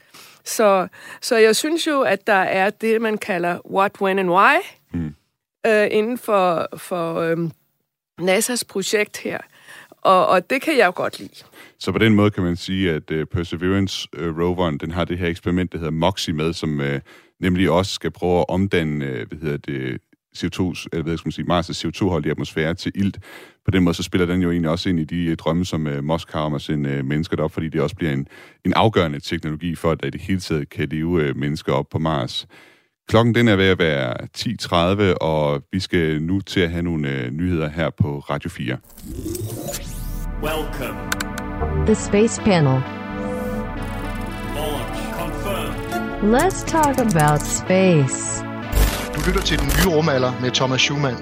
Så, 0.44 0.88
så 1.20 1.37
jeg 1.37 1.57
synes 1.57 1.87
jo, 1.87 2.00
at 2.00 2.26
der 2.26 2.33
er 2.33 2.70
det, 2.70 3.02
man 3.02 3.18
kalder 3.18 3.59
what, 3.70 3.92
when 4.00 4.18
and 4.18 4.31
why, 4.31 4.57
mm. 4.92 5.14
øh, 5.66 5.88
inden 5.90 6.18
for, 6.18 6.68
for 6.76 7.14
øh, 7.14 7.50
NASA's 8.20 8.62
projekt 8.68 9.16
her. 9.16 9.38
Og, 10.02 10.26
og 10.26 10.50
det 10.50 10.62
kan 10.62 10.78
jeg 10.78 10.87
jo 10.87 10.92
godt 10.94 11.18
lide. 11.18 11.44
Så 11.78 11.92
på 11.92 11.98
den 11.98 12.14
måde 12.14 12.31
kan 12.31 12.42
man 12.42 12.57
sige, 12.57 12.90
at 12.90 13.11
uh, 13.11 13.24
Perseverance-roveren, 13.24 14.74
uh, 14.74 14.81
den 14.81 14.90
har 14.90 15.05
det 15.05 15.18
her 15.18 15.28
eksperiment, 15.28 15.72
der 15.72 15.78
hedder 15.78 15.90
MOXIE 15.90 16.35
med, 16.35 16.52
som 16.52 16.81
uh, 16.81 16.87
nemlig 17.40 17.70
også 17.70 17.92
skal 17.92 18.11
prøve 18.11 18.38
at 18.38 18.44
omdanne, 18.48 19.05
uh, 19.05 19.28
hvad 19.28 19.38
hedder 19.38 19.57
det, 19.57 20.00
CO2, 20.37 20.87
eller 20.92 21.03
hvad 21.03 21.16
skal 21.16 21.27
man 21.27 21.33
sige, 21.33 21.47
Mars' 21.47 21.87
CO2-hold 21.87 22.27
i 22.27 22.31
atmosfære 22.31 22.75
til 22.75 22.92
ilt. 22.95 23.18
På 23.64 23.71
den 23.71 23.85
måde 23.85 23.95
så 23.95 24.03
spiller 24.03 24.27
den 24.27 24.42
jo 24.42 24.51
egentlig 24.51 24.71
også 24.71 24.88
ind 24.88 25.01
i 25.01 25.05
de 25.05 25.25
øh, 25.25 25.37
drømme, 25.37 25.64
som 25.64 25.87
uh, 25.87 26.05
Musk 26.05 26.33
har 26.33 26.40
om 26.40 26.55
at 26.55 26.62
sende 26.62 26.99
uh, 26.99 27.05
mennesker 27.05 27.37
derop, 27.37 27.53
fordi 27.53 27.68
det 27.68 27.81
også 27.81 27.97
bliver 27.97 28.12
en, 28.12 28.27
en 28.64 28.73
afgørende 28.73 29.21
teknologi 29.21 29.75
for, 29.75 29.90
at 29.90 30.01
der 30.01 30.07
i 30.07 30.11
det 30.11 30.21
hele 30.21 30.40
taget 30.40 30.68
kan 30.68 30.88
leve 30.88 31.31
uh, 31.31 31.37
mennesker 31.37 31.73
op 31.73 31.87
på 31.90 31.99
Mars. 31.99 32.47
Klokken 33.09 33.35
den 33.35 33.49
er 33.49 33.57
ved 33.57 33.68
at 33.68 33.79
være 33.79 34.16
10.30, 35.12 35.16
og 35.21 35.62
vi 35.73 35.81
skal 35.81 36.23
nu 36.23 36.40
til 36.40 36.61
at 36.61 36.71
have 36.71 36.83
nogle 36.83 37.25
uh, 37.27 37.33
nyheder 37.33 37.68
her 37.68 37.90
på 37.90 38.18
Radio 38.18 38.51
4. 38.51 38.77
Welcome. 40.42 41.12
The 41.87 41.95
Space 41.95 42.40
Panel. 42.40 42.83
Launch 44.55 45.01
confirmed. 45.18 46.40
Let's 46.40 46.62
talk 46.64 46.99
about 46.99 47.40
space. 47.40 48.51
Lytter 49.26 49.42
til 49.42 49.58
den 49.58 49.66
nye 49.66 49.96
rumalder 49.96 50.40
med 50.40 50.50
Thomas 50.50 50.80
Schumann. 50.80 51.16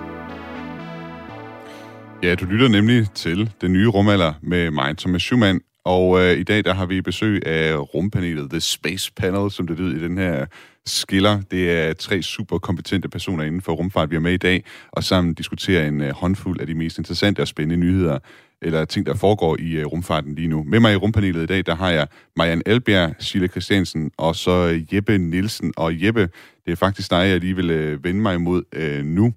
Ja, 2.23 2.35
du 2.35 2.45
lytter 2.45 2.69
nemlig 2.69 3.11
til 3.15 3.51
den 3.61 3.73
nye 3.73 3.89
rumalder 3.89 4.33
med 4.43 4.71
mig, 4.71 4.99
Thomas 4.99 5.23
Schumann. 5.23 5.61
Og 5.85 6.21
øh, 6.21 6.39
i 6.39 6.43
dag 6.43 6.65
der 6.65 6.75
har 6.75 6.87
vi 6.87 7.01
besøg 7.01 7.47
af 7.47 7.95
rumpanelet 7.95 8.51
The 8.51 8.61
Space 8.61 9.13
Panel, 9.17 9.51
som 9.51 9.67
det 9.67 9.79
lyder 9.79 9.97
i 9.97 10.03
den 10.03 10.19
her 10.19 10.47
skiller. 10.87 11.41
Det 11.51 11.73
er 11.73 11.93
tre 11.93 12.23
super 12.23 12.59
kompetente 12.59 13.09
personer 13.09 13.45
inden 13.45 13.63
for 13.63 13.73
rumfart, 13.73 14.11
vi 14.11 14.17
er 14.17 14.21
med 14.21 14.33
i 14.33 14.37
dag, 14.37 14.65
og 14.93 15.05
sammen 15.05 15.35
diskuterer 15.35 15.89
en 15.89 16.01
øh, 16.01 16.13
håndfuld 16.13 16.61
af 16.61 16.67
de 16.67 16.75
mest 16.75 16.99
interessante 16.99 17.41
og 17.41 17.49
spændende 17.49 17.87
nyheder, 17.87 18.19
eller 18.63 18.85
ting, 18.85 19.07
der 19.07 19.15
foregår 19.15 19.57
i 19.59 19.73
øh, 19.73 19.87
rumfarten 19.87 20.35
lige 20.35 20.49
nu. 20.49 20.63
Med 20.63 20.81
mig 20.81 20.93
i 20.93 20.97
rumpanelet 20.97 21.43
i 21.43 21.47
dag, 21.47 21.67
der 21.67 21.75
har 21.75 21.91
jeg 21.91 22.07
Marianne 22.37 22.63
Albjerg, 22.67 23.15
Sille 23.19 23.49
Christiansen 23.49 24.11
og 24.17 24.37
så 24.37 24.51
øh, 24.51 24.95
Jeppe 24.95 25.19
Nielsen. 25.19 25.73
Og 25.77 26.05
Jeppe, 26.05 26.29
det 26.67 26.73
er 26.73 26.77
faktisk 26.77 27.11
dig, 27.11 27.17
jeg 27.17 27.41
lige 27.41 27.57
vil 27.57 27.71
øh, 27.71 28.05
vende 28.05 28.21
mig 28.21 28.35
imod 28.35 28.63
øh, 28.73 29.05
nu. 29.05 29.33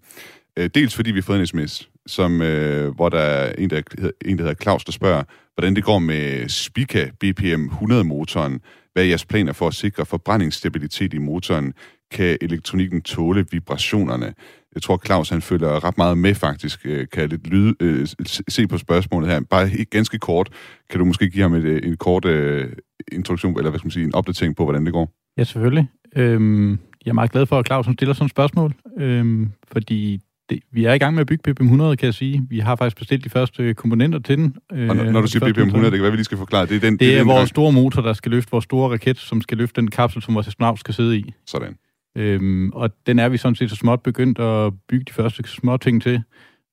Øh, 0.57 0.69
dels 0.75 0.95
fordi 0.95 1.11
vi 1.11 1.19
har 1.19 1.23
fået 1.23 1.39
en 1.39 1.47
sms, 1.47 1.89
som, 2.07 2.41
øh, 2.41 2.95
hvor 2.95 3.09
der 3.09 3.19
er 3.19 3.53
en 3.57 3.69
der, 3.69 3.81
en, 4.25 4.37
der 4.37 4.43
hedder 4.43 4.63
Claus, 4.63 4.85
der 4.85 4.91
spørger, 4.91 5.23
hvordan 5.55 5.75
det 5.75 5.83
går 5.83 5.99
med 5.99 6.49
Spica 6.49 7.09
BPM 7.19 7.65
100-motoren. 7.65 8.59
Hvad 8.93 9.03
er 9.03 9.07
jeres 9.07 9.25
planer 9.25 9.53
for 9.53 9.67
at 9.67 9.73
sikre 9.73 10.05
forbrændingsstabilitet 10.05 11.13
i 11.13 11.17
motoren? 11.17 11.73
Kan 12.11 12.37
elektronikken 12.41 13.01
tåle 13.01 13.45
vibrationerne? 13.51 14.33
Jeg 14.75 14.81
tror, 14.81 15.01
Claus 15.05 15.29
han 15.29 15.41
følger 15.41 15.83
ret 15.83 15.97
meget 15.97 16.17
med 16.17 16.35
faktisk. 16.35 16.85
Øh, 16.85 17.07
kan 17.11 17.21
jeg 17.21 17.29
lidt 17.29 17.47
lyde, 17.47 17.75
øh, 17.79 18.07
se 18.47 18.67
på 18.67 18.77
spørgsmålet 18.77 19.29
her. 19.29 19.41
Bare 19.49 19.69
ganske 19.85 20.19
kort. 20.19 20.49
Kan 20.89 20.99
du 20.99 21.05
måske 21.05 21.29
give 21.29 21.41
ham 21.41 21.53
et, 21.53 21.63
øh, 21.63 21.81
en 21.83 21.97
kort 21.97 22.25
øh, 22.25 22.69
introduktion, 23.11 23.57
eller 23.57 23.69
hvad 23.69 23.79
skal 23.79 23.87
man 23.87 23.91
sige, 23.91 24.05
en 24.05 24.15
opdatering 24.15 24.55
på, 24.55 24.63
hvordan 24.63 24.85
det 24.85 24.93
går? 24.93 25.11
Ja, 25.37 25.43
selvfølgelig. 25.43 25.87
Øhm, 26.15 26.71
jeg 27.05 27.09
er 27.09 27.13
meget 27.13 27.31
glad 27.31 27.45
for, 27.45 27.59
at 27.59 27.65
Claus 27.65 27.85
stiller 27.93 28.13
sådan 28.13 28.25
et 28.25 28.31
spørgsmål, 28.31 28.73
øhm, 28.97 29.51
fordi 29.71 30.21
det, 30.49 30.59
vi 30.71 30.85
er 30.85 30.93
i 30.93 30.97
gang 30.97 31.13
med 31.13 31.21
at 31.21 31.27
bygge 31.27 31.53
BPM 31.53 31.63
100, 31.63 31.97
kan 31.97 32.05
jeg 32.05 32.13
sige. 32.13 32.45
Vi 32.49 32.59
har 32.59 32.75
faktisk 32.75 32.97
bestilt 32.97 33.23
de 33.23 33.29
første 33.29 33.73
komponenter 33.73 34.19
til 34.19 34.37
den. 34.37 34.55
Øh, 34.73 34.89
og 34.89 34.95
når, 34.95 35.03
når 35.03 35.21
du 35.21 35.27
siger 35.27 35.51
BPM 35.51 35.61
100, 35.61 35.91
det 35.91 35.97
kan 35.97 36.01
være, 36.01 36.11
vi 36.11 36.17
lige 36.17 36.25
skal 36.25 36.37
forklare. 36.37 36.65
Det 36.65 36.75
er, 36.75 36.79
den, 36.79 36.93
det, 36.93 36.99
det 36.99 37.09
er, 37.09 37.13
er 37.13 37.17
den 37.17 37.27
vores 37.27 37.39
gang. 37.39 37.47
store 37.49 37.71
motor, 37.71 38.01
der 38.01 38.13
skal 38.13 38.31
løfte 38.31 38.51
vores 38.51 38.63
store 38.63 38.91
raket, 38.91 39.17
som 39.17 39.41
skal 39.41 39.57
løfte 39.57 39.81
den 39.81 39.91
kapsel, 39.91 40.21
som 40.21 40.35
vores 40.35 40.47
astronaut 40.47 40.79
skal 40.79 40.93
sidde 40.93 41.17
i. 41.17 41.33
Sådan. 41.47 41.75
Øhm, 42.15 42.71
og 42.73 42.91
den 43.07 43.19
er 43.19 43.29
vi 43.29 43.37
sådan 43.37 43.55
set 43.55 43.69
så 43.69 43.75
småt 43.75 44.01
begyndt 44.01 44.39
at 44.39 44.73
bygge 44.87 45.05
de 45.05 45.13
første 45.13 45.43
små 45.47 45.77
ting 45.77 46.01
til. 46.01 46.23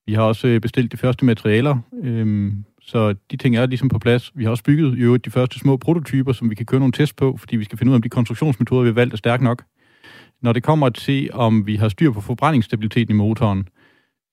Vi 0.06 0.14
har 0.14 0.22
også 0.22 0.46
øh, 0.46 0.60
bestilt 0.60 0.92
de 0.92 0.96
første 0.96 1.24
materialer, 1.24 1.78
øhm, 2.02 2.64
så 2.82 3.14
de 3.30 3.36
ting 3.36 3.56
er 3.56 3.66
ligesom 3.66 3.88
på 3.88 3.98
plads. 3.98 4.32
Vi 4.34 4.44
har 4.44 4.50
også 4.50 4.64
bygget 4.64 4.98
i 4.98 5.00
øvrigt 5.00 5.24
de 5.24 5.30
første 5.30 5.58
små 5.58 5.76
prototyper, 5.76 6.32
som 6.32 6.50
vi 6.50 6.54
kan 6.54 6.66
køre 6.66 6.80
nogle 6.80 6.92
test 6.92 7.16
på, 7.16 7.36
fordi 7.36 7.56
vi 7.56 7.64
skal 7.64 7.78
finde 7.78 7.90
ud 7.90 7.94
af, 7.94 7.98
om 7.98 8.02
de 8.02 8.08
konstruktionsmetoder, 8.08 8.82
vi 8.82 8.88
har 8.88 8.94
valgt, 8.94 9.12
er 9.12 9.18
stærke 9.18 9.44
nok. 9.44 9.62
Når 10.42 10.52
det 10.52 10.62
kommer 10.62 10.88
til, 10.88 11.30
om 11.32 11.66
vi 11.66 11.76
har 11.76 11.88
styr 11.88 12.10
på 12.10 12.20
forbrændingsstabiliteten 12.20 13.14
i 13.14 13.18
motoren, 13.18 13.68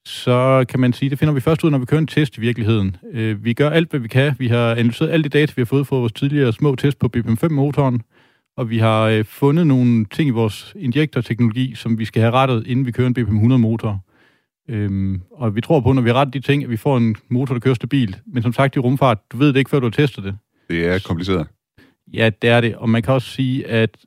så 0.05 0.65
kan 0.69 0.79
man 0.79 0.93
sige, 0.93 1.09
det 1.09 1.19
finder 1.19 1.33
vi 1.33 1.39
først 1.39 1.63
ud, 1.63 1.71
når 1.71 1.77
vi 1.77 1.85
kører 1.85 2.01
en 2.01 2.07
test 2.07 2.37
i 2.37 2.41
virkeligheden. 2.41 2.95
Øh, 3.13 3.45
vi 3.45 3.53
gør 3.53 3.69
alt, 3.69 3.89
hvad 3.89 3.99
vi 3.99 4.07
kan. 4.07 4.35
Vi 4.39 4.47
har 4.47 4.71
analyseret 4.71 5.09
alle 5.09 5.23
de 5.23 5.29
data, 5.29 5.53
vi 5.55 5.61
har 5.61 5.65
fået 5.65 5.87
fra 5.87 5.95
vores 5.95 6.13
tidligere 6.13 6.53
små 6.53 6.75
test 6.75 6.99
på 6.99 7.09
BPM5-motoren, 7.17 8.01
og 8.57 8.69
vi 8.69 8.77
har 8.77 9.03
øh, 9.03 9.25
fundet 9.25 9.67
nogle 9.67 10.05
ting 10.05 10.27
i 10.27 10.31
vores 10.31 10.73
injektorteknologi, 10.75 11.75
som 11.75 11.99
vi 11.99 12.05
skal 12.05 12.21
have 12.21 12.31
rettet, 12.31 12.67
inden 12.67 12.85
vi 12.85 12.91
kører 12.91 13.07
en 13.07 13.15
BPM100-motor. 13.19 13.99
Øhm, 14.69 15.21
og 15.31 15.55
vi 15.55 15.61
tror 15.61 15.79
på, 15.79 15.93
når 15.93 16.01
vi 16.01 16.11
retter 16.11 16.31
de 16.31 16.39
ting, 16.39 16.63
at 16.63 16.69
vi 16.69 16.77
får 16.77 16.97
en 16.97 17.15
motor, 17.29 17.55
der 17.55 17.59
kører 17.59 17.75
stabilt. 17.75 18.19
Men 18.25 18.43
som 18.43 18.53
sagt 18.53 18.75
i 18.75 18.79
rumfart, 18.79 19.17
du 19.31 19.37
ved 19.37 19.47
det 19.47 19.55
ikke, 19.55 19.69
før 19.69 19.79
du 19.79 19.85
har 19.85 19.91
testet 19.91 20.23
det. 20.23 20.37
Det 20.69 20.87
er 20.87 20.99
kompliceret. 21.05 21.47
Ja, 22.13 22.29
det 22.41 22.49
er 22.49 22.61
det. 22.61 22.75
Og 22.75 22.89
man 22.89 23.03
kan 23.03 23.13
også 23.13 23.29
sige, 23.29 23.67
at 23.67 23.97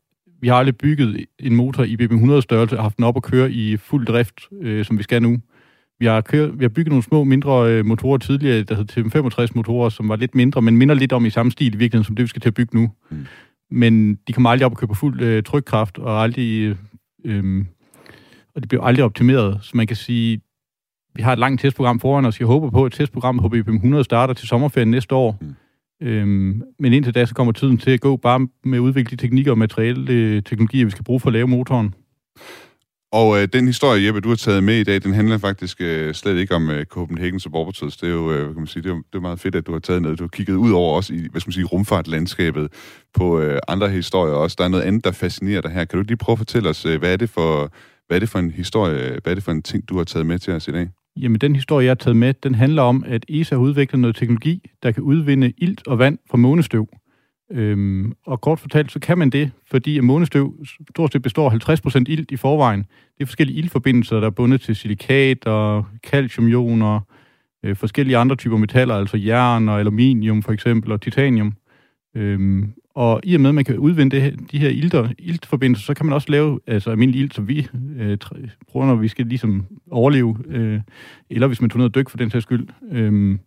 vi 0.41 0.49
har 0.49 0.55
aldrig 0.55 0.77
bygget 0.77 1.25
en 1.39 1.57
motor 1.57 1.85
i 1.85 1.97
BPM100-størrelse 1.97 2.77
og 2.77 2.83
haft 2.83 2.97
den 2.97 3.05
op 3.05 3.17
at 3.17 3.23
køre 3.23 3.53
i 3.53 3.77
fuld 3.77 4.07
drift, 4.07 4.41
øh, 4.63 4.85
som 4.85 4.99
vi 4.99 5.03
skal 5.03 5.23
nu. 5.23 5.39
Vi 5.99 6.07
har, 6.07 6.21
kørt, 6.21 6.59
vi 6.59 6.65
har 6.65 6.69
bygget 6.69 6.89
nogle 6.89 7.03
små, 7.03 7.25
mindre 7.25 7.73
øh, 7.73 7.87
motorer 7.87 8.19
tidligere, 8.19 8.63
der 8.63 8.75
hedder 8.75 9.03
TM65-motorer, 9.03 9.89
som 9.89 10.09
var 10.09 10.17
lidt 10.17 10.35
mindre, 10.35 10.63
men 10.63 10.77
minder 10.77 10.95
lidt 10.95 11.13
om 11.13 11.27
i 11.27 11.31
samme 11.31 11.53
stil 11.53 11.75
i 11.75 11.77
virkeligheden, 11.77 12.05
som 12.05 12.17
det, 12.17 12.23
vi 12.23 12.29
skal 12.29 12.43
til 12.43 12.49
at 12.49 12.55
bygge 12.55 12.77
nu. 12.77 12.91
Mm 13.11 13.27
men 13.71 14.15
de 14.15 14.33
kommer 14.33 14.51
aldrig 14.51 14.67
op 14.67 14.73
og 14.73 14.79
købe 14.79 14.95
fuld 14.95 15.21
øh, 15.23 15.43
trykkraft, 15.43 15.99
og 15.99 16.23
aldrig, 16.23 16.77
øh, 17.25 17.65
og 18.55 18.63
det 18.63 18.69
bliver 18.69 18.85
aldrig 18.85 19.05
optimeret. 19.05 19.59
Så 19.63 19.71
man 19.75 19.87
kan 19.87 19.97
sige, 19.97 20.41
vi 21.15 21.23
har 21.23 21.33
et 21.33 21.39
langt 21.39 21.61
testprogram 21.61 22.01
foran 22.01 22.25
os. 22.25 22.41
Jeg 22.41 22.47
håber 22.47 22.71
på, 22.71 22.85
at 22.85 22.93
testprogrammet 22.93 23.43
på 23.43 23.49
BPM 23.49 23.75
100 23.75 24.05
starter 24.05 24.35
til 24.35 24.49
sommerferien 24.49 24.91
næste 24.91 25.15
år. 25.15 25.39
Mm. 25.41 25.55
Øhm, 26.03 26.63
men 26.79 26.93
indtil 26.93 27.15
da, 27.15 27.27
så 27.27 27.35
kommer 27.35 27.53
tiden 27.53 27.79
til 27.79 27.91
at 27.91 28.01
gå 28.01 28.17
bare 28.17 28.49
med 28.65 28.79
at 28.79 28.83
udvikle 28.83 29.11
de 29.11 29.23
teknikker 29.23 29.53
og 29.53 29.59
materielle 29.59 30.13
øh, 30.13 30.43
teknologier, 30.43 30.85
vi 30.85 30.91
skal 30.91 31.05
bruge 31.05 31.21
for 31.21 31.29
at 31.29 31.33
lave 31.33 31.49
motoren. 31.49 31.95
Og 33.13 33.43
øh, 33.43 33.49
den 33.53 33.67
historie, 33.67 34.07
Jeppe, 34.07 34.21
du 34.21 34.29
har 34.29 34.37
taget 34.37 34.65
med 34.65 34.75
i 34.75 34.85
dag, 34.85 35.03
den 35.03 35.13
handler 35.13 35.39
faktisk 35.39 35.81
øh, 35.81 36.15
slet 36.15 36.37
ikke 36.37 36.55
om 36.55 36.71
øh, 36.71 36.85
Copenhagen 36.85 37.41
Suborbitals. 37.41 37.97
Det 37.97 38.09
er 38.09 38.13
jo, 38.13 38.33
øh, 38.33 38.47
kan 38.47 38.57
man 38.57 38.67
sige, 38.67 38.83
det 38.83 38.91
er, 38.91 38.95
det 38.95 39.15
er 39.15 39.21
meget 39.21 39.41
fedt, 39.41 39.55
at 39.55 39.67
du 39.67 39.73
har 39.73 39.79
taget 39.79 40.03
noget. 40.03 40.19
Du 40.19 40.25
har 40.25 40.29
kigget 40.29 40.55
ud 40.55 40.73
over 40.73 40.97
også 40.97 41.15
i, 41.15 41.29
hvad 41.31 41.41
skal 41.41 41.49
man 41.49 41.53
sige, 41.53 41.65
rumfartlandskabet 41.65 42.73
på 43.15 43.41
øh, 43.41 43.59
andre 43.69 43.89
historier 43.89 44.35
også. 44.35 44.57
Der 44.59 44.65
er 44.65 44.69
noget 44.69 44.85
andet, 44.85 45.05
der 45.05 45.13
fascinerer 45.13 45.61
dig 45.61 45.71
her. 45.71 45.85
Kan 45.85 45.99
du 45.99 46.05
lige 46.09 46.17
prøve 46.17 46.35
at 46.35 46.39
fortælle 46.39 46.69
os, 46.69 46.87
øh, 46.87 46.99
hvad 46.99 47.13
er 47.13 47.17
det 47.17 47.31
for, 47.31 47.73
hvad 48.07 48.17
er 48.17 48.21
det 48.21 48.29
for 48.29 48.39
en 48.39 48.51
historie, 48.51 49.19
hvad 49.23 49.33
er 49.33 49.35
det 49.35 49.45
for 49.45 49.53
en 49.53 49.63
ting, 49.63 49.89
du 49.89 49.97
har 49.97 50.05
taget 50.05 50.27
med 50.27 50.39
til 50.39 50.53
os 50.53 50.69
i 50.69 50.71
dag? 50.71 50.89
Jamen, 51.17 51.41
den 51.41 51.55
historie, 51.55 51.85
jeg 51.85 51.91
har 51.91 51.95
taget 51.95 52.17
med, 52.17 52.35
den 52.43 52.55
handler 52.55 52.83
om, 52.83 53.05
at 53.07 53.25
ESA 53.29 53.55
har 53.55 53.63
udviklet 53.63 54.01
noget 54.01 54.17
teknologi, 54.17 54.63
der 54.83 54.93
kan 54.93 55.03
udvinde 55.03 55.53
ilt 55.59 55.87
og 55.87 55.99
vand 55.99 56.19
fra 56.31 56.37
månestøv. 56.37 56.89
Øhm, 57.51 58.13
og 58.27 58.41
kort 58.41 58.61
fortalt, 58.61 58.93
så 58.93 59.01
kan 59.01 59.19
man 59.19 59.31
det, 59.31 59.51
fordi 59.71 60.01
månestøv 60.01 60.65
stort 60.91 61.13
set 61.13 61.23
består 61.23 61.51
af 61.51 61.87
50% 61.97 62.05
ilt 62.09 62.31
i 62.31 62.37
forvejen. 62.37 62.81
Det 62.81 63.23
er 63.23 63.27
forskellige 63.27 63.59
iltforbindelser, 63.59 64.21
der 64.21 64.27
er 64.27 64.31
bundet 64.31 64.61
til 64.61 64.77
silikat 64.77 65.47
og 65.47 65.87
calciumioner, 66.07 67.01
øh, 67.65 67.77
forskellige 67.77 68.17
andre 68.17 68.37
typer 68.37 68.57
metaller, 68.57 68.95
altså 68.95 69.17
jern 69.17 69.69
og 69.69 69.81
aluminium 69.81 70.43
for 70.43 70.53
eksempel, 70.53 70.93
og 70.93 71.01
titanium. 71.01 71.55
Øhm, 72.17 72.73
og 72.95 73.21
i 73.25 73.35
og 73.35 73.41
med, 73.41 73.49
at 73.51 73.55
man 73.55 73.65
kan 73.65 73.79
udvinde 73.79 74.17
det, 74.17 74.51
de 74.53 74.59
her 74.59 74.69
ilter, 74.69 75.09
iltforbindelser, 75.19 75.85
så 75.85 75.95
kan 75.95 76.07
man 76.07 76.13
også 76.13 76.31
lave 76.31 76.61
altså 76.67 76.91
almindelig 76.91 77.21
ilt, 77.21 77.35
som 77.35 77.49
vi 77.49 77.69
øh, 77.99 78.19
bruger, 78.69 78.87
når 78.87 78.95
vi 78.95 79.09
skal 79.09 79.27
ligesom 79.27 79.67
overleve, 79.91 80.37
øh, 80.49 80.81
eller 81.31 81.47
hvis 81.47 81.61
man 81.61 81.71
tager 81.71 81.85
og 81.85 81.95
dyk 81.95 82.11
for 82.11 82.17
den 82.17 82.31
sags 82.31 82.43
skyld. 82.43 82.69
Øhm, 82.93 83.41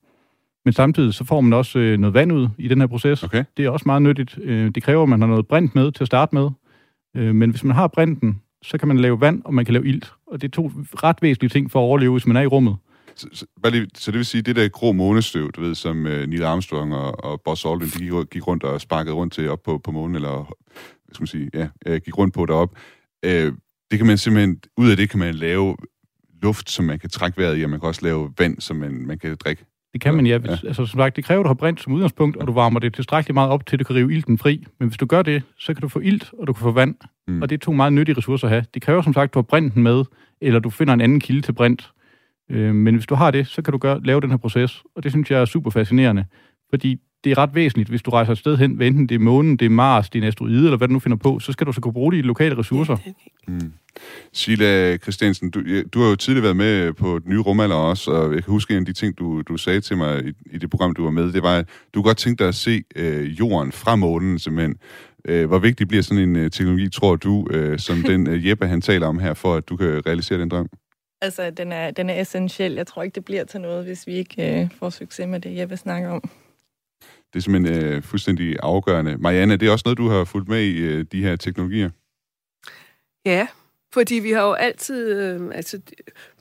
men 0.65 0.73
samtidig 0.73 1.13
så 1.13 1.23
får 1.23 1.41
man 1.41 1.53
også 1.53 1.79
øh, 1.79 1.97
noget 1.99 2.13
vand 2.13 2.31
ud 2.31 2.47
i 2.57 2.67
den 2.67 2.79
her 2.79 2.87
proces. 2.87 3.23
Okay. 3.23 3.43
Det 3.57 3.65
er 3.65 3.69
også 3.69 3.83
meget 3.85 4.01
nyttigt. 4.01 4.37
Øh, 4.41 4.71
det 4.75 4.83
kræver, 4.83 5.03
at 5.03 5.09
man 5.09 5.21
har 5.21 5.27
noget 5.27 5.47
brint 5.47 5.75
med 5.75 5.91
til 5.91 6.03
at 6.03 6.07
starte 6.07 6.35
med. 6.35 6.49
Øh, 7.15 7.35
men 7.35 7.49
hvis 7.49 7.63
man 7.63 7.75
har 7.75 7.87
brinten, 7.87 8.41
så 8.63 8.77
kan 8.77 8.87
man 8.87 8.99
lave 8.99 9.21
vand, 9.21 9.41
og 9.45 9.53
man 9.53 9.65
kan 9.65 9.73
lave 9.73 9.87
ilt. 9.87 10.13
Og 10.27 10.41
det 10.41 10.47
er 10.47 10.51
to 10.51 10.71
ret 11.03 11.21
væsentlige 11.21 11.49
ting 11.49 11.71
for 11.71 11.79
at 11.79 11.83
overleve, 11.83 12.11
hvis 12.11 12.27
man 12.27 12.37
er 12.37 12.41
i 12.41 12.47
rummet. 12.47 12.75
Så, 13.15 13.27
så, 13.33 13.45
lige, 13.69 13.87
så 13.95 14.11
det 14.11 14.17
vil 14.17 14.25
sige, 14.25 14.41
det 14.41 14.55
der 14.55 14.67
grå 14.67 14.91
månestøv, 14.91 15.51
du 15.51 15.61
ved, 15.61 15.75
som 15.75 15.97
uh, 15.97 16.11
Neil 16.11 16.43
Armstrong 16.43 16.95
og, 16.95 17.23
og 17.23 17.41
Buzz 17.45 17.65
Aldrin, 17.65 17.89
de 17.89 17.99
gik, 17.99 18.29
gik 18.31 18.47
rundt 18.47 18.63
og 18.63 18.81
sparkede 18.81 19.15
rundt 19.15 19.33
til 19.33 19.49
op 19.49 19.63
på, 19.63 19.77
på 19.77 19.91
månen, 19.91 20.15
eller 20.15 20.53
hvad 21.05 21.13
skal 21.13 21.21
man 21.21 21.27
sige, 21.27 21.49
ja, 21.53 21.97
gik 21.97 22.17
rundt 22.17 22.33
på 22.33 22.45
derop. 22.45 22.75
Uh, 23.25 23.53
det 23.91 23.97
kan 23.97 24.07
man 24.07 24.17
simpelthen, 24.17 24.59
ud 24.77 24.91
af 24.91 24.97
det 24.97 25.09
kan 25.09 25.19
man 25.19 25.35
lave 25.35 25.75
luft, 26.41 26.69
som 26.69 26.85
man 26.85 26.99
kan 26.99 27.09
trække 27.09 27.37
vejret 27.37 27.59
i, 27.59 27.63
og 27.63 27.69
man 27.69 27.79
kan 27.79 27.87
også 27.87 28.01
lave 28.03 28.33
vand, 28.37 28.61
som 28.61 28.77
man, 28.77 28.91
man 28.91 29.19
kan 29.19 29.35
drikke. 29.35 29.65
Det 29.93 30.01
kan 30.01 30.15
man, 30.15 30.25
ja. 30.25 30.37
Hvis, 30.37 30.49
ja. 30.63 30.67
Altså, 30.67 30.85
som 30.85 30.99
sagt, 30.99 31.15
det 31.15 31.23
kræver, 31.23 31.39
at 31.39 31.43
du 31.43 31.47
har 31.47 31.53
brint 31.53 31.81
som 31.81 31.93
udgangspunkt, 31.93 32.37
og 32.37 32.47
du 32.47 32.53
varmer 32.53 32.79
det 32.79 32.93
tilstrækkeligt 32.93 33.33
meget 33.33 33.49
op, 33.49 33.65
til 33.65 33.79
du 33.79 33.83
kan 33.83 33.95
rive 33.95 34.13
ilten 34.13 34.37
fri. 34.37 34.65
Men 34.79 34.87
hvis 34.87 34.97
du 34.97 35.05
gør 35.05 35.21
det, 35.21 35.43
så 35.57 35.73
kan 35.73 35.81
du 35.81 35.87
få 35.87 35.99
ilt, 35.99 36.33
og 36.39 36.47
du 36.47 36.53
kan 36.53 36.61
få 36.61 36.71
vand. 36.71 36.95
Mm. 37.27 37.41
Og 37.41 37.49
det 37.49 37.55
er 37.55 37.59
to 37.59 37.71
meget 37.71 37.93
nyttige 37.93 38.17
ressourcer 38.17 38.47
at 38.47 38.51
have. 38.51 38.65
Det 38.73 38.81
kræver, 38.81 39.01
som 39.01 39.13
sagt, 39.13 39.29
at 39.29 39.33
du 39.33 39.39
har 39.39 39.43
brinten 39.43 39.83
med, 39.83 40.03
eller 40.41 40.59
du 40.59 40.69
finder 40.69 40.93
en 40.93 41.01
anden 41.01 41.19
kilde 41.19 41.41
til 41.41 41.53
brint. 41.53 41.91
Øh, 42.49 42.75
men 42.75 42.95
hvis 42.95 43.05
du 43.05 43.15
har 43.15 43.31
det, 43.31 43.47
så 43.47 43.61
kan 43.61 43.71
du 43.71 43.77
gøre, 43.77 44.03
lave 44.03 44.21
den 44.21 44.29
her 44.29 44.37
proces. 44.37 44.83
Og 44.95 45.03
det 45.03 45.11
synes 45.11 45.31
jeg 45.31 45.41
er 45.41 45.45
super 45.45 45.69
fascinerende. 45.69 46.25
Fordi 46.69 46.99
det 47.23 47.31
er 47.31 47.37
ret 47.37 47.55
væsentligt, 47.55 47.89
hvis 47.89 48.01
du 48.01 48.11
rejser 48.11 48.31
et 48.31 48.37
sted 48.37 48.57
hen, 48.57 48.81
enten 48.81 49.09
det 49.09 49.15
er 49.15 49.19
månen, 49.19 49.57
det 49.57 49.65
er 49.65 49.69
Mars, 49.69 50.09
det 50.09 50.19
er 50.19 50.23
en 50.23 50.27
asteroide, 50.27 50.63
eller 50.63 50.77
hvad 50.77 50.87
du 50.87 50.93
nu 50.93 50.99
finder 50.99 51.17
på, 51.17 51.39
så 51.39 51.51
skal 51.51 51.67
du 51.67 51.71
så 51.71 51.81
kunne 51.81 51.93
bruge 51.93 52.13
de 52.13 52.21
lokale 52.21 52.57
ressourcer. 52.57 52.97
Mm. 53.47 53.73
Sheila 54.33 54.97
Christiansen, 54.97 55.51
du, 55.51 55.63
du 55.93 56.01
har 56.01 56.09
jo 56.09 56.15
tidligere 56.15 56.43
været 56.43 56.55
med 56.55 56.93
på 56.93 57.19
den 57.19 57.29
nye 57.31 57.39
rumalder 57.39 57.75
også, 57.75 58.11
og 58.11 58.35
jeg 58.35 58.43
kan 58.43 58.51
huske 58.51 58.73
en 58.73 58.79
af 58.79 58.85
de 58.85 58.93
ting, 58.93 59.17
du, 59.19 59.41
du 59.41 59.57
sagde 59.57 59.81
til 59.81 59.97
mig 59.97 60.25
i, 60.25 60.31
i 60.45 60.57
det 60.57 60.69
program, 60.69 60.93
du 60.93 61.03
var 61.03 61.11
med, 61.11 61.33
det 61.33 61.43
var, 61.43 61.57
at 61.57 61.69
du 61.93 62.01
godt 62.01 62.17
tænkte 62.17 62.43
dig 62.43 62.49
at 62.49 62.55
se 62.55 62.83
øh, 62.95 63.39
jorden 63.39 63.71
fra 63.71 63.95
månen, 63.95 64.39
simpelthen. 64.39 64.75
Øh, 65.25 65.47
hvor 65.47 65.59
vigtig 65.59 65.87
bliver 65.87 66.03
sådan 66.03 66.23
en 66.23 66.35
øh, 66.35 66.51
teknologi, 66.51 66.89
tror 66.89 67.15
du, 67.15 67.47
øh, 67.51 67.79
som 67.79 68.01
den 68.11 68.27
øh, 68.27 68.47
Jeppe 68.47 68.67
han 68.67 68.81
taler 68.81 69.07
om 69.07 69.19
her, 69.19 69.33
for 69.33 69.55
at 69.55 69.69
du 69.69 69.75
kan 69.75 70.05
realisere 70.05 70.39
den 70.39 70.49
drøm? 70.49 70.69
Altså, 71.21 71.49
den 71.49 71.71
er, 71.71 71.91
den 71.91 72.09
er 72.09 72.21
essentiel. 72.21 72.73
Jeg 72.73 72.87
tror 72.87 73.03
ikke, 73.03 73.15
det 73.15 73.25
bliver 73.25 73.43
til 73.43 73.61
noget, 73.61 73.85
hvis 73.85 74.07
vi 74.07 74.13
ikke 74.13 74.61
øh, 74.61 74.69
får 74.79 74.89
succes 74.89 75.27
med 75.27 75.39
det, 75.39 75.55
jeg 75.55 75.69
vil 75.69 75.77
snakke 75.77 76.09
om. 76.09 76.29
Det 77.33 77.39
er 77.39 77.43
simpelthen 77.43 77.83
øh, 77.83 78.03
fuldstændig 78.03 78.55
afgørende. 78.63 79.17
Marianne, 79.17 79.57
det 79.57 79.67
er 79.67 79.71
også 79.71 79.83
noget, 79.85 79.97
du 79.97 80.07
har 80.07 80.23
fulgt 80.23 80.49
med 80.49 80.61
i, 80.61 80.77
øh, 80.77 81.05
de 81.11 81.23
her 81.23 81.35
teknologier? 81.35 81.89
Ja, 83.25 83.47
fordi 83.93 84.15
vi 84.15 84.31
har 84.31 84.41
jo 84.41 84.53
altid, 84.53 85.21
øh, 85.21 85.51
altså 85.53 85.81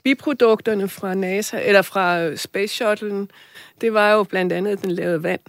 biprodukterne 0.03 0.89
fra 0.89 1.13
NASA, 1.13 1.61
eller 1.63 1.81
fra 1.81 2.21
øh, 2.21 2.37
Space 2.37 2.83
Shuttle'en, 2.83 3.27
det 3.81 3.93
var 3.93 4.11
jo 4.11 4.23
blandt 4.23 4.53
andet, 4.53 4.71
at 4.71 4.81
den 4.81 4.91
lavede 4.91 5.23
vand. 5.23 5.41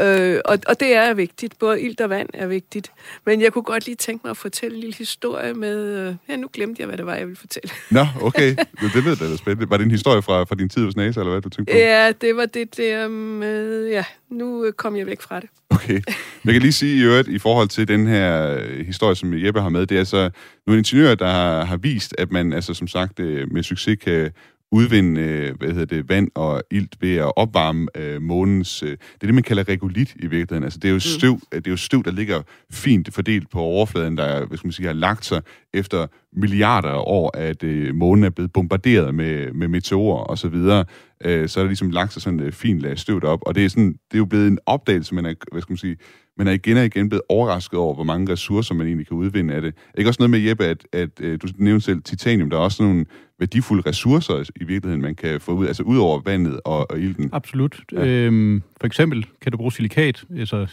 Øh, 0.00 0.40
og, 0.44 0.58
og 0.68 0.80
det 0.80 0.94
er 0.94 1.14
vigtigt. 1.14 1.58
Både 1.58 1.80
ild 1.80 2.00
og 2.00 2.10
vand 2.10 2.28
er 2.34 2.46
vigtigt. 2.46 2.92
Men 3.26 3.40
jeg 3.40 3.52
kunne 3.52 3.62
godt 3.62 3.86
lige 3.86 3.96
tænke 3.96 4.20
mig 4.24 4.30
at 4.30 4.36
fortælle 4.36 4.74
en 4.74 4.80
lille 4.80 4.96
historie 4.96 5.54
med... 5.54 6.08
Øh, 6.08 6.14
ja, 6.28 6.36
nu 6.36 6.48
glemte 6.52 6.80
jeg, 6.80 6.86
hvad 6.86 6.98
det 6.98 7.06
var, 7.06 7.14
jeg 7.14 7.26
ville 7.26 7.36
fortælle. 7.36 7.70
Nå, 7.90 8.06
okay. 8.20 8.56
Det 8.80 9.04
ved 9.04 9.16
jeg 9.20 9.30
da 9.30 9.36
spændende. 9.36 9.70
Var 9.70 9.76
det 9.76 9.84
en 9.84 9.90
historie 9.90 10.22
fra, 10.22 10.44
fra 10.44 10.54
din 10.54 10.68
tid 10.68 10.84
hos 10.84 10.96
NASA, 10.96 11.20
eller 11.20 11.32
hvad 11.32 11.42
du 11.42 11.48
tænkte 11.48 11.72
på? 11.72 11.78
Ja, 11.78 12.12
det 12.20 12.36
var 12.36 12.46
det 12.46 12.76
der 12.76 13.08
med... 13.08 13.88
Ja, 13.88 14.04
nu 14.30 14.64
øh, 14.64 14.72
kom 14.72 14.96
jeg 14.96 15.06
væk 15.06 15.20
fra 15.20 15.40
det. 15.40 15.48
Okay. 15.70 16.00
Jeg 16.44 16.52
kan 16.52 16.62
lige 16.62 16.72
sige 16.72 16.96
i 16.96 17.02
øvrigt, 17.02 17.28
i 17.28 17.38
forhold 17.38 17.68
til 17.68 17.88
den 17.88 18.06
her 18.06 18.56
øh, 18.56 18.86
historie, 18.86 19.14
som 19.14 19.44
Jeppe 19.44 19.60
har 19.60 19.68
med, 19.68 19.86
det 19.86 19.94
er 19.94 19.98
altså 19.98 20.30
nogle 20.66 20.78
ingeniører, 20.78 21.14
der 21.14 21.26
har, 21.26 21.64
har 21.64 21.76
vist, 21.76 22.14
at 22.18 22.32
man 22.32 22.52
altså 22.52 22.74
som 22.74 22.88
sagt 22.88 23.18
med 23.18 23.62
succes 23.62 23.98
kan 24.04 24.30
udvinde 24.72 25.20
øh, 25.20 25.54
hvad 25.58 25.68
hedder 25.68 25.84
det, 25.84 26.08
vand 26.08 26.28
og 26.34 26.62
ilt 26.70 26.96
ved 27.00 27.16
at 27.16 27.32
opvarme 27.36 27.88
øh, 27.96 28.22
månens... 28.22 28.82
Øh, 28.82 28.90
det 28.90 28.98
er 29.22 29.26
det, 29.26 29.34
man 29.34 29.42
kalder 29.42 29.68
regolit 29.68 30.14
i 30.16 30.26
virkeligheden. 30.26 30.64
Altså, 30.64 30.78
det, 30.78 30.88
er 30.88 30.92
jo 30.92 30.96
mm. 30.96 31.00
støv, 31.00 31.34
mm. 31.34 31.40
det 31.52 31.66
er 31.66 31.70
jo 31.70 31.76
støv, 31.76 32.04
der 32.04 32.10
ligger 32.10 32.42
fint 32.70 33.14
fordelt 33.14 33.50
på 33.50 33.60
overfladen, 33.60 34.16
der 34.16 34.46
hvad 34.46 34.58
skal 34.58 34.66
man 34.66 34.72
sige, 34.72 34.86
har 34.86 34.92
lagt 34.92 35.24
sig 35.24 35.42
efter 35.74 36.06
milliarder 36.32 36.88
af 36.88 37.02
år, 37.06 37.36
at 37.36 37.62
øh, 37.62 37.94
månen 37.94 38.24
er 38.24 38.30
blevet 38.30 38.52
bombarderet 38.52 39.14
med, 39.14 39.52
med 39.52 39.68
meteorer 39.68 40.24
og 40.24 40.38
så 40.38 40.48
videre. 40.48 40.84
Øh, 41.24 41.48
så 41.48 41.60
er 41.60 41.64
der 41.64 41.68
ligesom 41.68 41.90
lagt 41.90 42.12
sig 42.12 42.22
sådan 42.22 42.40
et 42.40 42.44
øh, 42.44 42.52
fint 42.52 42.80
lag 42.80 42.98
støv 42.98 43.20
op. 43.24 43.40
Og 43.46 43.54
det 43.54 43.64
er, 43.64 43.68
sådan, 43.68 43.92
det 43.92 44.14
er 44.14 44.18
jo 44.18 44.24
blevet 44.24 44.48
en 44.48 44.58
opdagelse, 44.66 45.14
man 45.14 45.26
er, 45.26 45.34
hvad 45.52 45.62
skal 45.62 45.72
man 45.72 45.78
sige, 45.78 45.96
man 46.38 46.46
er 46.46 46.52
igen 46.52 46.76
og 46.76 46.84
igen 46.84 47.08
blevet 47.08 47.22
overrasket 47.28 47.78
over, 47.78 47.94
hvor 47.94 48.04
mange 48.04 48.32
ressourcer 48.32 48.74
man 48.74 48.86
egentlig 48.86 49.06
kan 49.06 49.16
udvinde 49.16 49.54
af 49.54 49.62
det. 49.62 49.74
Ikke 49.98 50.10
også 50.10 50.20
noget 50.20 50.30
med, 50.30 50.40
Jeppe, 50.40 50.64
at, 50.64 50.86
at, 50.92 51.00
at 51.00 51.20
øh, 51.20 51.38
du 51.42 51.48
nævnte 51.56 51.84
selv 51.84 52.02
titanium, 52.02 52.50
der 52.50 52.56
er 52.56 52.60
også 52.60 52.82
nogle 52.82 53.04
værdifulde 53.38 53.82
ressourcer 53.88 54.50
i 54.60 54.64
virkeligheden, 54.64 55.02
man 55.02 55.14
kan 55.14 55.40
få 55.40 55.52
ud, 55.52 55.66
altså 55.66 55.82
ud 55.82 55.98
over 55.98 56.20
vandet 56.24 56.60
og, 56.64 56.90
og 56.90 56.98
ilten. 56.98 57.30
Absolut. 57.32 57.80
Ja. 57.92 58.06
Øhm, 58.06 58.62
for 58.80 58.86
eksempel 58.86 59.26
kan 59.40 59.52
du 59.52 59.58
bruge 59.58 59.72
silikat, 59.72 60.24
altså 60.38 60.66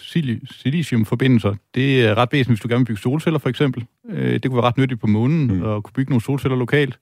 siliciumforbindelser. 0.51 1.55
Det 1.75 2.05
er 2.05 2.15
ret 2.15 2.29
væsentligt, 2.31 2.59
hvis 2.59 2.59
du 2.59 2.67
gerne 2.67 2.79
vil 2.79 2.85
bygge 2.85 3.01
solceller, 3.01 3.39
for 3.39 3.49
eksempel. 3.49 3.85
Øh, 4.09 4.33
det 4.33 4.45
kunne 4.45 4.55
være 4.55 4.65
ret 4.65 4.77
nyttigt 4.77 5.01
på 5.01 5.07
månen, 5.07 5.47
mm. 5.47 5.61
og 5.61 5.83
kunne 5.83 5.93
bygge 5.93 6.11
nogle 6.11 6.21
solceller 6.21 6.57
lokalt. 6.57 6.99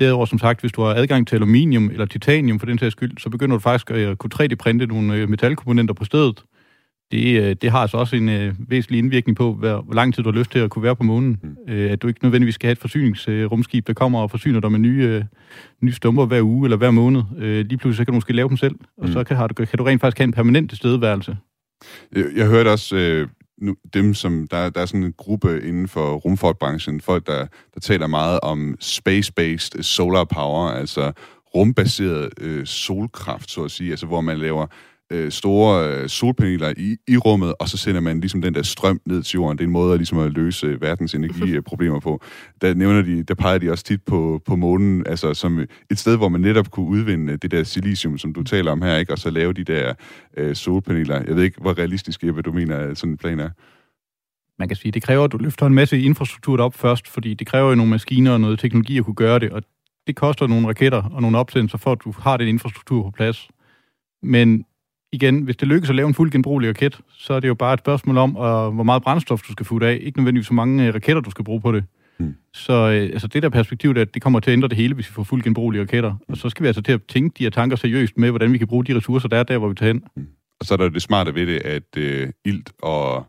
Derudover, 0.00 0.26
som 0.26 0.38
sagt, 0.38 0.60
hvis 0.60 0.72
du 0.72 0.82
har 0.82 0.94
adgang 0.94 1.26
til 1.26 1.36
aluminium 1.36 1.90
eller 1.90 2.06
titanium 2.06 2.58
for 2.58 2.66
den 2.66 2.78
sags 2.78 2.92
skyld, 2.92 3.18
så 3.18 3.30
begynder 3.30 3.56
du 3.56 3.60
faktisk 3.60 3.90
at 3.90 4.18
kunne 4.18 4.30
3D-printe 4.34 4.86
nogle 4.86 5.14
øh, 5.14 5.28
metalkomponenter 5.28 5.94
på 5.94 6.04
stedet, 6.04 6.42
det, 7.12 7.42
øh, 7.42 7.56
det 7.62 7.70
har 7.70 7.78
altså 7.78 7.96
også 7.96 8.16
en 8.16 8.28
øh, 8.28 8.54
væsentlig 8.58 8.98
indvirkning 8.98 9.36
på, 9.36 9.54
hvor, 9.54 9.80
hvor 9.80 9.94
lang 9.94 10.14
tid 10.14 10.22
du 10.22 10.30
har 10.30 10.38
lyst 10.38 10.50
til 10.50 10.58
at 10.58 10.70
kunne 10.70 10.82
være 10.82 10.96
på 10.96 11.02
månen. 11.02 11.40
Mm. 11.42 11.72
Øh, 11.72 11.92
at 11.92 12.02
du 12.02 12.08
ikke 12.08 12.20
nødvendigvis 12.22 12.54
skal 12.54 12.66
have 12.66 12.72
et 12.72 12.78
forsyningsrumskib, 12.78 13.86
der 13.86 13.92
kommer 13.92 14.20
og 14.20 14.30
forsyner 14.30 14.60
dig 14.60 14.72
med 14.72 14.78
nye, 14.78 15.04
øh, 15.04 15.24
nye 15.80 15.92
stumper 15.92 16.26
hver 16.26 16.42
uge 16.42 16.66
eller 16.66 16.76
hver 16.76 16.90
måned. 16.90 17.22
Øh, 17.38 17.66
lige 17.66 17.78
pludselig 17.78 17.96
så 17.96 18.04
kan 18.04 18.12
du 18.12 18.16
måske 18.16 18.32
lave 18.32 18.48
dem 18.48 18.56
selv, 18.56 18.74
og 18.98 19.06
mm. 19.06 19.12
så 19.12 19.24
kan, 19.24 19.36
har 19.36 19.46
du, 19.46 19.54
kan 19.54 19.78
du 19.78 19.84
rent 19.84 20.00
faktisk 20.00 20.18
have 20.18 20.24
en 20.24 20.32
permanent 20.32 20.70
tilstedeværelse. 20.70 21.36
Jeg, 22.16 22.24
jeg 22.36 22.46
hørte 22.46 22.68
også 22.68 22.96
øh, 22.96 23.28
nu, 23.60 23.74
dem, 23.94 24.14
som 24.14 24.46
der, 24.50 24.70
der 24.70 24.80
er 24.80 24.86
sådan 24.86 25.04
en 25.04 25.14
gruppe 25.16 25.62
inden 25.62 25.88
for 25.88 26.14
rumfartbranchen, 26.14 27.00
folk, 27.00 27.26
der, 27.26 27.46
der 27.74 27.80
taler 27.80 28.06
meget 28.06 28.40
om 28.42 28.76
space-based 28.80 29.82
solar 29.82 30.24
power, 30.24 30.68
altså 30.68 31.12
rumbaseret 31.54 32.30
øh, 32.40 32.66
solkraft, 32.66 33.50
så 33.50 33.64
at 33.64 33.70
sige, 33.70 33.90
altså 33.90 34.06
hvor 34.06 34.20
man 34.20 34.38
laver 34.38 34.66
øh, 35.10 35.32
store 35.32 35.88
øh, 35.88 36.08
solpaneler 36.08 36.72
i, 36.76 36.96
i 37.08 37.16
rummet, 37.16 37.54
og 37.60 37.68
så 37.68 37.76
sender 37.76 38.00
man 38.00 38.20
ligesom 38.20 38.42
den 38.42 38.54
der 38.54 38.62
strøm 38.62 39.00
ned 39.06 39.22
til 39.22 39.34
jorden. 39.34 39.58
Det 39.58 39.64
er 39.64 39.66
en 39.66 39.72
måde 39.72 39.92
at, 39.92 39.98
ligesom 39.98 40.18
at 40.18 40.32
løse 40.32 40.66
øh, 40.66 40.82
verdens 40.82 41.14
energiproblemer 41.14 42.00
på. 42.00 42.22
Der, 42.60 42.74
nævner 42.74 43.02
de, 43.02 43.22
der 43.22 43.34
peger 43.34 43.58
de 43.58 43.70
også 43.70 43.84
tit 43.84 44.02
på, 44.02 44.42
på 44.46 44.56
månen, 44.56 45.06
altså 45.06 45.34
som 45.34 45.58
et 45.90 45.98
sted, 45.98 46.16
hvor 46.16 46.28
man 46.28 46.40
netop 46.40 46.70
kunne 46.70 46.86
udvinde 46.86 47.36
det 47.36 47.50
der 47.50 47.64
silicium, 47.64 48.18
som 48.18 48.32
du 48.32 48.42
taler 48.42 48.72
om 48.72 48.82
her, 48.82 48.96
ikke? 48.96 49.12
og 49.12 49.18
så 49.18 49.30
lave 49.30 49.52
de 49.52 49.64
der 49.64 49.94
øh, 50.36 50.56
solpaneler. 50.56 51.22
Jeg 51.26 51.36
ved 51.36 51.42
ikke, 51.42 51.60
hvor 51.60 51.78
realistisk, 51.78 52.24
Jeppe, 52.24 52.42
du 52.42 52.52
mener, 52.52 52.94
sådan 52.94 53.10
en 53.10 53.16
plan 53.16 53.40
er 53.40 53.50
man 54.58 54.68
kan 54.68 54.76
sige, 54.76 54.92
det 54.92 55.02
kræver, 55.02 55.24
at 55.24 55.32
du 55.32 55.36
løfter 55.36 55.66
en 55.66 55.74
masse 55.74 56.00
infrastruktur 56.00 56.62
op 56.62 56.74
først, 56.74 57.08
fordi 57.08 57.34
det 57.34 57.46
kræver 57.46 57.68
jo 57.68 57.74
nogle 57.74 57.90
maskiner 57.90 58.32
og 58.32 58.40
noget 58.40 58.58
teknologi 58.58 58.98
at 58.98 59.04
kunne 59.04 59.14
gøre 59.14 59.38
det, 59.38 59.50
og 59.50 59.62
det 60.06 60.16
koster 60.16 60.46
nogle 60.46 60.68
raketter 60.68 61.02
og 61.02 61.22
nogle 61.22 61.38
opsendelser 61.38 61.78
for, 61.78 61.92
at 61.92 61.98
du 62.04 62.14
har 62.18 62.36
den 62.36 62.48
infrastruktur 62.48 63.02
på 63.02 63.10
plads. 63.10 63.48
Men 64.22 64.64
igen, 65.12 65.42
hvis 65.42 65.56
det 65.56 65.68
lykkes 65.68 65.90
at 65.90 65.96
lave 65.96 66.08
en 66.08 66.14
fuld 66.14 66.30
genbrugelig 66.30 66.68
raket, 66.68 67.00
så 67.08 67.32
er 67.34 67.40
det 67.40 67.48
jo 67.48 67.54
bare 67.54 67.74
et 67.74 67.80
spørgsmål 67.80 68.18
om, 68.18 68.30
uh, 68.36 68.74
hvor 68.74 68.82
meget 68.82 69.02
brændstof 69.02 69.42
du 69.42 69.52
skal 69.52 69.66
få 69.66 69.80
af. 69.82 69.98
Ikke 70.02 70.18
nødvendigvis 70.18 70.46
så 70.46 70.54
mange 70.54 70.88
uh, 70.88 70.94
raketter, 70.94 71.22
du 71.22 71.30
skal 71.30 71.44
bruge 71.44 71.60
på 71.60 71.72
det. 71.72 71.84
Hmm. 72.18 72.34
Så 72.54 72.72
uh, 72.72 72.92
altså 72.92 73.26
det 73.26 73.42
der 73.42 73.48
perspektiv, 73.48 73.94
det, 73.94 74.14
det 74.14 74.22
kommer 74.22 74.40
til 74.40 74.50
at 74.50 74.52
ændre 74.52 74.68
det 74.68 74.76
hele, 74.76 74.94
hvis 74.94 75.08
vi 75.08 75.12
får 75.12 75.22
fuld 75.24 75.42
genbrugelige 75.42 75.82
raketter. 75.82 76.14
Og 76.28 76.36
så 76.36 76.48
skal 76.48 76.62
vi 76.62 76.66
altså 76.66 76.82
til 76.82 76.92
at 76.92 77.02
tænke 77.08 77.34
de 77.38 77.42
her 77.42 77.50
tanker 77.50 77.76
seriøst 77.76 78.18
med, 78.18 78.30
hvordan 78.30 78.52
vi 78.52 78.58
kan 78.58 78.66
bruge 78.66 78.84
de 78.84 78.96
ressourcer, 78.96 79.28
der 79.28 79.36
er 79.36 79.42
der, 79.42 79.58
hvor 79.58 79.68
vi 79.68 79.74
tager 79.74 79.92
hen. 79.92 80.02
Hmm. 80.16 80.26
Og 80.60 80.66
så 80.66 80.74
er 80.74 80.78
der 80.78 80.88
det 80.88 81.02
smarte 81.02 81.34
ved 81.34 81.46
det, 81.46 81.58
at 81.58 81.96
uh, 81.96 82.28
ilt 82.44 82.72
og 82.82 83.26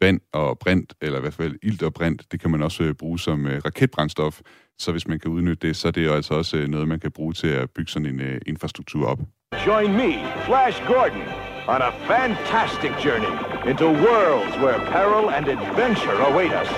vand 0.00 0.20
og 0.32 0.58
brint, 0.58 0.94
eller 1.02 1.18
i 1.18 1.20
hvert 1.20 1.34
fald 1.34 1.54
ilt 1.62 1.82
og 1.82 1.94
brint, 1.94 2.22
det 2.32 2.40
kan 2.40 2.50
man 2.50 2.62
også 2.62 2.84
uh, 2.84 2.90
bruge 2.92 3.18
som 3.18 3.44
uh, 3.44 3.50
raketbrændstof. 3.50 4.40
Så 4.78 4.92
hvis 4.92 5.08
man 5.08 5.18
kan 5.18 5.30
udnytte 5.30 5.68
det, 5.68 5.76
så 5.76 5.88
er 5.88 5.92
det 5.92 6.04
jo 6.04 6.12
altså 6.12 6.34
også 6.34 6.58
uh, 6.58 6.64
noget, 6.64 6.88
man 6.88 7.00
kan 7.00 7.10
bruge 7.10 7.32
til 7.32 7.46
at 7.46 7.70
bygge 7.70 7.90
sådan 7.90 8.08
en 8.08 8.20
uh, 8.20 8.36
infrastruktur 8.46 9.06
op. 9.06 9.20
Join 9.58 9.96
me, 9.96 10.24
Flash 10.46 10.80
Gordon, 10.86 11.22
on 11.68 11.82
a 11.82 11.92
fantastic 12.08 12.90
journey 12.98 13.34
into 13.70 13.84
worlds 13.84 14.56
where 14.56 14.78
peril 14.90 15.30
and 15.30 15.46
adventure 15.46 16.18
await 16.22 16.52
us. 16.52 16.68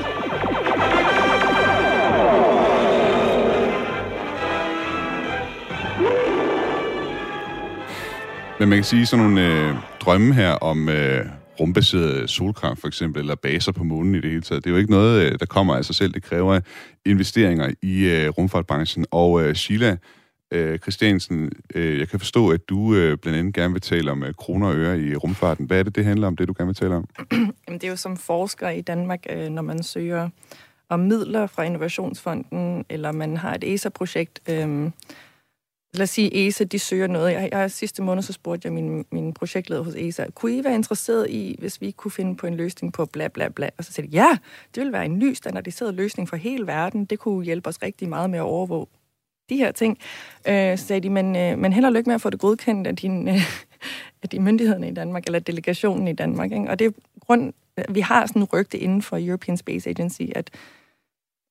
Men 8.58 8.68
man 8.68 8.78
kan 8.78 8.84
sige 8.84 9.06
sådan 9.06 9.24
nogle 9.24 9.46
øh, 9.46 9.74
drømme 10.00 10.34
her 10.34 10.50
om 10.50 10.88
øh, 10.88 11.26
rumbaseret 11.60 12.30
solkraft 12.30 12.80
for 12.80 12.88
eksempel, 12.88 13.20
eller 13.20 13.34
baser 13.34 13.72
på 13.72 13.84
månen 13.84 14.14
i 14.14 14.20
det 14.20 14.30
hele 14.30 14.42
taget. 14.42 14.64
Det 14.64 14.70
er 14.70 14.74
jo 14.74 14.78
ikke 14.78 14.90
noget, 14.90 15.22
øh, 15.22 15.38
der 15.40 15.46
kommer 15.46 15.76
af 15.76 15.84
sig 15.84 15.94
selv. 15.94 16.12
Det 16.14 16.22
kræver 16.22 16.60
investeringer 17.06 17.70
i 17.82 18.04
øh, 18.04 18.28
rumfartbranchen. 18.28 19.06
Og 19.10 19.42
øh, 19.42 19.54
Sheila, 19.54 19.96
Øh, 20.54 20.78
Christiansen, 20.78 21.52
øh, 21.74 21.98
jeg 21.98 22.08
kan 22.08 22.18
forstå, 22.18 22.50
at 22.50 22.68
du 22.68 22.94
øh, 22.94 23.18
blandt 23.18 23.38
andet 23.38 23.54
gerne 23.54 23.72
vil 23.72 23.82
tale 23.82 24.10
om 24.10 24.24
øh, 24.24 24.34
kroner 24.34 24.68
og 24.68 24.74
øre 24.74 25.00
i 25.00 25.16
rumfarten. 25.16 25.66
Hvad 25.66 25.78
er 25.78 25.82
det, 25.82 25.96
det 25.96 26.04
handler 26.04 26.26
om, 26.26 26.36
det 26.36 26.48
du 26.48 26.54
gerne 26.56 26.66
vil 26.66 26.74
tale 26.74 26.94
om? 26.94 27.08
Jamen, 27.66 27.80
det 27.80 27.84
er 27.84 27.88
jo 27.88 27.96
som 27.96 28.16
forsker 28.16 28.68
i 28.68 28.80
Danmark, 28.80 29.26
øh, 29.30 29.48
når 29.48 29.62
man 29.62 29.82
søger 29.82 30.28
om 30.88 31.00
midler 31.00 31.46
fra 31.46 31.62
Innovationsfonden, 31.62 32.84
eller 32.88 33.12
man 33.12 33.36
har 33.36 33.54
et 33.54 33.74
ESA-projekt. 33.74 34.40
Øh, 34.48 34.90
lad 35.94 36.02
os 36.02 36.10
sige, 36.10 36.46
ESA, 36.46 36.64
de 36.64 36.78
søger 36.78 37.06
noget. 37.06 37.32
Jeg, 37.32 37.48
jeg, 37.52 37.70
sidste 37.70 38.02
måned 38.02 38.22
så 38.22 38.32
spurgte 38.32 38.66
jeg 38.66 38.72
min, 38.72 39.04
min 39.12 39.32
projektleder 39.32 39.82
hos 39.82 39.94
ESA, 39.94 40.26
kunne 40.34 40.56
I 40.56 40.64
være 40.64 40.74
interesseret 40.74 41.30
i, 41.30 41.56
hvis 41.58 41.80
vi 41.80 41.90
kunne 41.90 42.12
finde 42.12 42.36
på 42.36 42.46
en 42.46 42.54
løsning 42.54 42.92
på 42.92 43.06
bla 43.06 43.28
bla 43.28 43.48
bla? 43.48 43.68
Og 43.78 43.84
så 43.84 43.92
sagde 43.92 44.10
de, 44.10 44.16
ja, 44.16 44.38
det 44.74 44.80
ville 44.80 44.92
være 44.92 45.04
en 45.04 45.18
ny 45.18 45.34
standardiseret 45.34 45.94
løsning 45.94 46.28
for 46.28 46.36
hele 46.36 46.66
verden. 46.66 47.04
Det 47.04 47.18
kunne 47.18 47.44
hjælpe 47.44 47.68
os 47.68 47.82
rigtig 47.82 48.08
meget 48.08 48.30
med 48.30 48.38
at 48.38 48.42
overvåge 48.42 48.86
de 49.48 49.56
her 49.56 49.72
ting. 49.72 49.98
Øh, 50.48 50.78
så 50.78 50.86
sagde 50.86 51.00
de, 51.00 51.10
men, 51.10 51.36
øh, 51.36 51.58
men 51.58 51.72
held 51.72 51.84
og 51.84 51.92
lykke 51.92 52.08
med 52.08 52.14
at 52.14 52.20
få 52.20 52.30
det 52.30 52.40
godkendt 52.40 52.86
af, 52.86 52.96
din, 52.96 53.28
øh, 53.28 53.40
af 54.22 54.28
de 54.28 54.40
myndighederne 54.40 54.88
i 54.88 54.94
Danmark, 54.94 55.26
eller 55.26 55.38
delegationen 55.38 56.08
i 56.08 56.12
Danmark. 56.12 56.52
Ikke? 56.52 56.70
Og 56.70 56.78
det 56.78 56.86
er 56.86 56.90
grund, 57.20 57.52
vi 57.88 58.00
har 58.00 58.26
sådan 58.26 58.42
en 58.42 58.48
rygte 58.52 58.78
inden 58.78 59.02
for 59.02 59.18
European 59.20 59.56
Space 59.56 59.90
Agency, 59.90 60.22
at 60.34 60.50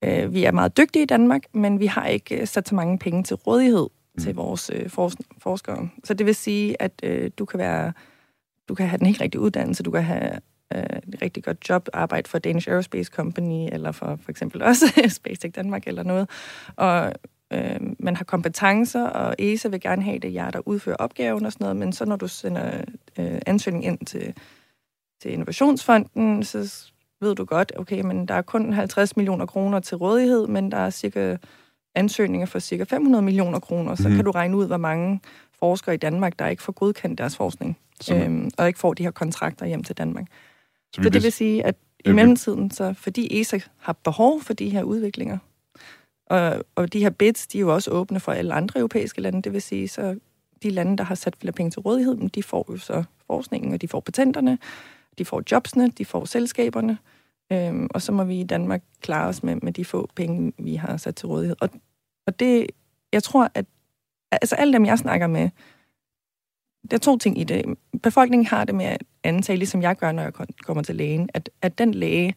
øh, 0.04 0.34
vi 0.34 0.44
er 0.44 0.52
meget 0.52 0.78
dygtige 0.78 1.04
i 1.04 1.06
Danmark, 1.06 1.42
men 1.54 1.80
vi 1.80 1.86
har 1.86 2.08
ikke 2.08 2.42
øh, 2.42 2.48
sat 2.48 2.68
så 2.68 2.76
mange 2.76 3.00
penge 3.00 3.24
til 3.24 3.36
rådighed 3.36 3.88
mm. 4.16 4.24
til 4.24 4.36
vores 4.36 4.72
øh, 4.74 4.90
forskere. 5.38 5.90
Så 6.04 6.14
det 6.14 6.26
vil 6.26 6.36
sige, 6.36 6.82
at 6.82 6.92
øh, 7.04 7.32
du 7.38 7.46
kan 7.46 7.60
være 7.60 7.94
du 8.70 8.76
kan 8.76 8.88
have 8.88 8.98
den 8.98 9.08
helt 9.08 9.22
rigtige 9.22 9.42
uddannelse, 9.42 9.84
du 9.84 9.92
kan 9.92 10.04
have 10.04 10.40
øh, 10.74 10.84
et 10.84 11.22
rigtig 11.22 11.44
godt 11.44 11.70
job, 11.70 11.90
arbejde 11.94 12.30
for 12.30 12.40
Danish 12.40 12.70
Aerospace 12.70 13.12
Company, 13.16 13.70
eller 13.72 13.92
for 13.92 14.20
for 14.24 14.32
eksempel 14.32 14.62
også 14.62 14.86
SpaceX 15.10 15.52
Danmark 15.56 15.88
eller 15.88 16.04
noget. 16.04 16.30
Og 16.76 17.14
øh, 17.54 17.80
man 18.00 18.16
har 18.16 18.24
kompetencer, 18.24 19.04
og 19.04 19.36
ESA 19.40 19.68
vil 19.68 19.82
gerne 19.82 20.04
have 20.04 20.20
det, 20.20 20.34
jer 20.34 20.52
der 20.52 20.68
udfører 20.68 20.96
opgaven 20.96 21.46
og 21.46 21.52
sådan 21.52 21.66
noget, 21.66 21.76
men 21.76 21.94
så 21.94 22.06
når 22.06 22.16
du 22.16 22.28
sender 22.28 22.82
øh, 23.20 23.42
ansøgning 23.46 23.86
ind 23.86 24.06
til, 24.06 24.34
til 25.22 25.32
Innovationsfonden, 25.32 26.44
så 26.44 26.90
ved 27.22 27.36
du 27.36 27.46
godt, 27.46 27.72
okay, 27.78 28.02
men 28.02 28.28
der 28.28 28.34
er 28.34 28.42
kun 28.42 28.74
50 28.74 29.18
millioner 29.18 29.46
kroner 29.46 29.80
til 29.80 29.98
rådighed, 29.98 30.48
men 30.48 30.72
der 30.72 30.78
er 30.78 30.90
cirka 30.90 31.38
ansøgninger 31.96 32.46
for 32.46 32.60
cirka 32.60 32.84
500 32.84 33.22
millioner 33.22 33.60
kroner, 33.60 33.96
så 33.96 34.10
mm. 34.10 34.16
kan 34.16 34.26
du 34.26 34.32
regne 34.32 34.58
ud, 34.58 34.68
hvor 34.68 34.78
mange 34.78 35.22
forskere 35.60 35.96
i 35.96 35.98
Danmark, 35.98 36.40
der 36.40 36.48
ikke 36.48 36.64
får 36.64 36.74
godkendt 36.74 37.18
deres 37.18 37.38
forskning, 37.38 37.78
øhm, 38.12 38.50
og 38.58 38.68
ikke 38.68 38.80
får 38.80 38.94
de 38.94 39.04
her 39.04 39.12
kontrakter 39.12 39.66
hjem 39.66 39.84
til 39.84 39.98
Danmark. 39.98 40.28
Så, 40.94 41.04
så 41.04 41.10
det 41.10 41.24
vil 41.24 41.32
sige, 41.32 41.66
at 41.66 41.76
i 42.06 42.12
mellemtiden, 42.12 42.72
så 42.72 42.94
fordi 42.94 43.42
ESA 43.42 43.60
har 43.78 43.94
behov 43.94 44.42
for 44.42 44.54
de 44.54 44.70
her 44.70 44.84
udviklinger, 44.84 45.38
og, 46.34 46.66
og 46.76 46.94
de 46.94 47.00
her 47.00 47.10
bids, 47.10 47.48
de 47.48 47.58
er 47.58 47.62
jo 47.62 47.74
også 47.74 47.92
åbne 47.92 48.20
for 48.20 48.32
alle 48.32 48.54
andre 48.54 48.80
europæiske 48.80 49.22
lande, 49.22 49.42
det 49.42 49.54
vil 49.54 49.62
sige, 49.62 49.88
så 49.88 50.20
de 50.64 50.70
lande, 50.70 50.98
der 50.98 51.04
har 51.04 51.16
sat 51.16 51.36
flere 51.36 51.54
penge 51.54 51.72
til 51.72 51.80
rådighed, 51.80 52.30
de 52.30 52.44
får 52.44 52.66
jo 52.70 52.78
så 52.78 53.04
forskningen, 53.28 53.74
og 53.74 53.82
de 53.82 53.88
får 53.88 54.00
patenterne, 54.00 54.58
de 55.18 55.26
får 55.26 55.44
jobsene, 55.52 55.90
de 55.90 56.06
får 56.06 56.26
selskaberne, 56.26 56.98
øhm, 57.52 57.88
og 57.94 58.02
så 58.02 58.12
må 58.12 58.24
vi 58.24 58.40
i 58.40 58.44
Danmark 58.44 58.84
klare 59.02 59.28
os 59.28 59.44
med, 59.44 59.56
med 59.56 59.74
de 59.74 59.86
få 59.86 60.10
penge, 60.16 60.54
vi 60.58 60.76
har 60.76 60.98
sat 60.98 61.16
til 61.16 61.28
rådighed. 61.28 61.56
Og, 61.62 61.70
og 62.28 62.40
det, 62.40 62.68
jeg 63.14 63.24
tror, 63.24 63.52
at 63.54 63.66
altså 64.32 64.56
alle 64.56 64.74
dem, 64.74 64.86
jeg 64.86 65.00
snakker 65.00 65.28
med, 65.28 65.50
der 66.92 66.98
er 66.98 67.00
to 67.00 67.18
ting 67.18 67.40
i 67.40 67.44
det. 67.44 67.78
Befolkningen 68.04 68.46
har 68.46 68.66
det 68.66 68.76
med 68.76 68.86
at 68.86 69.04
antage, 69.24 69.58
ligesom 69.58 69.82
jeg 69.82 69.96
gør, 69.96 70.12
når 70.12 70.24
jeg 70.24 70.34
kommer 70.64 70.84
til 70.84 70.96
lægen, 70.96 71.30
at, 71.34 71.50
at 71.62 71.78
den 71.78 71.94
læge 71.94 72.36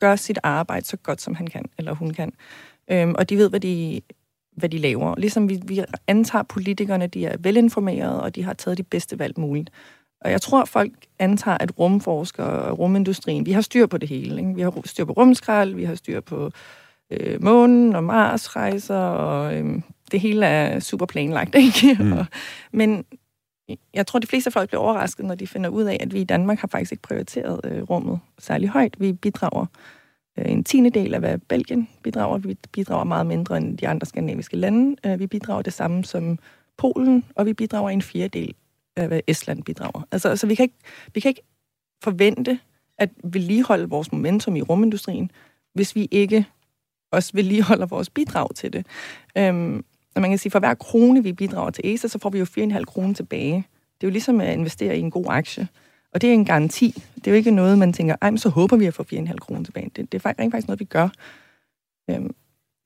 gør 0.00 0.16
sit 0.16 0.38
arbejde 0.42 0.86
så 0.86 0.96
godt, 0.96 1.20
som 1.20 1.34
han 1.34 1.46
kan, 1.46 1.64
eller 1.78 1.94
hun 1.94 2.10
kan. 2.10 2.32
Øhm, 2.90 3.14
og 3.18 3.28
de 3.28 3.36
ved, 3.36 3.50
hvad 3.50 3.60
de, 3.60 4.00
hvad 4.56 4.68
de 4.68 4.78
laver. 4.78 5.14
Ligesom 5.18 5.48
vi, 5.48 5.60
vi 5.64 5.84
antager 6.06 6.42
politikerne, 6.42 7.06
de 7.06 7.26
er 7.26 7.36
velinformerede, 7.40 8.22
og 8.22 8.34
de 8.34 8.42
har 8.42 8.52
taget 8.52 8.78
de 8.78 8.82
bedste 8.82 9.18
valg 9.18 9.40
muligt. 9.40 9.70
Og 10.20 10.30
jeg 10.30 10.40
tror, 10.40 10.64
folk 10.64 10.92
antager, 11.18 11.58
at 11.60 11.78
rumforskere 11.78 12.62
og 12.62 12.78
rumindustrien, 12.78 13.46
vi 13.46 13.52
har 13.52 13.60
styr 13.60 13.86
på 13.86 13.98
det 13.98 14.08
hele. 14.08 14.40
Ikke? 14.40 14.54
Vi 14.54 14.60
har 14.60 14.80
styr 14.84 15.04
på 15.04 15.12
rumskrald, 15.12 15.74
vi 15.74 15.84
har 15.84 15.94
styr 15.94 16.20
på 16.20 16.50
øh, 17.10 17.42
månen 17.42 17.96
og 17.96 18.04
Mars-rejser, 18.04 18.96
og 18.96 19.56
øh, 19.56 19.82
det 20.12 20.20
hele 20.20 20.46
er 20.46 20.80
super 20.80 21.06
planlagt. 21.06 21.54
Ikke? 21.64 22.02
Mm. 22.02 22.12
og, 22.12 22.26
men 22.72 23.04
jeg 23.94 24.06
tror, 24.06 24.18
de 24.18 24.26
fleste 24.26 24.50
folk 24.50 24.68
bliver 24.68 24.80
overrasket, 24.80 25.26
når 25.26 25.34
de 25.34 25.46
finder 25.46 25.70
ud 25.70 25.84
af, 25.84 25.96
at 26.00 26.14
vi 26.14 26.20
i 26.20 26.24
Danmark 26.24 26.58
har 26.58 26.68
faktisk 26.68 26.92
ikke 26.92 27.02
prioriteret 27.02 27.60
øh, 27.64 27.82
rummet 27.82 28.20
særlig 28.38 28.68
højt. 28.68 29.00
Vi 29.00 29.12
bidrager 29.12 29.66
Øh, 30.38 30.44
en 30.52 30.64
tiende 30.64 30.90
del 30.90 31.14
af, 31.14 31.20
hvad 31.20 31.38
Belgien 31.38 31.88
bidrager. 32.02 32.38
Vi 32.38 32.56
bidrager 32.72 33.04
meget 33.04 33.26
mindre 33.26 33.56
end 33.56 33.78
de 33.78 33.88
andre 33.88 34.06
skandinaviske 34.06 34.56
lande. 34.56 34.96
Øh, 35.06 35.18
vi 35.18 35.26
bidrager 35.26 35.62
det 35.62 35.72
samme 35.72 36.04
som 36.04 36.38
Polen, 36.78 37.24
og 37.34 37.46
vi 37.46 37.52
bidrager 37.52 37.90
en 37.90 38.02
fjerdedel 38.02 38.54
af, 38.96 39.08
hvad 39.08 39.20
Estland 39.26 39.62
bidrager. 39.62 40.02
Altså, 40.12 40.28
altså 40.28 40.46
vi, 40.46 40.54
kan 40.54 40.62
ikke, 40.62 40.78
vi 41.14 41.20
kan 41.20 41.28
ikke 41.28 41.42
forvente 42.02 42.58
at 42.98 43.10
vedligeholde 43.24 43.88
vores 43.88 44.12
momentum 44.12 44.56
i 44.56 44.62
rumindustrien, 44.62 45.30
hvis 45.74 45.96
vi 45.96 46.08
ikke 46.10 46.46
også 47.12 47.30
vedligeholder 47.34 47.86
vores 47.86 48.10
bidrag 48.10 48.54
til 48.54 48.72
det. 48.72 48.86
Øhm, 49.38 49.84
og 50.14 50.20
man 50.20 50.30
kan 50.30 50.38
sige, 50.38 50.52
for 50.52 50.58
hver 50.58 50.74
krone, 50.74 51.22
vi 51.22 51.32
bidrager 51.32 51.70
til 51.70 51.94
ESA, 51.94 52.08
så 52.08 52.18
får 52.18 52.30
vi 52.30 52.38
jo 52.38 52.44
4,5 52.44 52.84
kroner 52.84 53.14
tilbage. 53.14 53.54
Det 54.00 54.06
er 54.06 54.08
jo 54.08 54.10
ligesom 54.10 54.40
at 54.40 54.52
investere 54.52 54.96
i 54.96 55.00
en 55.00 55.10
god 55.10 55.26
aktie. 55.28 55.68
Og 56.14 56.20
det 56.20 56.30
er 56.30 56.34
en 56.34 56.44
garanti. 56.44 57.02
Det 57.14 57.26
er 57.26 57.30
jo 57.30 57.36
ikke 57.36 57.50
noget, 57.50 57.78
man 57.78 57.92
tænker, 57.92 58.16
ej, 58.22 58.30
men 58.30 58.38
så 58.38 58.48
håber 58.48 58.76
vi 58.76 58.86
at 58.86 58.94
få 58.94 59.02
4,5 59.12 59.36
kroner 59.36 59.64
tilbage. 59.64 59.90
Det, 59.96 60.12
det 60.12 60.24
er 60.24 60.32
rent 60.38 60.52
faktisk 60.52 60.68
noget, 60.68 60.80
vi 60.80 60.84
gør. 60.84 61.08
Øhm, 62.10 62.30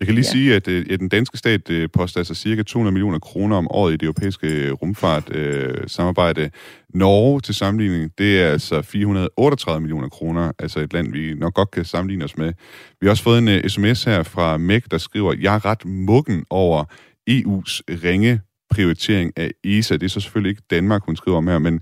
jeg 0.00 0.06
kan 0.06 0.14
lige 0.14 0.26
ja. 0.26 0.30
sige, 0.30 0.54
at, 0.54 0.68
øh, 0.68 0.86
at 0.90 1.00
den 1.00 1.08
danske 1.08 1.38
stat 1.38 1.70
øh, 1.70 1.88
poster 1.92 2.20
altså 2.20 2.34
cirka 2.34 2.62
200 2.62 2.92
millioner 2.92 3.18
kroner 3.18 3.56
om 3.56 3.70
året 3.70 3.92
i 3.92 3.96
det 3.96 4.02
europæiske 4.02 4.70
rumfart 4.70 5.34
øh, 5.34 5.74
samarbejde. 5.86 6.50
Norge 6.94 7.40
til 7.40 7.54
sammenligning, 7.54 8.12
det 8.18 8.40
er 8.40 8.50
altså 8.50 8.82
438 8.82 9.80
millioner 9.80 10.08
kroner, 10.08 10.52
altså 10.58 10.80
et 10.80 10.92
land, 10.92 11.12
vi 11.12 11.34
nok 11.34 11.54
godt 11.54 11.70
kan 11.70 11.84
sammenligne 11.84 12.24
os 12.24 12.36
med. 12.36 12.52
Vi 13.00 13.06
har 13.06 13.10
også 13.10 13.22
fået 13.22 13.38
en 13.38 13.48
uh, 13.48 13.68
sms 13.68 14.04
her 14.04 14.22
fra 14.22 14.56
MEC, 14.56 14.84
der 14.90 14.98
skriver, 14.98 15.34
jeg 15.40 15.54
er 15.54 15.64
ret 15.64 15.84
muggen 15.84 16.44
over 16.50 16.84
EU's 17.30 17.80
ringe 17.88 18.40
prioritering 18.70 19.32
af 19.36 19.50
ESA. 19.64 19.94
Det 19.94 20.02
er 20.02 20.08
så 20.08 20.20
selvfølgelig 20.20 20.50
ikke 20.50 20.62
Danmark, 20.70 21.02
hun 21.06 21.16
skriver 21.16 21.38
om 21.38 21.46
her, 21.46 21.58
men 21.58 21.80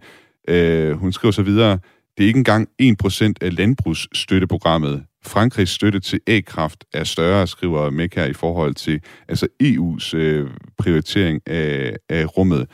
øh, 0.49 0.93
hun 0.93 1.13
skriver 1.13 1.33
så 1.33 1.43
videre, 1.43 1.79
det 2.17 2.25
er 2.25 2.27
ikke 2.27 2.39
engang 2.39 2.69
1% 2.83 3.33
af 3.41 3.57
landbrugsstøtteprogrammet. 3.57 5.05
Frankrigs 5.27 5.71
støtte 5.71 6.01
til 6.01 6.21
A-kraft 6.27 6.85
er 6.93 7.05
større, 7.05 7.47
skriver 7.47 7.91
Mæk 7.91 8.15
her 8.15 8.25
i 8.25 8.33
forhold 8.33 8.75
til 8.75 9.01
altså 9.29 9.47
EU's 9.63 10.17
øh, 10.17 10.51
prioritering 10.79 11.41
af, 11.47 11.97
af 12.09 12.37
rummet. 12.37 12.67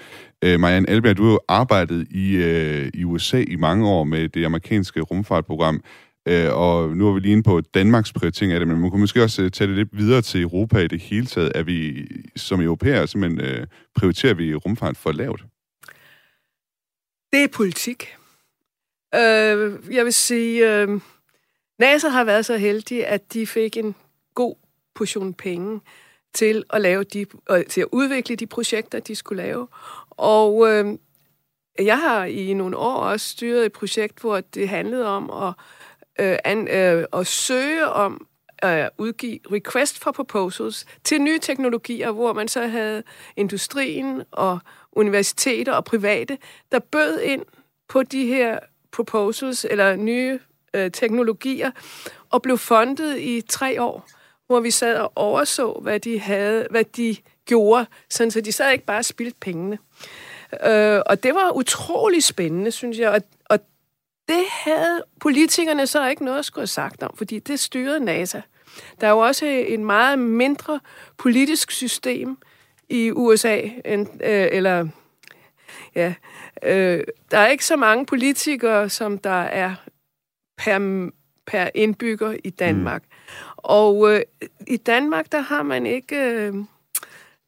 Øh, 0.45 0.61
Marianne 0.61 0.91
Alberg, 0.91 1.17
du 1.17 1.25
har 1.25 1.31
jo 1.31 1.41
arbejdet 1.49 2.07
i, 2.11 2.37
øh, 2.37 2.91
i 2.95 3.05
USA 3.05 3.45
i 3.49 3.57
mange 3.57 3.89
år 3.89 4.05
med 4.05 4.29
det 4.29 4.45
amerikanske 4.45 5.01
rumfartprogram. 5.01 5.81
Øh, 6.29 6.49
og 6.53 6.97
nu 6.97 7.09
er 7.09 7.13
vi 7.13 7.21
lige 7.21 7.33
inde 7.33 7.43
på 7.43 7.61
Danmarks 7.61 8.13
prioritering 8.13 8.53
af 8.53 8.61
det, 8.61 8.69
men 8.69 8.81
man 8.81 8.91
kunne 8.91 9.01
måske 9.01 9.23
også 9.23 9.43
øh, 9.43 9.51
tage 9.51 9.69
det 9.69 9.77
lidt 9.77 9.89
videre 9.93 10.23
til 10.23 10.43
Europa 10.43 10.79
i 10.79 10.89
det 10.89 11.01
hele 11.01 11.27
taget. 11.27 11.53
Er 11.55 11.63
vi 11.63 12.07
som 12.37 12.61
europæer 12.61 13.07
simpelthen 13.07 13.41
øh, 13.41 13.67
prioriterer 13.97 14.35
vi 14.35 14.55
rumfart 14.55 14.97
for 14.97 15.13
lavt? 15.13 15.45
Det 17.33 17.45
er 17.45 17.49
politik. 17.49 18.17
Øh, 19.15 19.95
jeg 19.95 20.05
vil 20.05 20.13
sige, 20.13 20.75
øh, 20.75 21.01
NASA 21.79 22.09
har 22.09 22.25
været 22.25 22.47
så 22.47 22.57
heldig, 22.57 23.07
at 23.07 23.33
de 23.33 23.47
fik 23.47 23.77
en 23.77 23.95
god 24.35 24.55
portion 24.95 25.35
penge 25.35 25.81
til 26.35 26.65
at 26.71 26.81
lave 26.81 27.05
de, 27.05 27.27
øh, 27.51 27.65
til 27.65 27.81
at 27.81 27.87
udvikle 27.93 28.37
de 28.37 28.47
projekter, 28.47 29.01
de 29.01 29.15
skulle 29.15 29.43
lave. 29.43 29.69
Og 30.11 30.69
øh, 30.69 30.99
jeg 31.79 31.99
har 31.99 32.25
i 32.25 32.53
nogle 32.53 32.77
år 32.77 32.95
også 32.95 33.29
styret 33.29 33.67
et 33.67 33.73
projekt, 33.73 34.21
hvor 34.21 34.41
det 34.41 34.69
handlede 34.69 35.07
om 35.07 35.31
at 35.31 35.55
øh, 36.21 36.39
an, 36.45 36.69
øh, 36.69 37.05
at 37.13 37.27
søge 37.27 37.89
om 37.89 38.27
at 38.59 38.91
udgive 38.99 39.39
request 39.53 39.99
for 39.99 40.13
proposals 40.13 40.87
til 41.05 41.23
nye 41.23 41.39
teknologier, 41.39 42.11
hvor 42.11 42.33
man 42.33 42.49
så 42.49 42.67
havde 42.67 43.03
industrien 43.37 44.23
og 44.31 44.59
universiteter 44.93 45.73
og 45.73 45.85
private, 45.85 46.39
der 46.73 46.79
bød 46.79 47.21
ind 47.21 47.43
på 47.89 48.03
de 48.03 48.27
her 48.27 48.59
proposals 48.93 49.67
eller 49.71 49.97
nye 49.97 50.39
øh, 50.75 50.91
teknologier 50.91 51.71
og 52.31 52.43
blev 52.43 52.59
fundet 52.59 53.19
i 53.19 53.41
tre 53.49 53.83
år, 53.83 54.09
hvor 54.47 54.61
vi 54.61 54.71
sad 54.71 54.97
og 54.97 55.13
overså, 55.17 55.73
hvad 55.73 56.01
de 56.01 56.21
havde, 56.21 56.67
hvad 56.71 56.85
de 56.85 57.17
gjorde, 57.47 57.87
sådan 58.11 58.31
så 58.31 58.41
de 58.41 58.53
sad 58.53 58.73
ikke 58.73 58.85
bare 58.85 59.03
spildt 59.03 59.41
pengene. 59.41 59.79
Øh, 60.67 61.01
og 61.07 61.23
det 61.23 61.35
var 61.35 61.51
utrolig 61.51 62.25
spændende, 62.25 62.71
synes 62.71 62.99
jeg, 62.99 63.11
og, 63.11 63.21
og 63.45 63.59
det 64.29 64.45
havde 64.51 65.03
politikerne 65.21 65.87
så 65.87 66.09
ikke 66.09 66.25
noget 66.25 66.39
at 66.39 66.45
skulle 66.45 66.63
have 66.63 66.67
sagt 66.67 67.03
om, 67.03 67.17
fordi 67.17 67.39
det 67.39 67.61
styrede 67.61 68.01
NASA. 68.01 68.41
Der 69.01 69.07
er 69.07 69.11
jo 69.11 69.19
også 69.19 69.47
en 69.47 69.85
meget 69.85 70.19
mindre 70.19 70.81
politisk 71.17 71.71
system 71.71 72.39
i 72.91 73.11
USA, 73.11 73.61
end, 73.85 74.07
øh, 74.25 74.49
eller 74.53 74.89
ja, 75.95 76.15
øh, 76.63 77.05
der 77.31 77.39
er 77.39 77.49
ikke 77.49 77.65
så 77.65 77.77
mange 77.77 78.07
politikere, 78.07 78.89
som 78.89 79.19
der 79.19 79.41
er 79.41 79.75
per, 80.59 81.11
per 81.47 81.69
indbygger 81.75 82.37
i 82.45 82.51
Danmark. 82.51 83.03
Mm. 83.03 83.35
Og 83.57 84.13
øh, 84.13 84.21
i 84.67 84.77
Danmark, 84.77 85.33
der 85.33 85.41
har 85.41 85.63
man 85.63 85.87
ikke... 85.87 86.17
Øh, 86.17 86.55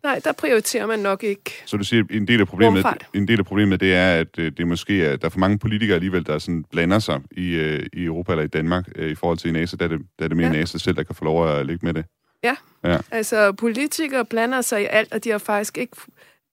Nej, 0.02 0.20
der 0.24 0.32
prioriterer 0.32 0.86
man 0.86 0.98
nok 0.98 1.22
ikke 1.22 1.62
Så 1.66 1.76
du 1.76 1.84
siger, 1.84 2.04
en 2.10 2.28
del 2.28 2.40
af 2.40 2.46
problemet, 2.46 2.86
en 3.14 3.28
del 3.28 3.38
af 3.38 3.44
problemet 3.44 3.80
det 3.80 3.94
er, 3.94 4.20
at 4.20 4.38
øh, 4.38 4.52
det 4.56 4.68
måske 4.68 5.04
er, 5.04 5.16
der 5.16 5.24
er 5.26 5.30
for 5.30 5.38
mange 5.38 5.58
politikere 5.58 5.94
alligevel, 5.94 6.26
der 6.26 6.38
sådan 6.38 6.64
blander 6.70 6.98
sig 6.98 7.20
i, 7.30 7.54
øh, 7.54 7.86
i 7.92 8.04
Europa 8.04 8.32
eller 8.32 8.44
i 8.44 8.48
Danmark 8.48 8.88
øh, 8.96 9.10
i 9.10 9.14
forhold 9.14 9.38
til 9.38 9.52
NASA, 9.52 9.76
der 9.76 9.84
er 9.84 9.88
det, 9.88 10.00
der 10.18 10.24
er 10.24 10.28
det 10.28 10.36
mere 10.36 10.46
ja. 10.46 10.52
NASA 10.52 10.78
selv, 10.78 10.96
der 10.96 11.02
kan 11.02 11.14
få 11.14 11.24
lov 11.24 11.48
at 11.48 11.66
ligge 11.66 11.86
med 11.86 11.94
det. 11.94 12.04
Ja. 12.44 12.56
ja, 12.84 12.98
altså 13.10 13.52
politikere 13.52 14.24
blander 14.24 14.60
sig 14.60 14.82
i 14.82 14.86
alt, 14.90 15.12
og 15.12 15.24
de 15.24 15.30
har 15.30 15.38
faktisk 15.38 15.78
ikke, 15.78 15.96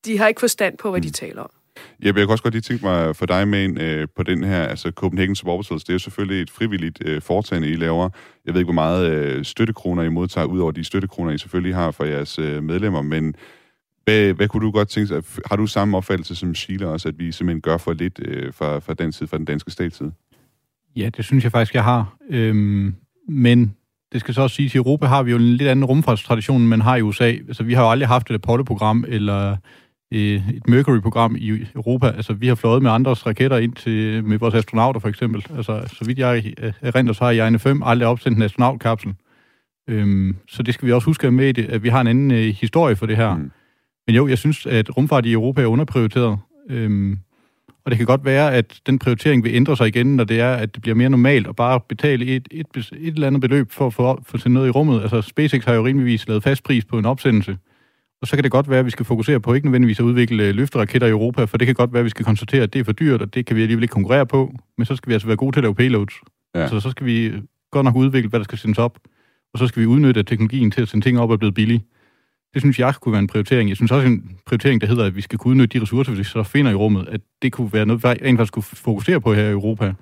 de 0.06 0.18
har 0.18 0.28
ikke 0.28 0.40
forstand 0.40 0.78
på, 0.78 0.90
hvad 0.90 1.00
mm. 1.00 1.06
de 1.06 1.12
taler 1.12 1.42
om. 1.42 1.50
Ja, 2.02 2.06
jeg 2.06 2.14
kan 2.14 2.30
også 2.30 2.44
godt 2.44 2.54
lige 2.54 2.62
tænke 2.62 2.86
mig 2.86 3.16
for 3.16 3.26
dig 3.26 3.48
med 3.48 3.64
ind 3.64 3.82
øh, 3.82 4.08
på 4.16 4.24
den 4.24 4.44
her, 4.44 4.64
altså 4.64 4.92
Copenhagen 4.92 5.36
Suborbitals, 5.36 5.84
det 5.84 5.90
er 5.90 5.94
jo 5.94 6.00
selvfølgelig 6.00 6.42
et 6.42 6.50
frivilligt 6.50 7.02
øh, 7.06 7.22
foretagende, 7.22 7.70
I 7.70 7.76
laver. 7.76 8.10
Jeg 8.46 8.54
ved 8.54 8.62
ikke, 8.62 8.66
hvor 8.66 8.74
meget 8.74 9.12
øh, 9.12 9.46
støttekroner 9.46 10.04
I 10.04 10.10
modtager, 10.10 10.48
udover 10.48 10.72
de 10.72 10.84
støttekroner, 10.84 11.32
I 11.32 11.38
selvfølgelig 11.38 11.76
har 11.76 11.92
for 11.92 12.04
jeres 12.04 12.40
øh, 12.40 12.64
medlemmer, 12.64 13.02
men 13.02 13.36
hvad, 14.04 14.34
hvad 14.34 14.48
kunne 14.48 14.66
du 14.66 14.72
godt 14.72 14.90
tænke 14.90 15.08
sig? 15.08 15.24
Har 15.46 15.56
du 15.56 15.68
samme 15.68 15.98
opfattelse 15.98 16.36
som 16.36 16.56
Sheila 16.56 16.88
også, 16.88 17.08
at 17.08 17.20
vi 17.20 17.32
simpelthen 17.32 17.62
gør 17.62 17.78
for 17.78 17.94
lidt 17.94 18.20
øh, 18.26 18.54
fra, 18.54 18.80
fra 18.80 18.94
den 18.94 19.12
side, 19.12 19.30
fra 19.30 19.38
den 19.38 19.46
danske 19.46 19.72
statsside? 19.72 20.12
Ja, 20.96 21.10
det 21.18 21.26
synes 21.26 21.44
jeg 21.44 21.52
faktisk, 21.52 21.74
jeg 21.74 21.84
har. 21.84 22.18
Øhm, 22.30 22.96
men 23.28 23.76
det 24.14 24.22
skal 24.22 24.34
så 24.34 24.42
også 24.42 24.56
siges, 24.56 24.72
at 24.72 24.76
i 24.76 24.78
Europa 24.78 25.06
har 25.06 25.24
vi 25.24 25.32
jo 25.32 25.38
en 25.38 25.44
lidt 25.44 25.70
anden 25.70 25.86
rumfartstradition, 25.86 26.62
end 26.62 26.68
man 26.70 26.82
har 26.82 26.96
i 26.96 27.02
USA. 27.02 27.26
Altså, 27.26 27.64
vi 27.64 27.74
har 27.74 27.84
jo 27.84 27.92
aldrig 27.92 28.08
haft 28.08 28.30
et 28.30 28.36
Apollo-program 28.36 29.06
eller 29.08 29.58
et 30.12 30.68
Mercury-program 30.68 31.36
i 31.40 31.66
Europa. 31.76 32.08
Altså, 32.08 32.34
vi 32.34 32.48
har 32.48 32.56
fløjet 32.56 32.84
med 32.84 32.92
andres 32.92 33.26
raketter 33.26 33.58
ind 33.58 33.74
til, 33.74 34.24
med 34.24 34.40
vores 34.40 34.56
astronauter, 34.56 35.00
for 35.00 35.08
eksempel. 35.08 35.46
Altså, 35.56 35.82
så 35.88 36.06
vidt 36.06 36.20
jeg 36.20 36.54
erindrer, 36.82 37.14
så 37.14 37.24
har 37.24 37.32
jeg 37.32 37.62
5 37.62 37.84
aldrig 37.86 38.08
opsendt 38.08 38.38
en 38.38 38.44
astronautkapsel. 38.44 39.14
Øhm, 39.90 40.36
så 40.48 40.64
det 40.64 40.74
skal 40.74 40.88
vi 40.88 40.92
også 40.92 41.06
huske 41.06 41.32
med, 41.32 41.60
at 41.60 41.84
vi 41.84 41.90
har 41.90 42.02
en 42.02 42.08
anden 42.08 42.32
øh, 42.32 42.56
historie 42.56 42.96
for 42.96 43.06
det 43.06 43.18
her. 43.18 43.36
Mm. 43.36 43.52
Men 44.08 44.16
jo, 44.16 44.28
jeg 44.28 44.38
synes, 44.38 44.66
at 44.66 44.98
rumfart 44.98 45.26
i 45.26 45.32
Europa 45.32 45.62
er 45.62 45.66
underprioriteret. 45.66 46.40
Øhm, 46.70 47.20
og 47.86 47.92
det 47.92 47.98
kan 47.98 48.06
godt 48.06 48.26
være, 48.26 48.54
at 48.54 48.80
den 48.86 49.00
prioritering 49.00 49.44
vil 49.44 49.56
ændre 49.56 49.78
sig 49.78 49.88
igen, 49.88 50.16
når 50.16 50.24
det 50.24 50.40
er, 50.40 50.54
at 50.54 50.76
det 50.76 50.82
bliver 50.82 50.96
mere 50.96 51.10
normalt 51.10 51.48
at 51.48 51.56
bare 51.56 51.80
betale 51.90 52.26
et, 52.26 52.48
et, 52.52 52.66
et 52.76 53.14
eller 53.14 53.28
andet 53.28 53.42
beløb 53.42 53.72
for 53.72 53.88
at 53.88 53.94
få 53.94 54.24
for 54.26 54.38
sendt 54.38 54.54
noget 54.54 54.68
i 54.68 54.72
rummet. 54.72 55.02
Altså, 55.02 55.22
SpaceX 55.22 55.66
har 55.66 55.74
jo 55.74 55.86
rimeligvis 55.86 56.28
lavet 56.28 56.44
fast 56.44 56.64
pris 56.64 56.86
på 56.86 56.98
en 56.98 57.06
opsendelse. 57.06 57.58
Og 58.22 58.28
så 58.28 58.36
kan 58.36 58.44
det 58.44 58.52
godt 58.52 58.70
være, 58.70 58.80
at 58.80 58.86
vi 58.86 58.90
skal 58.90 59.06
fokusere 59.06 59.40
på 59.40 59.54
ikke 59.54 59.68
nødvendigvis 59.68 60.00
at 60.00 60.04
udvikle 60.04 60.52
løfteraketter 60.52 61.08
i 61.08 61.12
Europa, 61.12 61.44
for 61.44 61.58
det 61.58 61.66
kan 61.66 61.76
godt 61.76 61.94
være, 61.94 62.00
at 62.00 62.06
vi 62.06 62.10
skal 62.10 62.26
konstatere, 62.26 62.64
at 62.64 62.74
det 62.74 62.80
er 62.80 62.84
for 62.84 62.92
dyrt, 62.92 63.22
og 63.22 63.34
det 63.34 63.46
kan 63.46 63.56
vi 63.56 63.62
alligevel 63.62 63.84
ikke 63.84 63.94
konkurrere 63.94 64.26
på. 64.26 64.54
Men 64.78 64.86
så 64.86 64.96
skal 64.96 65.10
vi 65.10 65.14
altså 65.14 65.28
være 65.28 65.38
gode 65.38 65.56
til 65.56 65.60
at 65.60 65.64
lave 65.64 65.76
payloads. 65.76 66.14
Ja. 66.56 66.68
Så 66.68 66.80
så 66.80 66.90
skal 66.90 67.06
vi 67.06 67.34
godt 67.72 67.86
nok 67.86 67.96
udvikle, 67.96 68.30
hvad 68.30 68.40
der 68.40 68.44
skal 68.44 68.58
sendes 68.58 68.78
op. 68.78 69.00
og 69.54 69.60
så 69.60 69.68
skal 69.68 69.82
vi 69.82 69.88
udnytte, 69.88 70.20
at 70.20 70.28
teknologien 70.28 70.72
til 70.72 70.82
at 70.82 70.88
sende 70.88 71.06
ting 71.06 71.20
op 71.20 71.32
er 71.32 71.38
blevet 71.38 71.56
billig. 71.56 71.84
Det 72.54 72.62
synes 72.62 72.80
jeg 72.80 72.94
kunne 73.02 73.12
være 73.12 73.20
en 73.22 73.28
prioritering. 73.28 73.70
Jeg 73.70 73.78
synes 73.78 73.92
også 73.92 74.08
en 74.08 74.38
prioritering, 74.46 74.82
der 74.82 74.88
hedder, 74.88 75.06
at 75.06 75.16
vi 75.16 75.22
skal 75.22 75.40
kunne 75.40 75.52
udnytte 75.52 75.80
de 75.80 75.84
ressourcer, 75.84 76.14
vi 76.14 76.24
så 76.24 76.44
finder 76.44 76.72
i 76.72 76.76
rummet, 76.76 77.08
at 77.08 77.22
det 77.42 77.52
kunne 77.52 77.74
være 77.74 77.86
noget, 77.86 78.04
vi 78.04 78.08
rent 78.08 78.38
faktisk 78.38 78.48
skulle 78.48 78.66
fokusere 78.66 79.22
på 79.22 79.34
her 79.34 79.44
i 79.44 79.52
Europa. 79.52 79.94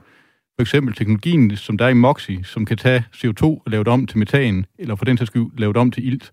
For 0.55 0.61
eksempel 0.61 0.95
teknologien, 0.95 1.55
som 1.55 1.77
der 1.77 1.85
er 1.85 1.89
i 1.89 1.93
MOXI, 1.93 2.43
som 2.43 2.65
kan 2.65 2.77
tage 2.77 3.03
CO2 3.15 3.43
og 3.43 3.63
lave 3.67 3.83
det 3.83 3.93
om 3.93 4.07
til 4.07 4.17
metan, 4.17 4.65
eller 4.79 4.95
for 4.95 5.05
den 5.05 5.17
sags 5.17 5.27
skyld 5.27 5.45
lave 5.57 5.73
det 5.73 5.77
om 5.77 5.91
til 5.91 6.07
ilt. 6.07 6.31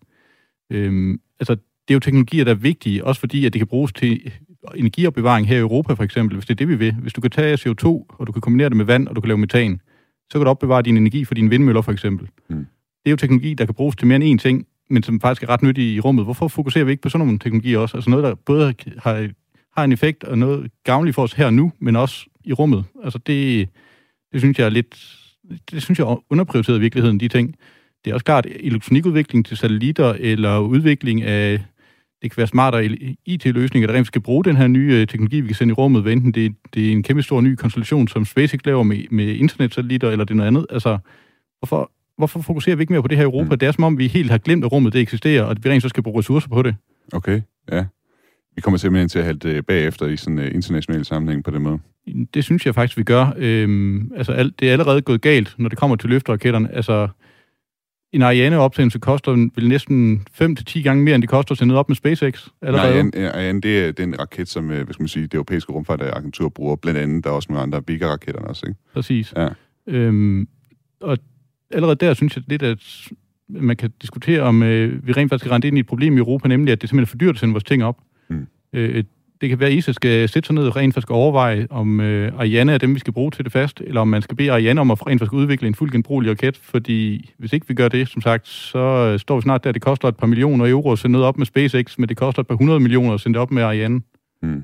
Øhm, 0.73 1.21
altså, 1.41 1.55
det 1.55 1.91
er 1.91 1.95
jo 1.95 2.01
teknologier, 2.01 2.45
der 2.45 2.51
er 2.51 2.55
vigtige, 2.57 3.05
også 3.05 3.21
fordi, 3.21 3.47
at 3.47 3.53
det 3.53 3.61
kan 3.61 3.67
bruges 3.67 3.93
til 3.93 4.33
energiopbevaring 4.75 5.49
her 5.49 5.57
i 5.57 5.61
Europa, 5.61 5.93
for 5.93 6.03
eksempel, 6.03 6.37
hvis 6.37 6.47
det 6.47 6.55
er 6.55 6.57
det, 6.57 6.69
vi 6.69 6.75
vil. 6.75 6.95
Hvis 6.95 7.13
du 7.13 7.21
kan 7.21 7.31
tage 7.31 7.55
CO2, 7.55 7.87
og 8.09 8.27
du 8.27 8.33
kan 8.33 8.41
kombinere 8.41 8.69
det 8.69 8.77
med 8.77 8.85
vand, 8.85 9.09
og 9.09 9.17
du 9.17 9.21
kan 9.21 9.29
lave 9.29 9.39
metan, 9.39 9.81
så 10.31 10.39
kan 10.39 10.45
du 10.45 10.51
opbevare 10.51 10.83
din 10.83 10.97
energi 10.97 11.25
for 11.25 11.35
dine 11.35 11.51
vindmøller, 11.51 11.83
for 11.83 11.93
eksempel. 11.93 12.29
Mm. 12.49 12.57
Det 12.57 12.67
er 13.07 13.11
jo 13.11 13.17
teknologi, 13.17 13.55
der 13.55 13.65
kan 13.65 13.75
bruges 13.75 13.97
til 13.97 14.07
mere 14.07 14.21
end 14.21 14.41
én 14.41 14.43
ting, 14.43 14.67
men 14.91 15.03
som 15.03 15.21
faktisk 15.21 15.43
er 15.43 15.49
ret 15.49 15.63
nyttige 15.63 15.95
i 15.95 16.01
rummet. 16.01 16.25
Hvorfor 16.25 16.49
fokuserer 16.49 16.85
vi 16.85 16.91
ikke 16.91 17.03
på 17.03 17.09
sådan 17.09 17.27
nogle 17.27 17.39
teknologier 17.39 17.79
også? 17.79 17.97
Altså 17.97 18.11
noget, 18.11 18.25
der 18.25 18.35
både 18.35 18.75
har, 18.99 19.29
har 19.77 19.85
en 19.85 19.93
effekt 19.93 20.25
og 20.25 20.39
noget 20.39 20.71
gavnligt 20.85 21.15
for 21.15 21.23
os 21.23 21.33
her 21.33 21.47
og 21.47 21.55
nu, 21.55 21.73
men 21.79 21.97
også 21.97 22.27
i 22.45 22.53
rummet. 22.53 22.85
Altså 23.05 23.19
det, 23.19 23.69
det 24.33 24.41
synes 24.41 24.59
jeg 24.59 24.65
er 24.65 24.71
lidt... 24.71 25.21
Det 25.71 25.83
synes 25.83 25.99
jeg 25.99 26.05
er 26.05 26.25
underprioriteret 26.31 26.77
i 26.77 26.81
virkeligheden, 26.81 27.21
de 27.21 27.29
ting. 27.29 27.55
Det 28.05 28.11
er 28.11 28.15
også 28.15 28.25
klart, 28.25 28.47
elektronikudvikling 28.47 29.47
til 29.47 29.57
satellitter 29.57 30.15
eller 30.19 30.59
udvikling 30.59 31.23
af 31.23 31.61
det 32.25 32.31
kan 32.31 32.37
være 32.37 32.47
smartere 32.47 33.17
IT-løsninger, 33.27 33.87
der 33.87 33.95
rent 33.95 34.07
skal 34.07 34.21
bruge 34.21 34.45
den 34.45 34.57
her 34.57 34.67
nye 34.67 34.93
øh, 34.93 35.07
teknologi, 35.07 35.41
vi 35.41 35.47
kan 35.47 35.57
sende 35.57 35.73
i 35.73 35.75
rummet, 35.75 36.03
hvad 36.03 36.13
enten 36.13 36.33
det, 36.33 36.55
det 36.75 36.89
er 36.89 36.93
en 36.93 37.03
kæmpe 37.03 37.23
stor 37.23 37.41
ny 37.41 37.55
konstellation, 37.55 38.09
som 38.09 38.25
SpaceX 38.25 38.61
laver 38.65 38.83
med, 38.83 39.05
med 39.11 39.27
internetsatellitter, 39.27 40.11
eller 40.11 40.25
det 40.25 40.31
er 40.31 40.37
noget 40.37 40.47
andet. 40.47 40.67
Altså, 40.71 40.99
hvorfor, 41.59 41.91
hvorfor 42.19 42.43
fokuserer 42.43 42.77
vi 42.77 42.83
ikke 42.83 42.93
mere 42.93 43.03
på 43.03 43.09
det 43.09 43.17
her 43.17 43.25
i 43.25 43.27
Europa? 43.27 43.55
Mm. 43.55 43.59
Det 43.59 43.67
er 43.67 43.73
som 43.73 43.85
om, 43.85 43.99
vi 43.99 44.07
helt 44.07 44.31
har 44.31 44.39
glemt, 44.39 44.65
at 44.65 44.73
rummet 44.73 44.93
det 44.93 45.01
eksisterer, 45.01 45.43
og 45.43 45.51
at 45.51 45.65
vi 45.65 45.71
rent 45.71 45.83
så 45.83 45.89
skal 45.89 46.03
bruge 46.03 46.19
ressourcer 46.19 46.49
på 46.49 46.63
det. 46.63 46.77
Okay, 47.13 47.41
ja. 47.73 47.85
Vi 48.57 48.61
kommer 48.61 48.79
simpelthen 48.79 49.09
til 49.09 49.19
at 49.19 49.25
have 49.25 49.37
det 49.37 49.67
bagefter 49.67 50.07
i 50.07 50.17
sådan 50.17 50.39
en 50.39 50.47
uh, 50.47 50.55
international 50.55 51.05
sammenhæng 51.05 51.45
på 51.45 51.51
den 51.51 51.63
måde. 51.63 51.79
Det 52.35 52.45
synes 52.45 52.67
jeg 52.67 52.75
faktisk, 52.75 52.99
vi 52.99 53.03
gør. 53.03 53.33
Øhm, 53.37 54.13
altså, 54.17 54.33
alt, 54.33 54.61
det 54.61 54.69
er 54.69 54.73
allerede 54.73 55.03
gået 55.03 55.21
galt, 55.21 55.55
når 55.59 55.69
det 55.69 55.79
kommer 55.79 55.97
til 55.97 56.11
løfteraketterne. 56.11 56.75
Altså, 56.75 57.09
en 58.13 58.23
Ariane-opsendelse 58.23 58.99
koster 58.99 59.51
vel 59.55 59.69
næsten 59.69 60.27
5-10 60.43 60.83
gange 60.83 61.05
mere, 61.05 61.15
end 61.15 61.23
det 61.23 61.31
koster 61.31 61.53
at 61.53 61.59
sende 61.59 61.75
op 61.75 61.89
med 61.89 61.97
SpaceX 61.97 62.49
allerede. 62.63 62.93
Ariane, 62.93 63.33
Ariane 63.33 63.61
det 63.61 63.85
er 63.85 63.93
den 63.93 64.21
raket, 64.21 64.49
som 64.49 64.71
øh, 64.71 64.85
hvad 64.85 64.95
skal 64.95 65.03
man 65.03 65.09
sige, 65.09 65.23
det 65.23 65.35
europæiske 65.35 65.73
rumfartagentur 65.73 66.49
bruger, 66.49 66.77
blandt 66.77 67.01
andet. 67.01 67.25
Der 67.25 67.31
er 67.31 67.35
også 67.35 67.53
nogle 67.53 67.63
andre 67.63 67.83
Vega-raketterne 67.87 68.47
også, 68.47 68.67
ikke? 68.67 68.81
Præcis. 68.95 69.33
Ja. 69.37 69.49
Øhm, 69.87 70.49
og 71.01 71.19
allerede 71.75 71.97
der 71.97 72.15
synes 72.15 72.37
jeg 72.37 72.45
lidt, 72.49 72.63
at 72.63 73.09
man 73.49 73.77
kan 73.77 73.91
diskutere, 74.03 74.41
om 74.41 74.63
øh, 74.63 75.07
vi 75.07 75.13
rent 75.13 75.31
faktisk 75.31 75.51
rent 75.51 75.65
ind 75.65 75.77
i 75.77 75.81
et 75.81 75.87
problem 75.87 76.17
i 76.17 76.19
Europa, 76.19 76.49
nemlig 76.49 76.73
at 76.73 76.81
det 76.81 76.89
simpelthen 76.91 77.09
er 77.09 77.11
for 77.11 77.19
dyrt 77.19 77.35
at 77.35 77.41
sende 77.41 77.53
vores 77.53 77.65
ting 77.65 77.85
op. 77.85 77.99
Mm. 78.29 78.47
Øh, 78.73 79.05
det 79.41 79.49
kan 79.49 79.61
være, 79.61 79.69
at 79.69 79.75
ISA 79.75 79.93
skal 79.93 80.29
sætte 80.29 80.47
sig 80.47 80.55
ned 80.55 80.67
og 80.67 80.77
rent 80.77 80.95
faktisk 80.95 81.11
overveje, 81.11 81.67
om 81.71 82.01
øh, 82.01 82.33
Ariane 82.39 82.73
er 82.73 82.79
dem, 82.79 82.95
vi 82.95 82.99
skal 82.99 83.13
bruge 83.13 83.31
til 83.31 83.45
det 83.45 83.53
fast, 83.53 83.81
eller 83.81 84.01
om 84.01 84.09
man 84.09 84.23
skal 84.23 84.37
bede 84.37 84.53
Ariane 84.53 84.81
om 84.81 84.91
at 84.91 85.07
rent 85.07 85.21
faktisk 85.21 85.33
udvikle 85.33 85.69
en 85.69 85.75
fuldt 85.75 85.93
genbrugelig 85.93 86.31
raket, 86.31 86.57
fordi 86.57 87.31
hvis 87.39 87.53
ikke 87.53 87.69
vi 87.69 87.75
gør 87.75 87.89
det, 87.89 88.09
som 88.09 88.23
sagt, 88.23 88.49
så 88.49 88.79
øh, 88.79 89.19
står 89.19 89.37
vi 89.37 89.43
snart 89.43 89.65
der, 89.65 89.73
det 89.73 89.83
koster 89.83 90.09
et 90.09 90.17
par 90.17 90.27
millioner 90.27 90.67
euro 90.67 90.93
at 90.93 90.99
sende 90.99 91.13
noget 91.13 91.27
op 91.27 91.39
med 91.39 91.47
SpaceX, 91.47 91.99
men 91.99 92.09
det 92.09 92.17
koster 92.17 92.41
et 92.41 92.47
par 92.47 92.55
hundrede 92.55 92.81
millioner 92.81 93.15
at 93.15 93.21
sende 93.21 93.35
det 93.35 93.41
op 93.41 93.51
med 93.51 93.63
Ariane. 93.63 94.01
Mm. 94.43 94.63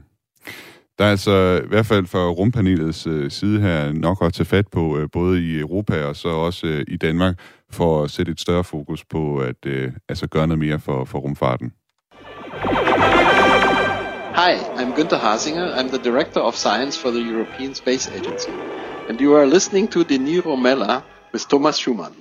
Der 1.00 1.06
er 1.06 1.10
altså 1.10 1.60
i 1.64 1.68
hvert 1.68 1.86
fald 1.86 2.06
fra 2.06 2.28
rumpanelets 2.28 3.06
øh, 3.06 3.30
side 3.30 3.60
her 3.60 3.92
nok 3.92 4.18
at 4.22 4.32
tage 4.32 4.44
fat 4.44 4.68
på, 4.68 4.98
øh, 4.98 5.08
både 5.12 5.40
i 5.40 5.58
Europa 5.58 6.04
og 6.04 6.16
så 6.16 6.28
også 6.28 6.66
øh, 6.66 6.84
i 6.88 6.96
Danmark, 6.96 7.34
for 7.70 8.04
at 8.04 8.10
sætte 8.10 8.32
et 8.32 8.40
større 8.40 8.64
fokus 8.64 9.04
på 9.04 9.38
at 9.38 9.66
øh, 9.66 9.92
altså 10.08 10.26
gøre 10.26 10.46
noget 10.46 10.58
mere 10.58 10.80
for, 10.80 11.04
for 11.04 11.18
rumfarten. 11.18 11.72
Hi, 14.40 14.52
I'm 14.80 14.92
Günther 14.98 15.16
Hasinger. 15.16 15.74
I'm 15.74 15.88
the 15.88 16.10
Director 16.10 16.40
of 16.40 16.54
Science 16.54 17.00
for 17.02 17.10
the 17.10 17.32
European 17.32 17.74
Space 17.74 18.12
Agency. 18.18 18.50
And 19.08 19.20
you 19.20 19.36
are 19.36 19.46
listening 19.46 19.92
to 19.92 20.02
the 20.02 20.18
Niro 20.18 20.56
Mella 20.56 21.00
with 21.32 21.44
Thomas 21.48 21.74
Schumann. 21.74 22.14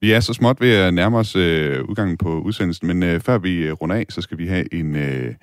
Vi 0.00 0.12
er 0.12 0.20
så 0.20 0.32
småt 0.32 0.60
ved 0.60 0.74
at 0.74 0.94
nærme 0.94 1.18
os 1.18 1.36
øh, 1.36 1.84
udgangen 1.88 2.16
på 2.16 2.40
udsendelsen, 2.40 2.86
men 2.86 3.02
øh, 3.02 3.20
før 3.20 3.38
vi 3.38 3.66
øh, 3.66 3.72
runder 3.72 3.96
af, 3.96 4.06
så 4.08 4.20
skal 4.20 4.38
vi 4.38 4.46
have 4.46 4.74
en, 4.74 4.96
øh, 4.96 5.34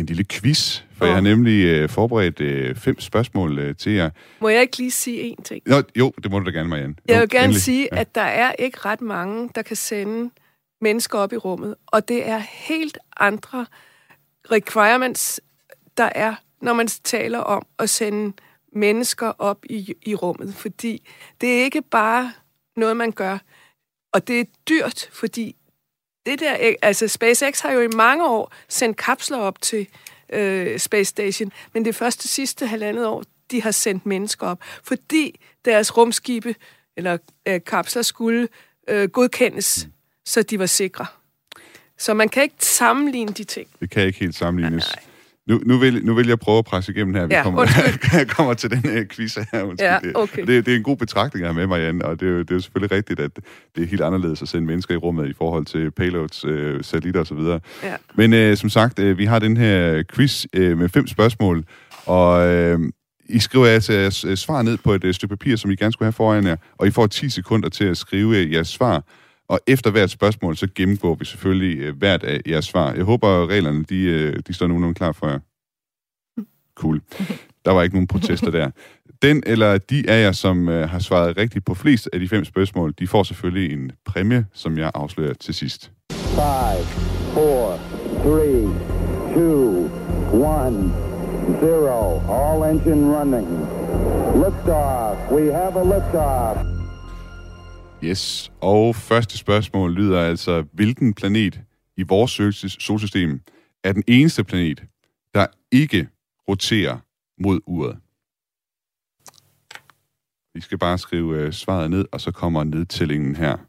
en 0.00 0.06
lille 0.06 0.24
quiz, 0.24 0.80
for 0.92 1.04
oh. 1.04 1.08
jeg 1.08 1.14
har 1.14 1.20
nemlig 1.20 1.64
øh, 1.64 1.88
forberedt 1.88 2.40
øh, 2.40 2.76
fem 2.76 3.00
spørgsmål 3.00 3.58
øh, 3.58 3.76
til 3.76 3.92
jer. 3.92 4.10
Må 4.40 4.48
jeg 4.48 4.62
ikke 4.62 4.78
lige 4.78 4.90
sige 4.90 5.32
én 5.32 5.42
ting? 5.42 5.62
Jo, 5.70 5.82
jo 5.96 6.12
det 6.22 6.30
må 6.30 6.38
du 6.38 6.44
da 6.44 6.50
gerne, 6.50 6.68
Marianne. 6.68 6.94
Jeg 7.08 7.14
vil 7.14 7.20
jo, 7.20 7.28
gerne 7.30 7.44
endelig. 7.44 7.62
sige, 7.62 7.88
ja. 7.92 8.00
at 8.00 8.14
der 8.14 8.20
er 8.20 8.52
ikke 8.52 8.78
ret 8.84 9.00
mange, 9.00 9.50
der 9.54 9.62
kan 9.62 9.76
sende 9.76 10.30
mennesker 10.80 11.18
op 11.18 11.32
i 11.32 11.36
rummet, 11.36 11.74
og 11.86 12.08
det 12.08 12.28
er 12.28 12.38
helt 12.38 12.98
andre 13.16 13.66
requirements, 14.52 15.40
der 15.96 16.10
er, 16.14 16.34
når 16.62 16.72
man 16.72 16.86
taler 16.86 17.38
om 17.38 17.66
at 17.78 17.90
sende 17.90 18.32
mennesker 18.72 19.32
op 19.38 19.64
i, 19.70 19.94
i 20.02 20.14
rummet. 20.14 20.54
Fordi 20.54 21.08
det 21.40 21.58
er 21.58 21.64
ikke 21.64 21.82
bare 21.82 22.32
noget, 22.76 22.96
man 22.96 23.12
gør, 23.12 23.38
og 24.12 24.28
det 24.28 24.40
er 24.40 24.44
dyrt, 24.68 25.08
fordi 25.12 25.56
det 26.28 26.40
der, 26.40 26.74
altså 26.82 27.08
SpaceX 27.08 27.60
har 27.60 27.72
jo 27.72 27.80
i 27.80 27.88
mange 27.96 28.26
år 28.26 28.52
sendt 28.68 28.96
kapsler 28.96 29.38
op 29.38 29.62
til 29.62 29.86
øh, 30.32 30.78
Space 30.78 31.08
Station, 31.08 31.52
men 31.74 31.84
det 31.84 31.94
første 31.94 32.28
sidste 32.28 32.66
halvandet 32.66 33.06
år, 33.06 33.24
de 33.50 33.62
har 33.62 33.70
sendt 33.70 34.06
mennesker 34.06 34.46
op, 34.46 34.60
fordi 34.84 35.40
deres 35.64 35.96
rumskibe 35.96 36.54
eller 36.96 37.18
øh, 37.48 37.60
kapsler 37.66 38.02
skulle 38.02 38.48
øh, 38.88 39.08
godkendes, 39.08 39.86
mm. 39.86 39.92
så 40.24 40.42
de 40.42 40.58
var 40.58 40.66
sikre. 40.66 41.06
Så 41.98 42.14
man 42.14 42.28
kan 42.28 42.42
ikke 42.42 42.54
sammenligne 42.58 43.32
de 43.32 43.44
ting. 43.44 43.68
Det 43.80 43.90
kan 43.90 44.06
ikke 44.06 44.18
helt 44.18 44.34
sammenlignes. 44.34 44.94
Nej, 44.96 45.07
Nu, 45.48 45.60
nu, 45.66 45.78
vil, 45.78 46.04
nu 46.04 46.14
vil 46.14 46.28
jeg 46.28 46.38
prøve 46.38 46.58
at 46.58 46.64
presse 46.64 46.92
igennem 46.92 47.14
her. 47.14 47.26
Vi 47.26 47.34
ja, 47.34 47.42
kommer, 47.42 47.66
kommer 48.36 48.54
til 48.54 48.70
den 48.70 48.78
her 48.78 49.04
quiz 49.04 49.34
her. 49.52 49.62
Undskyld. 49.62 49.88
Ja, 49.88 49.98
okay. 50.14 50.46
det, 50.46 50.66
det 50.66 50.72
er 50.72 50.76
en 50.76 50.82
god 50.82 50.96
betragtning 50.96 51.46
her 51.46 51.52
med, 51.52 51.66
Marianne, 51.66 52.04
og 52.04 52.20
det 52.20 52.28
er, 52.28 52.32
jo, 52.32 52.38
det 52.38 52.50
er 52.50 52.54
jo 52.54 52.60
selvfølgelig 52.60 52.96
rigtigt, 52.96 53.20
at 53.20 53.30
det 53.76 53.82
er 53.84 53.86
helt 53.86 54.02
anderledes 54.02 54.42
at 54.42 54.48
sende 54.48 54.66
mennesker 54.66 54.94
i 54.94 54.96
rummet 54.96 55.28
i 55.28 55.32
forhold 55.32 55.64
til 55.64 55.90
payloads, 55.90 56.44
øh, 56.44 56.84
satellitter 56.84 57.20
osv. 57.20 57.38
Ja. 57.38 57.96
Men 58.14 58.32
øh, 58.32 58.56
som 58.56 58.70
sagt, 58.70 58.98
øh, 58.98 59.18
vi 59.18 59.24
har 59.24 59.38
den 59.38 59.56
her 59.56 60.02
quiz 60.14 60.46
øh, 60.52 60.78
med 60.78 60.88
fem 60.88 61.06
spørgsmål, 61.06 61.64
og 62.06 62.48
øh, 62.48 62.80
I 63.28 63.38
skriver 63.38 63.66
altså 63.66 64.32
svar 64.36 64.62
ned 64.62 64.78
på 64.84 64.92
et 64.92 65.04
øh, 65.04 65.14
stykke 65.14 65.36
papir, 65.36 65.56
som 65.56 65.70
I 65.70 65.74
gerne 65.74 65.92
skulle 65.92 66.06
have 66.06 66.12
foran 66.12 66.46
jer, 66.46 66.56
og 66.78 66.86
I 66.86 66.90
får 66.90 67.06
10 67.06 67.28
sekunder 67.28 67.68
til 67.68 67.84
at 67.84 67.96
skrive 67.96 68.38
øh, 68.38 68.52
jeres 68.52 68.68
svar. 68.68 69.04
Og 69.48 69.60
efter 69.66 69.90
hvert 69.90 70.10
spørgsmål, 70.10 70.56
så 70.56 70.68
gennemgår 70.74 71.14
vi 71.14 71.24
selvfølgelig 71.24 71.78
øh, 71.78 71.96
hvert 71.96 72.22
af 72.22 72.40
jeres 72.46 72.64
svar. 72.64 72.92
Jeg 72.92 73.04
håber, 73.04 73.28
at 73.28 73.48
reglerne 73.48 73.84
de, 73.84 74.02
øh, 74.02 74.36
de 74.46 74.52
står 74.52 74.66
nogenlunde 74.66 74.94
klar 74.94 75.12
for 75.12 75.28
jer. 75.28 75.38
Cool. 76.74 77.00
Der 77.64 77.70
var 77.70 77.82
ikke 77.82 77.94
nogen 77.94 78.06
protester 78.06 78.50
der. 78.50 78.70
Den 79.22 79.42
eller 79.46 79.78
de 79.78 80.04
af 80.10 80.22
jer, 80.22 80.32
som 80.32 80.68
øh, 80.68 80.88
har 80.88 80.98
svaret 80.98 81.36
rigtigt 81.36 81.64
på 81.64 81.74
flest 81.74 82.08
af 82.12 82.20
de 82.20 82.28
fem 82.28 82.44
spørgsmål, 82.44 82.94
de 82.98 83.06
får 83.06 83.22
selvfølgelig 83.22 83.72
en 83.72 83.92
præmie, 84.04 84.46
som 84.52 84.78
jeg 84.78 84.90
afslører 84.94 85.34
til 85.34 85.54
sidst. 85.54 85.92
5, 86.12 86.18
4, 86.18 86.34
3, 88.22 88.62
2, 89.34 89.84
1, 90.36 90.92
0. 91.62 91.88
All 92.30 92.62
engine 92.70 93.18
running. 93.18 93.48
Liftoff. 94.34 95.32
We 95.32 95.52
have 95.52 95.76
a 95.76 95.84
liftoff. 95.84 96.77
Yes, 98.04 98.52
og 98.60 98.96
første 98.96 99.38
spørgsmål 99.38 99.94
lyder 99.94 100.20
altså, 100.20 100.64
hvilken 100.72 101.14
planet 101.14 101.60
i 101.96 102.02
vores 102.02 102.30
solsystem 102.78 103.40
er 103.84 103.92
den 103.92 104.02
eneste 104.06 104.44
planet, 104.44 104.84
der 105.34 105.46
ikke 105.72 106.08
roterer 106.48 106.98
mod 107.42 107.60
uret? 107.66 107.98
Vi 110.54 110.60
skal 110.60 110.78
bare 110.78 110.98
skrive 110.98 111.38
øh, 111.38 111.52
svaret 111.52 111.90
ned, 111.90 112.04
og 112.12 112.20
så 112.20 112.32
kommer 112.32 112.64
nedtællingen 112.64 113.36
her. 113.36 113.67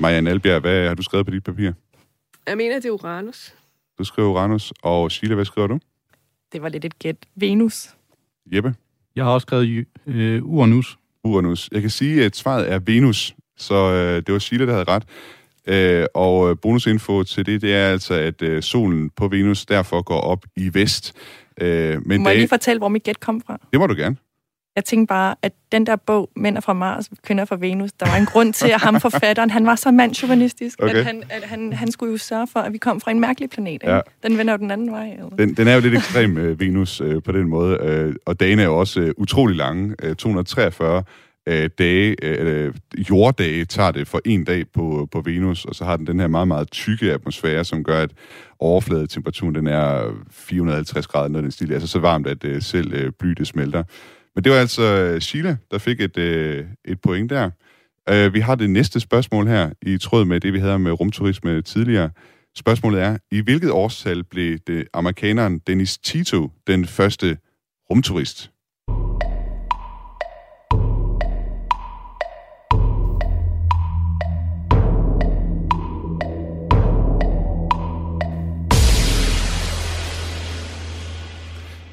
Marianne 0.00 0.30
Albjerg, 0.30 0.60
hvad 0.60 0.88
har 0.88 0.94
du 0.94 1.02
skrevet 1.02 1.26
på 1.26 1.32
dit 1.32 1.44
papir? 1.44 1.72
Jeg 2.46 2.56
mener, 2.56 2.74
det 2.74 2.84
er 2.84 2.90
Uranus. 2.90 3.54
Du 3.98 4.04
skriver 4.04 4.28
Uranus. 4.28 4.72
Og 4.82 5.10
Sheila, 5.10 5.34
hvad 5.34 5.44
skriver 5.44 5.66
du? 5.66 5.78
Det 6.52 6.62
var 6.62 6.68
lidt 6.68 6.84
et 6.84 6.98
gæt. 6.98 7.16
Venus. 7.36 7.88
Jeppe? 8.54 8.74
Jeg 9.16 9.24
har 9.24 9.30
også 9.32 9.44
skrevet 9.44 9.86
øh, 10.06 10.44
Uranus. 10.44 10.98
Uranus. 11.24 11.68
Jeg 11.72 11.80
kan 11.80 11.90
sige, 11.90 12.24
at 12.24 12.36
svaret 12.36 12.72
er 12.72 12.78
Venus, 12.78 13.34
så 13.56 13.74
øh, 13.74 14.16
det 14.26 14.32
var 14.32 14.38
Sheila, 14.38 14.66
der 14.66 14.72
havde 14.72 14.84
ret. 14.88 15.02
Øh, 15.66 16.06
og 16.14 16.50
øh, 16.50 16.56
bonusinfo 16.62 17.22
til 17.22 17.46
det, 17.46 17.62
det 17.62 17.74
er 17.74 17.88
altså, 17.88 18.14
at 18.14 18.42
øh, 18.42 18.62
solen 18.62 19.10
på 19.10 19.28
Venus 19.28 19.66
derfor 19.66 20.02
går 20.02 20.20
op 20.20 20.44
i 20.56 20.74
vest. 20.74 21.12
Øh, 21.60 22.06
men 22.06 22.22
må 22.22 22.28
jeg 22.28 22.38
lige 22.38 22.48
fortælle, 22.48 22.78
hvor 22.78 22.88
mit 22.88 23.02
gæt 23.02 23.20
kom 23.20 23.40
fra? 23.40 23.58
Det 23.72 23.80
må 23.80 23.86
du 23.86 23.94
gerne. 23.94 24.16
Jeg 24.78 24.84
tænkte 24.84 25.08
bare, 25.08 25.34
at 25.42 25.52
den 25.72 25.86
der 25.86 25.96
bog, 25.96 26.30
Mænd 26.36 26.56
er 26.56 26.60
fra 26.60 26.72
Mars, 26.72 27.10
Kvinder 27.22 27.44
fra 27.44 27.56
Venus, 27.56 27.92
der 27.92 28.06
var 28.10 28.16
en 28.16 28.26
grund 28.26 28.52
til, 28.52 28.68
at 28.68 28.80
ham 28.80 29.00
forfatteren, 29.00 29.50
han 29.50 29.66
var 29.66 29.74
så 29.74 29.90
mandsjuvenistisk, 29.90 30.82
okay. 30.82 30.94
at, 30.94 31.04
han, 31.04 31.22
at 31.30 31.42
han, 31.42 31.72
han 31.72 31.90
skulle 31.90 32.12
jo 32.12 32.18
sørge 32.18 32.46
for, 32.52 32.60
at 32.60 32.72
vi 32.72 32.78
kom 32.78 33.00
fra 33.00 33.10
en 33.10 33.20
mærkelig 33.20 33.50
planet. 33.50 33.82
Ja. 33.84 34.00
Den 34.22 34.38
vender 34.38 34.52
jo 34.52 34.58
den 34.58 34.70
anden 34.70 34.90
vej. 34.90 35.10
Eller? 35.12 35.28
Den, 35.28 35.54
den 35.54 35.68
er 35.68 35.74
jo 35.74 35.80
lidt 35.80 35.94
ekstrem, 35.94 36.38
øh, 36.38 36.60
Venus, 36.60 37.00
øh, 37.00 37.22
på 37.22 37.32
den 37.32 37.48
måde, 37.48 37.78
øh, 37.82 38.14
og 38.26 38.40
dagene 38.40 38.62
er 38.62 38.66
jo 38.66 38.78
også 38.78 39.00
øh, 39.00 39.14
utrolig 39.16 39.56
lange, 39.56 39.94
øh, 40.02 40.14
243 40.14 41.02
øh, 41.48 41.70
dage, 41.78 42.16
øh, 42.22 42.74
jorddage 43.10 43.64
tager 43.64 43.90
det 43.90 44.08
for 44.08 44.20
en 44.24 44.44
dag 44.44 44.64
på, 44.74 45.08
på 45.12 45.20
Venus, 45.20 45.64
og 45.64 45.74
så 45.74 45.84
har 45.84 45.96
den 45.96 46.06
den 46.06 46.20
her 46.20 46.26
meget, 46.26 46.48
meget 46.48 46.70
tykke 46.70 47.12
atmosfære, 47.12 47.64
som 47.64 47.84
gør, 47.84 48.02
at 48.02 48.10
overfladetemperaturen 48.58 49.54
den 49.54 49.66
er 49.66 50.14
450 50.30 51.06
grader, 51.06 51.28
når 51.28 51.40
den 51.40 51.50
stil. 51.50 51.72
Altså 51.72 51.88
så 51.88 51.98
varmt, 51.98 52.26
at 52.26 52.44
øh, 52.44 52.62
selv 52.62 52.94
øh, 52.94 53.12
bly 53.18 53.28
det 53.30 53.46
smelter. 53.46 53.82
Men 54.38 54.44
det 54.44 54.52
var 54.52 54.58
altså 54.58 54.82
øh, 54.82 55.20
Sheila, 55.20 55.56
der 55.70 55.78
fik 55.78 56.00
et, 56.00 56.18
øh, 56.18 56.66
et 56.84 57.00
point 57.00 57.30
der. 57.30 57.50
Uh, 58.10 58.34
vi 58.34 58.40
har 58.40 58.54
det 58.54 58.70
næste 58.70 59.00
spørgsmål 59.00 59.46
her, 59.46 59.70
i 59.82 59.98
tråd 59.98 60.24
med 60.24 60.40
det, 60.40 60.52
vi 60.52 60.58
havde 60.58 60.78
med 60.78 60.90
øh, 60.90 60.92
rumturisme 60.92 61.62
tidligere. 61.62 62.10
Spørgsmålet 62.56 63.02
er, 63.02 63.18
i 63.30 63.40
hvilket 63.40 63.70
årstal 63.70 64.24
blev 64.24 64.58
det 64.58 64.88
amerikaneren 64.94 65.58
Dennis 65.58 65.98
Tito 65.98 66.50
den 66.66 66.86
første 66.86 67.38
rumturist? 67.90 68.50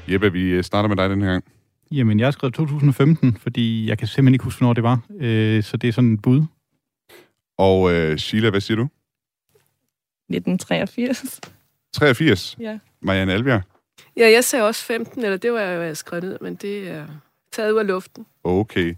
Jeppe, 0.08 0.32
vi 0.32 0.62
starter 0.62 0.88
med 0.88 0.96
dig 0.96 1.10
den 1.10 1.22
her 1.22 1.30
gang. 1.30 1.55
Jamen, 1.90 2.18
jeg 2.18 2.26
har 2.26 2.30
skrevet 2.30 2.54
2015, 2.54 3.36
fordi 3.36 3.88
jeg 3.88 3.98
kan 3.98 4.08
simpelthen 4.08 4.34
ikke 4.34 4.44
huske, 4.44 4.58
hvornår 4.58 4.72
det 4.72 4.82
var. 4.82 5.00
Øh, 5.20 5.62
så 5.62 5.76
det 5.76 5.88
er 5.88 5.92
sådan 5.92 6.12
et 6.12 6.22
bud. 6.22 6.42
Og 7.58 7.92
øh, 7.92 8.18
Sheila, 8.18 8.50
hvad 8.50 8.60
siger 8.60 8.76
du? 8.76 8.88
1983. 10.30 11.40
83? 11.92 12.56
Ja. 12.60 12.78
Marianne 13.02 13.32
Albjerg? 13.32 13.62
Ja, 14.16 14.30
jeg 14.30 14.44
sagde 14.44 14.66
også 14.66 14.84
15, 14.84 15.24
eller 15.24 15.36
det 15.36 15.52
var 15.52 15.60
jeg, 15.60 15.86
jeg 15.86 15.96
skrevet 15.96 16.24
ned, 16.24 16.38
men 16.40 16.54
det 16.54 16.88
er 16.88 17.06
taget 17.52 17.72
ud 17.72 17.78
af 17.78 17.86
luften. 17.86 18.26
Okay. 18.44 18.94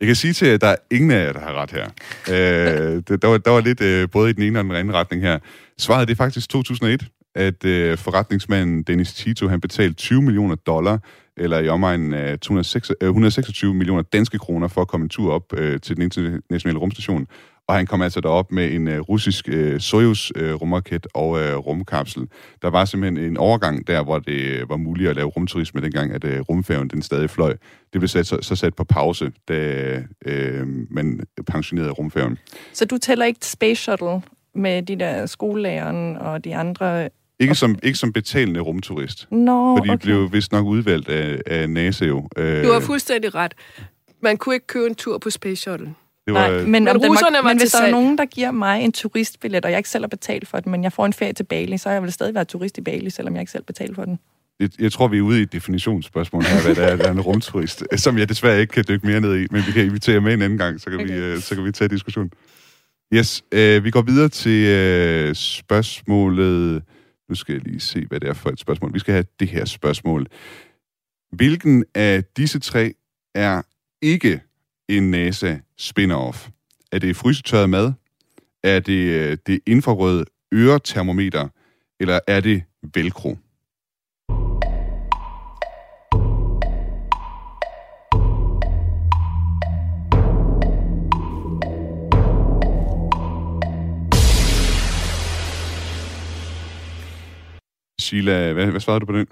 Jeg 0.00 0.06
kan 0.06 0.16
sige 0.16 0.32
til 0.32 0.48
jer, 0.48 0.54
at 0.54 0.60
der 0.60 0.66
er 0.66 0.76
ingen 0.90 1.10
af 1.10 1.24
jer, 1.24 1.32
der 1.32 1.40
har 1.40 1.54
ret 1.54 1.70
her. 1.70 1.86
øh, 2.28 3.02
der, 3.22 3.26
var, 3.26 3.38
der 3.38 3.50
var 3.50 3.60
lidt 3.60 3.80
øh, 3.80 4.10
både 4.10 4.30
i 4.30 4.32
den 4.32 4.42
ene 4.42 4.58
og 4.58 4.64
den 4.64 4.72
anden 4.74 4.94
retning 4.94 5.22
her. 5.22 5.38
Svaret 5.78 6.08
det 6.08 6.14
er 6.14 6.16
faktisk 6.16 6.48
2001 6.48 7.10
at 7.34 7.64
øh, 7.64 7.98
forretningsmanden 7.98 8.82
Dennis 8.82 9.14
Tito, 9.14 9.48
han 9.48 9.60
betalte 9.60 9.94
20 9.94 10.22
millioner 10.22 10.54
dollar, 10.54 10.98
eller 11.40 11.58
i 11.58 11.68
omegnen 11.68 12.14
af 12.14 12.38
206, 12.38 12.92
øh, 13.00 13.08
126 13.08 13.74
millioner 13.74 14.02
danske 14.02 14.38
kroner, 14.38 14.68
for 14.68 14.80
at 14.80 14.88
komme 14.88 15.04
en 15.04 15.08
tur 15.08 15.32
op 15.32 15.52
øh, 15.56 15.80
til 15.80 15.96
den 15.96 16.02
internationale 16.02 16.78
rumstation. 16.78 17.26
Og 17.70 17.76
han 17.76 17.86
kom 17.86 18.02
altså 18.02 18.20
derop 18.20 18.52
med 18.52 18.72
en 18.72 18.88
øh, 18.88 19.00
russisk 19.00 19.48
øh, 19.48 19.80
Soyuz 19.80 20.30
øh, 20.36 20.54
rumraket 20.54 21.06
og 21.14 21.40
øh, 21.40 21.56
rumkapsel. 21.56 22.28
Der 22.62 22.70
var 22.70 22.84
simpelthen 22.84 23.24
en 23.24 23.36
overgang 23.36 23.86
der, 23.86 24.04
hvor 24.04 24.18
det 24.18 24.32
øh, 24.32 24.70
var 24.70 24.76
muligt 24.76 25.10
at 25.10 25.16
lave 25.16 25.28
rumturisme, 25.28 25.80
dengang 25.80 26.12
at 26.12 26.24
øh, 26.24 26.40
rumfærgen 26.40 26.88
den 26.88 27.02
stadig 27.02 27.30
fløj. 27.30 27.56
Det 27.92 28.00
blev 28.00 28.08
sat, 28.08 28.26
så, 28.26 28.38
så 28.42 28.56
sat 28.56 28.74
på 28.74 28.84
pause, 28.84 29.32
da 29.48 30.02
øh, 30.26 30.66
man 30.90 31.20
pensionerede 31.46 31.90
rumfærgen. 31.90 32.38
Så 32.72 32.84
du 32.84 32.98
tæller 32.98 33.24
ikke 33.24 33.46
Space 33.46 33.82
Shuttle 33.82 34.22
med 34.54 34.82
de 34.82 34.96
der 34.96 35.26
skolelæreren 35.26 36.16
og 36.16 36.44
de 36.44 36.56
andre 36.56 37.08
ikke, 37.40 37.50
okay. 37.50 37.58
som, 37.58 37.78
ikke 37.82 37.98
som 37.98 38.12
betalende 38.12 38.60
rumturist. 38.60 39.26
Nå, 39.30 39.76
fordi 39.76 39.88
de 39.88 39.92
okay. 39.92 40.04
blev 40.04 40.32
vist 40.32 40.52
nok 40.52 40.66
udvalgt 40.66 41.08
af, 41.08 41.40
af 41.46 41.70
NASA 41.70 42.04
jo. 42.04 42.28
Øh, 42.36 42.64
du 42.64 42.72
har 42.72 42.80
fuldstændig 42.80 43.34
ret. 43.34 43.54
Man 44.22 44.36
kunne 44.36 44.54
ikke 44.54 44.66
købe 44.66 44.86
en 44.86 44.94
tur 44.94 45.18
på 45.18 45.30
Space 45.30 45.62
Shuttle. 45.62 45.94
Det 46.26 46.34
var, 46.34 46.50
Nej, 46.50 46.62
men, 46.64 46.84
men, 46.84 46.96
russerne 46.96 47.36
var, 47.36 47.42
var 47.42 47.48
men 47.48 47.58
hvis 47.58 47.70
der 47.70 47.82
er 47.82 47.90
nogen, 47.90 48.18
der 48.18 48.24
giver 48.24 48.50
mig 48.50 48.82
en 48.82 48.92
turistbillet, 48.92 49.64
og 49.64 49.70
jeg 49.70 49.78
ikke 49.78 49.88
selv 49.88 50.04
har 50.04 50.08
betalt 50.08 50.48
for 50.48 50.60
den, 50.60 50.72
men 50.72 50.82
jeg 50.84 50.92
får 50.92 51.06
en 51.06 51.12
ferie 51.12 51.32
til 51.32 51.44
Bali, 51.44 51.78
så 51.78 51.90
jeg 51.90 52.02
vil 52.02 52.12
stadig 52.12 52.34
være 52.34 52.44
turist 52.44 52.78
i 52.78 52.80
Bali, 52.80 53.10
selvom 53.10 53.34
jeg 53.34 53.40
ikke 53.40 53.52
selv 53.52 53.64
betaler 53.64 53.94
for 53.94 54.04
den. 54.04 54.18
Jeg, 54.60 54.68
jeg 54.78 54.92
tror, 54.92 55.08
vi 55.08 55.18
er 55.18 55.22
ude 55.22 55.38
i 55.38 55.42
et 55.42 55.52
definitionsspørgsmål 55.52 56.42
her, 56.42 56.62
hvad 56.62 56.74
det 56.74 56.92
er, 56.92 56.96
der 56.96 57.04
er 57.04 57.12
en 57.12 57.20
rumturist, 57.20 57.84
som 57.96 58.18
jeg 58.18 58.28
desværre 58.28 58.60
ikke 58.60 58.72
kan 58.72 58.84
dykke 58.88 59.06
mere 59.06 59.20
ned 59.20 59.36
i, 59.36 59.46
men 59.50 59.62
vi 59.66 59.72
kan 59.72 59.84
invitere 59.84 60.20
med 60.20 60.34
en 60.34 60.42
anden 60.42 60.58
gang, 60.58 60.80
så 60.80 60.90
kan, 60.90 61.00
okay. 61.00 61.34
vi, 61.34 61.40
så 61.40 61.54
kan 61.54 61.64
vi 61.64 61.72
tage 61.72 61.88
diskussion. 61.88 62.30
Yes, 63.14 63.44
øh, 63.52 63.84
vi 63.84 63.90
går 63.90 64.02
videre 64.02 64.28
til 64.28 64.66
øh, 64.66 65.34
spørgsmålet... 65.34 66.82
Nu 67.30 67.34
skal 67.34 67.52
jeg 67.52 67.62
lige 67.62 67.80
se, 67.80 68.06
hvad 68.06 68.20
det 68.20 68.28
er 68.28 68.32
for 68.34 68.50
et 68.50 68.60
spørgsmål. 68.60 68.94
Vi 68.94 68.98
skal 68.98 69.12
have 69.12 69.24
det 69.40 69.48
her 69.48 69.64
spørgsmål. 69.64 70.26
Hvilken 71.32 71.84
af 71.94 72.24
disse 72.24 72.58
tre 72.58 72.94
er 73.34 73.62
ikke 74.02 74.40
en 74.88 75.10
NASA 75.10 75.56
spin-off? 75.80 76.50
Er 76.92 76.98
det 76.98 77.16
frysetørret 77.16 77.70
mad? 77.70 77.92
Er 78.62 78.80
det 78.80 78.92
øh, 78.92 79.38
det 79.46 79.60
infrarøde 79.66 80.24
øretermometer? 80.54 81.48
Eller 82.00 82.20
er 82.26 82.40
det 82.40 82.62
velcro? 82.94 83.36
Sheila, 98.10 98.52
hvad, 98.52 98.66
hvad 98.66 98.80
svarede 98.80 99.00
du 99.00 99.06
på 99.06 99.12
den? 99.12 99.26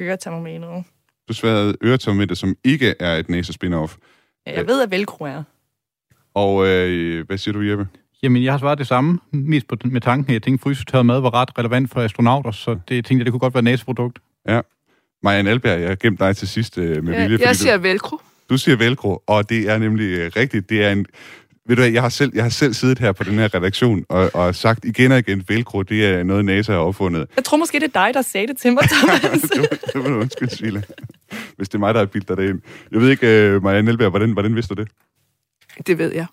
Øretermometeret. 0.00 0.84
Du 1.28 1.34
svarede 1.34 1.76
øretermometer, 1.84 2.34
som 2.34 2.56
ikke 2.64 2.94
er 3.00 3.16
et 3.16 3.28
NASA 3.28 3.52
spin-off. 3.52 3.96
Ja, 4.46 4.52
jeg 4.56 4.66
ved, 4.66 4.82
at 4.82 4.90
velcro 4.90 5.24
er. 5.24 5.42
Og 6.34 6.66
øh, 6.66 7.26
hvad 7.26 7.38
siger 7.38 7.52
du, 7.52 7.60
Jeppe? 7.60 7.88
Jamen, 8.22 8.44
jeg 8.44 8.52
har 8.52 8.58
svaret 8.58 8.78
det 8.78 8.86
samme, 8.86 9.18
mest 9.32 9.68
på, 9.68 9.76
med 9.84 10.00
tanken, 10.00 10.32
jeg 10.32 10.42
tænkte, 10.42 10.62
frysetørret 10.62 11.06
mad 11.06 11.20
var 11.20 11.34
ret 11.34 11.58
relevant 11.58 11.90
for 11.90 12.00
astronauter, 12.00 12.50
så 12.50 12.78
det 12.88 12.94
jeg 12.94 13.04
tænkte 13.04 13.24
det 13.24 13.32
kunne 13.32 13.40
godt 13.40 13.54
være 13.54 13.60
et 13.60 13.64
NASA-produkt. 13.64 14.18
Ja. 14.48 14.60
Marianne 15.22 15.50
Alberg, 15.50 15.80
jeg 15.80 15.88
har 15.88 15.96
gemt 15.96 16.20
dig 16.20 16.36
til 16.36 16.48
sidst 16.48 16.78
øh, 16.78 17.04
med 17.04 17.14
ja, 17.14 17.22
vilje. 17.22 17.46
Jeg 17.46 17.56
siger 17.56 17.76
du, 17.76 17.82
velcro. 17.82 18.18
Du 18.50 18.58
siger 18.58 18.76
velcro, 18.76 19.22
og 19.26 19.48
det 19.48 19.70
er 19.70 19.78
nemlig 19.78 20.18
øh, 20.18 20.30
rigtigt. 20.36 20.68
Det 20.70 20.84
er 20.84 20.92
en 20.92 21.06
ved 21.66 21.76
du 21.76 21.82
hvad, 21.82 21.90
jeg 21.90 22.02
har 22.02 22.08
selv, 22.08 22.32
jeg 22.34 22.42
har 22.42 22.50
selv 22.50 22.74
siddet 22.74 22.98
her 22.98 23.12
på 23.12 23.24
den 23.24 23.34
her 23.34 23.54
redaktion 23.54 24.04
og, 24.08 24.30
og 24.34 24.54
sagt 24.54 24.84
igen 24.84 25.12
og 25.12 25.18
igen, 25.18 25.44
velcro, 25.48 25.82
det 25.82 26.06
er 26.06 26.22
noget, 26.22 26.44
NASA 26.44 26.72
har 26.72 26.78
opfundet. 26.78 27.26
Jeg 27.36 27.44
tror 27.44 27.56
måske, 27.56 27.80
det 27.80 27.96
er 27.96 28.04
dig, 28.04 28.14
der 28.14 28.22
sagde 28.22 28.46
det 28.46 28.56
til 28.56 28.72
mig, 28.72 28.82
Thomas. 28.82 29.40
det 29.92 30.04
var 30.04 30.16
undskyld, 30.16 30.48
Sheila. 30.48 30.82
Hvis 31.56 31.68
det 31.68 31.74
er 31.74 31.78
mig, 31.78 31.94
der 31.94 32.00
har 32.00 32.06
bildt 32.06 32.28
dig 32.28 32.36
det 32.36 32.48
ind. 32.48 32.60
Jeg 32.92 33.00
ved 33.00 33.10
ikke, 33.10 33.56
uh, 33.56 33.62
Marianne 33.62 33.90
Elberg, 33.90 34.10
hvordan, 34.10 34.32
hvordan 34.32 34.54
vidste 34.54 34.74
du 34.74 34.82
det? 34.82 34.90
Det 35.86 35.98
ved 35.98 36.14
jeg. 36.14 36.26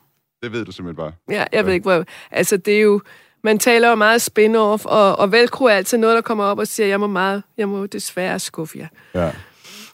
Det 0.43 0.51
ved 0.51 0.65
du 0.65 0.71
simpelthen 0.71 0.95
bare. 0.95 1.11
Ja, 1.29 1.45
jeg 1.51 1.65
ved 1.65 1.73
ikke, 1.73 1.83
hvor... 1.83 2.05
Altså, 2.31 2.57
det 2.57 2.77
er 2.77 2.81
jo... 2.81 3.01
Man 3.43 3.59
taler 3.59 3.89
jo 3.89 3.95
meget 3.95 4.21
spin-off, 4.21 4.85
og, 4.85 5.19
og 5.19 5.31
velcro 5.31 5.65
er 5.65 5.69
altid 5.69 5.97
noget, 5.97 6.15
der 6.15 6.21
kommer 6.21 6.43
op 6.43 6.59
og 6.59 6.67
siger, 6.67 6.87
jeg 6.87 6.99
må 6.99 7.07
meget, 7.07 7.43
jeg 7.57 7.69
må 7.69 7.85
desværre 7.85 8.39
skuffe 8.39 8.77
jer. 8.77 8.87
Ja. 9.15 9.31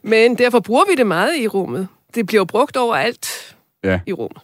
Men 0.04 0.38
derfor 0.38 0.60
bruger 0.60 0.84
vi 0.90 0.96
det 0.96 1.08
meget 1.08 1.38
i 1.38 1.48
rummet. 1.48 1.88
Det 2.16 2.26
bliver 2.26 2.46
brugt 2.46 2.78
overalt 2.78 3.56
ja. 3.84 4.00
i 4.06 4.14
rummet. 4.14 4.42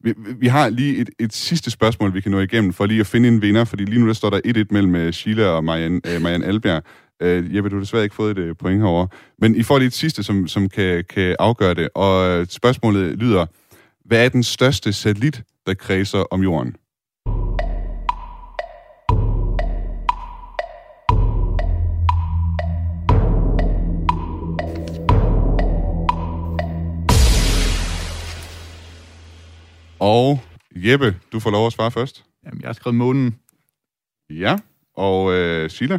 Vi, 0.00 0.14
vi 0.38 0.46
har 0.46 0.68
lige 0.68 0.96
et, 0.96 1.10
et 1.18 1.32
sidste 1.32 1.70
spørgsmål, 1.70 2.14
vi 2.14 2.20
kan 2.20 2.32
nå 2.32 2.40
igennem, 2.40 2.72
for 2.72 2.86
lige 2.86 3.00
at 3.00 3.06
finde 3.06 3.28
en 3.28 3.42
vinder, 3.42 3.64
fordi 3.64 3.84
lige 3.84 4.00
nu 4.00 4.06
der 4.06 4.12
står 4.12 4.30
der 4.30 4.40
1-1 4.46 4.64
mellem 4.70 4.94
øh, 4.94 5.12
Sheila 5.12 5.46
og 5.46 5.64
Marianne, 5.64 6.00
øh, 6.06 6.22
Marianne 6.22 6.46
Albjerg. 6.46 6.82
Øh, 7.22 7.56
Jeppe, 7.56 7.70
du 7.70 7.76
har 7.76 7.80
desværre 7.80 8.04
ikke 8.04 8.14
fået 8.14 8.38
et 8.38 8.42
øh, 8.42 8.56
point 8.56 8.80
herover. 8.80 9.06
Men 9.38 9.56
I 9.56 9.62
får 9.62 9.78
lige 9.78 9.86
et 9.86 9.92
sidste, 9.92 10.22
som, 10.22 10.48
som 10.48 10.68
kan, 10.68 11.04
kan 11.08 11.36
afgøre 11.38 11.74
det. 11.74 11.88
Og 11.94 12.28
øh, 12.28 12.46
spørgsmålet 12.46 13.18
lyder, 13.18 13.46
hvad 14.04 14.24
er 14.24 14.28
den 14.28 14.42
største 14.42 14.92
satellit, 14.92 15.42
der 15.66 15.74
kredser 15.74 16.18
om 16.18 16.42
jorden? 16.42 16.76
Og 30.02 30.40
Jeppe, 30.76 31.16
du 31.32 31.40
får 31.40 31.50
lov 31.50 31.66
at 31.66 31.72
svare 31.72 31.90
først. 31.90 32.24
Jamen, 32.46 32.60
jeg 32.60 32.68
har 32.68 32.72
skrevet 32.72 32.94
månen. 32.94 33.38
Ja, 34.30 34.58
og 34.96 35.32
øh, 35.32 35.70
Sheila? 35.70 35.98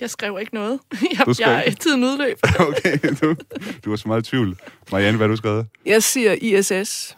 Jeg 0.00 0.10
skrev 0.10 0.38
ikke 0.40 0.54
noget. 0.54 0.80
Jeg, 1.18 1.26
du 1.26 1.34
skrev... 1.34 1.52
jeg 1.52 1.64
er 1.66 1.70
tiden 1.70 2.04
udløb. 2.04 2.38
okay, 2.68 2.98
du, 3.20 3.36
du 3.84 3.90
var 3.90 3.96
så 3.96 4.08
meget 4.08 4.26
i 4.26 4.30
tvivl. 4.30 4.58
Marianne, 4.92 5.16
hvad 5.16 5.26
har 5.26 5.30
du 5.30 5.36
skrevet? 5.36 5.66
Jeg 5.86 6.02
siger 6.02 6.32
ISS. 6.32 7.16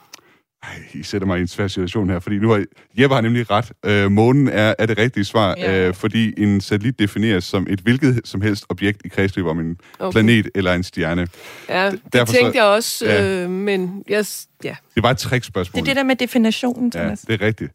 Ej, 0.67 0.83
I 0.95 1.03
sætter 1.03 1.27
mig 1.27 1.39
i 1.39 1.41
en 1.41 1.47
svær 1.47 1.69
situation 1.69 2.11
her, 2.11 2.19
fordi 2.19 2.39
nu 2.39 2.49
har 2.49 2.65
Jeppe 2.99 3.15
har 3.15 3.21
nemlig 3.21 3.51
ret. 3.51 3.73
Øh, 3.85 4.11
månen 4.11 4.49
er, 4.49 4.75
er 4.79 4.87
det 4.87 4.99
rigtige 4.99 5.25
svar, 5.25 5.55
ja. 5.59 5.89
øh, 5.89 5.95
fordi 5.95 6.43
en 6.43 6.61
satellit 6.61 6.99
defineres 6.99 7.45
som 7.45 7.67
et 7.71 7.81
hvilket 7.81 8.21
som 8.25 8.41
helst 8.41 8.67
objekt 8.69 9.01
i 9.05 9.09
kredsløb 9.09 9.47
om 9.47 9.61
en 9.61 9.77
okay. 9.99 10.13
planet 10.13 10.49
eller 10.55 10.73
en 10.73 10.83
stjerne. 10.83 11.29
Ja, 11.69 11.91
det 11.91 12.01
Derfor 12.13 12.33
tænkte 12.33 12.53
så, 12.53 12.59
jeg 12.59 12.65
også, 12.65 13.07
ja. 13.07 13.43
øh, 13.45 13.51
men 13.51 14.05
jeg, 14.09 14.27
ja. 14.65 14.77
Det 14.95 15.03
var 15.03 15.11
et 15.11 15.19
trickspørgsmål. 15.19 15.81
Det 15.81 15.91
er 15.91 15.95
det 15.95 15.97
der 15.97 16.05
med 16.05 16.17
definitionen, 16.17 16.91
Thomas. 16.91 17.25
Ja, 17.29 17.33
det 17.33 17.43
er 17.43 17.47
rigtigt. 17.47 17.73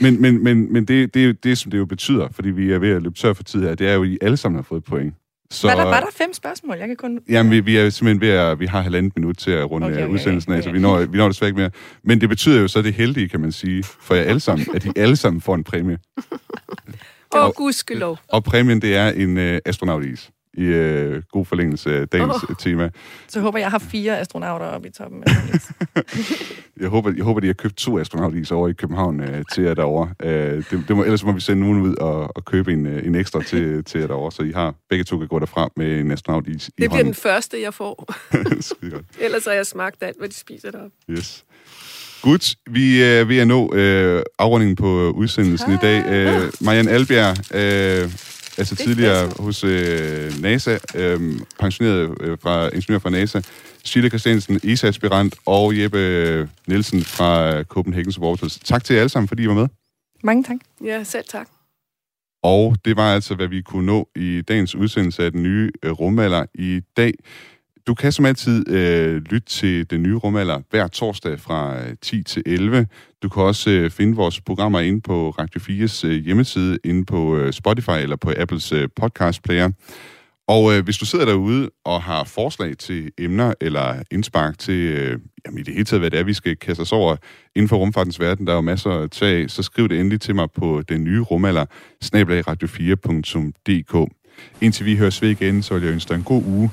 Men, 0.00 0.22
men, 0.22 0.44
men, 0.44 0.72
men 0.72 0.84
det, 0.84 1.14
det, 1.14 1.44
det, 1.44 1.58
som 1.58 1.70
det 1.70 1.78
jo 1.78 1.84
betyder, 1.86 2.28
fordi 2.32 2.50
vi 2.50 2.72
er 2.72 2.78
ved 2.78 2.90
at 2.90 3.02
løbe 3.02 3.14
tør 3.14 3.32
for 3.32 3.42
tid 3.42 3.62
her, 3.62 3.74
det 3.74 3.88
er 3.88 3.94
jo, 3.94 4.02
at 4.02 4.08
I 4.08 4.18
alle 4.20 4.36
sammen 4.36 4.56
har 4.56 4.62
fået 4.62 4.84
point. 4.84 5.14
Så, 5.52 5.66
var, 5.66 5.74
der, 5.74 5.84
var 5.84 6.00
der 6.00 6.06
fem 6.12 6.32
spørgsmål? 6.32 6.76
Jeg 6.76 6.86
kan 6.88 6.96
kun... 6.96 7.20
Jamen, 7.28 7.52
vi, 7.52 7.60
vi 7.60 7.76
er 7.76 7.90
simpelthen 7.90 8.20
ved 8.20 8.28
at... 8.28 8.60
Vi 8.60 8.66
har 8.66 8.80
halvandet 8.80 9.16
minut 9.16 9.38
til 9.38 9.50
at 9.50 9.70
runde 9.70 9.86
okay, 9.86 9.96
okay, 9.96 10.14
udsendelsen 10.14 10.52
af, 10.52 10.56
okay. 10.56 10.64
så 10.64 10.72
vi 10.72 10.78
når, 10.78 10.98
vi 10.98 11.18
når 11.18 11.28
desværre 11.28 11.48
ikke 11.48 11.60
mere. 11.60 11.70
Men 12.04 12.20
det 12.20 12.28
betyder 12.28 12.60
jo 12.60 12.68
så 12.68 12.82
det 12.82 12.94
heldige, 12.94 13.28
kan 13.28 13.40
man 13.40 13.52
sige, 13.52 13.82
for 13.82 14.14
jer 14.14 14.22
alle 14.22 14.40
sammen, 14.40 14.66
at 14.74 14.82
de 14.82 14.92
alle 14.96 15.16
sammen 15.16 15.40
får 15.40 15.54
en 15.54 15.64
præmie. 15.64 15.98
Åh, 17.34 17.44
oh, 17.44 17.52
gudskelov. 17.56 18.18
Og 18.28 18.44
præmien, 18.44 18.82
det 18.82 18.96
er 18.96 19.08
en 19.08 19.36
uh, 19.36 19.58
astronautis 19.64 20.30
i 20.60 20.64
øh, 20.64 21.22
god 21.32 21.46
forlængelse 21.46 21.96
af 21.96 22.08
dagens 22.08 22.44
oh. 22.48 22.56
tema. 22.58 22.90
Så 23.28 23.40
håber 23.40 23.58
jeg 23.58 23.70
har 23.70 23.78
fire 23.78 24.18
astronauter 24.18 24.66
oppe 24.66 24.88
i 24.88 24.90
toppen. 24.90 25.24
jeg, 26.80 26.88
håber, 26.88 27.12
jeg 27.16 27.24
håber, 27.24 27.40
de 27.40 27.46
har 27.46 27.54
købt 27.54 27.76
to 27.76 27.98
astronautis 27.98 28.50
over 28.50 28.68
i 28.68 28.72
København 28.72 29.20
øh, 29.20 29.44
til 29.52 29.64
jer 29.64 29.74
derovre. 29.74 30.14
Øh, 30.22 30.64
det, 30.70 30.84
det 30.88 30.96
må, 30.96 31.04
ellers 31.04 31.24
må 31.24 31.32
vi 31.32 31.40
sende 31.40 31.62
nogen 31.62 31.82
ud 31.82 31.96
og, 31.96 32.36
og 32.36 32.44
købe 32.44 32.72
en, 32.72 32.86
øh, 32.86 33.06
en 33.06 33.14
ekstra 33.14 33.42
til, 33.42 33.84
til 33.88 34.00
jer 34.00 34.06
derovre, 34.06 34.32
så 34.32 34.42
I 34.42 34.52
har 34.52 34.74
begge 34.88 35.04
to 35.04 35.18
kan 35.18 35.28
gå 35.28 35.38
derfra 35.38 35.68
med 35.76 36.00
en 36.00 36.10
astronautis 36.10 36.64
Det 36.64 36.74
bliver 36.76 36.90
hånden. 36.90 37.06
den 37.06 37.14
første, 37.14 37.62
jeg 37.62 37.74
får. 37.74 38.14
ellers 39.24 39.44
har 39.44 39.52
jeg 39.52 39.66
smagt 39.66 40.02
alt, 40.02 40.18
hvad 40.18 40.28
de 40.28 40.34
spiser 40.34 40.70
deroppe. 40.70 40.96
Yes. 41.10 41.44
Godt, 42.22 42.54
vi 42.70 43.02
er 43.02 43.24
ved 43.24 43.38
at 43.38 43.46
nå 43.46 43.74
øh, 43.74 44.22
afrundingen 44.38 44.76
på 44.76 45.10
udsendelsen 45.10 45.72
i 45.72 45.76
dag. 45.82 46.04
Øh, 46.06 46.52
Marianne 46.60 46.90
Albjerg, 46.90 47.36
øh, 47.54 48.10
altså 48.60 48.76
tidligere 48.76 49.32
hos 49.38 49.64
øh, 49.64 50.42
NASA, 50.42 50.78
øh, 50.94 51.40
pensioneret 51.58 52.14
øh, 52.20 52.38
fra 52.42 52.68
ingeniør 52.68 52.98
fra 52.98 53.10
NASA, 53.10 53.40
Sille 53.84 54.08
Christiansen, 54.08 54.60
ESA-aspirant, 54.64 55.34
og 55.46 55.78
Jeppe 55.78 56.48
Nielsen 56.66 57.04
fra 57.04 57.62
Copenhagen 57.62 58.12
Supporters. 58.12 58.58
Tak 58.64 58.84
til 58.84 58.94
jer 58.94 59.00
alle 59.00 59.08
sammen, 59.08 59.28
fordi 59.28 59.42
I 59.42 59.48
var 59.48 59.54
med. 59.54 59.68
Mange 60.22 60.44
tak. 60.44 60.56
Ja, 60.84 61.04
selv 61.04 61.24
tak. 61.28 61.48
Og 62.42 62.76
det 62.84 62.96
var 62.96 63.14
altså, 63.14 63.34
hvad 63.34 63.48
vi 63.48 63.62
kunne 63.62 63.86
nå 63.86 64.08
i 64.16 64.42
dagens 64.48 64.74
udsendelse 64.74 65.24
af 65.24 65.32
den 65.32 65.42
nye 65.42 65.70
øh, 65.82 65.92
rumalder 65.92 66.44
i 66.54 66.80
dag. 66.96 67.14
Du 67.90 67.94
kan 67.94 68.12
som 68.12 68.24
altid 68.24 68.68
øh, 68.68 69.16
lytte 69.16 69.48
til 69.48 69.90
den 69.90 70.02
nye 70.02 70.16
rumalder 70.16 70.60
hver 70.70 70.88
torsdag 70.88 71.40
fra 71.40 71.80
øh, 71.80 71.94
10 72.02 72.22
til 72.22 72.42
11. 72.46 72.86
Du 73.22 73.28
kan 73.28 73.42
også 73.42 73.70
øh, 73.70 73.90
finde 73.90 74.16
vores 74.16 74.40
programmer 74.40 74.80
inde 74.80 75.00
på 75.00 75.30
Radio 75.30 75.60
4's 75.60 76.06
øh, 76.06 76.24
hjemmeside, 76.24 76.78
inde 76.84 77.04
på 77.04 77.36
øh, 77.36 77.52
Spotify 77.52 77.90
eller 77.90 78.16
på 78.16 78.32
Apples 78.36 78.72
øh, 78.72 78.88
podcast 78.96 79.42
player. 79.42 79.70
Og 80.48 80.74
øh, 80.74 80.84
hvis 80.84 80.98
du 80.98 81.06
sidder 81.06 81.24
derude 81.24 81.70
og 81.84 82.02
har 82.02 82.24
forslag 82.24 82.76
til 82.76 83.10
emner 83.18 83.54
eller 83.60 84.02
indspark 84.10 84.58
til, 84.58 84.74
øh, 84.74 85.18
jamen 85.46 85.58
i 85.58 85.62
det 85.62 85.74
hele 85.74 85.84
taget, 85.84 86.00
hvad 86.00 86.10
det 86.10 86.18
er, 86.18 86.24
vi 86.24 86.34
skal 86.34 86.56
kaste 86.56 86.80
os 86.80 86.92
over 86.92 87.16
inden 87.56 87.68
for 87.68 87.76
rumfartens 87.76 88.20
verden, 88.20 88.46
der 88.46 88.52
er 88.52 88.56
jo 88.56 88.60
masser 88.60 88.90
at 88.90 89.10
tage 89.10 89.48
så 89.48 89.62
skriv 89.62 89.88
det 89.88 90.00
endelig 90.00 90.20
til 90.20 90.34
mig 90.34 90.50
på 90.50 90.82
den 90.88 91.04
nye 91.04 91.20
rumalder, 91.20 91.64
radio4.dk. 92.04 94.12
Indtil 94.60 94.86
vi 94.86 94.96
høres 94.96 95.22
ved 95.22 95.28
igen, 95.28 95.62
så 95.62 95.74
vil 95.74 95.82
jeg 95.82 95.92
ønske 95.92 96.08
dig 96.08 96.14
en 96.14 96.24
god 96.24 96.42
uge. 96.46 96.70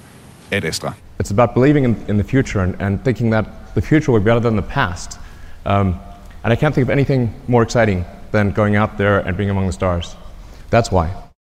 Ad 0.51 0.63
Astra. 0.63 1.07
It's 1.20 1.32
about 1.32 1.53
believing 1.53 1.84
in, 1.84 2.05
in 2.07 2.18
the 2.18 2.24
future 2.24 2.59
and, 2.59 2.80
and, 2.80 3.03
thinking 3.03 3.32
that 3.32 3.74
the 3.76 3.82
future 3.82 4.11
will 4.11 4.20
be 4.20 4.26
better 4.26 4.39
than 4.39 4.55
the 4.55 4.61
past. 4.61 5.20
Um, 5.65 5.99
and 6.43 6.53
I 6.53 6.55
can't 6.55 6.74
think 6.74 6.86
of 6.86 6.89
anything 6.89 7.34
more 7.47 7.63
exciting 7.63 8.05
than 8.32 8.51
going 8.51 8.76
out 8.76 8.97
there 8.97 9.20
and 9.20 9.36
being 9.36 9.49
among 9.49 9.68
the 9.68 9.74
stars. 9.74 10.15
That's 10.70 10.91
why. 10.91 11.26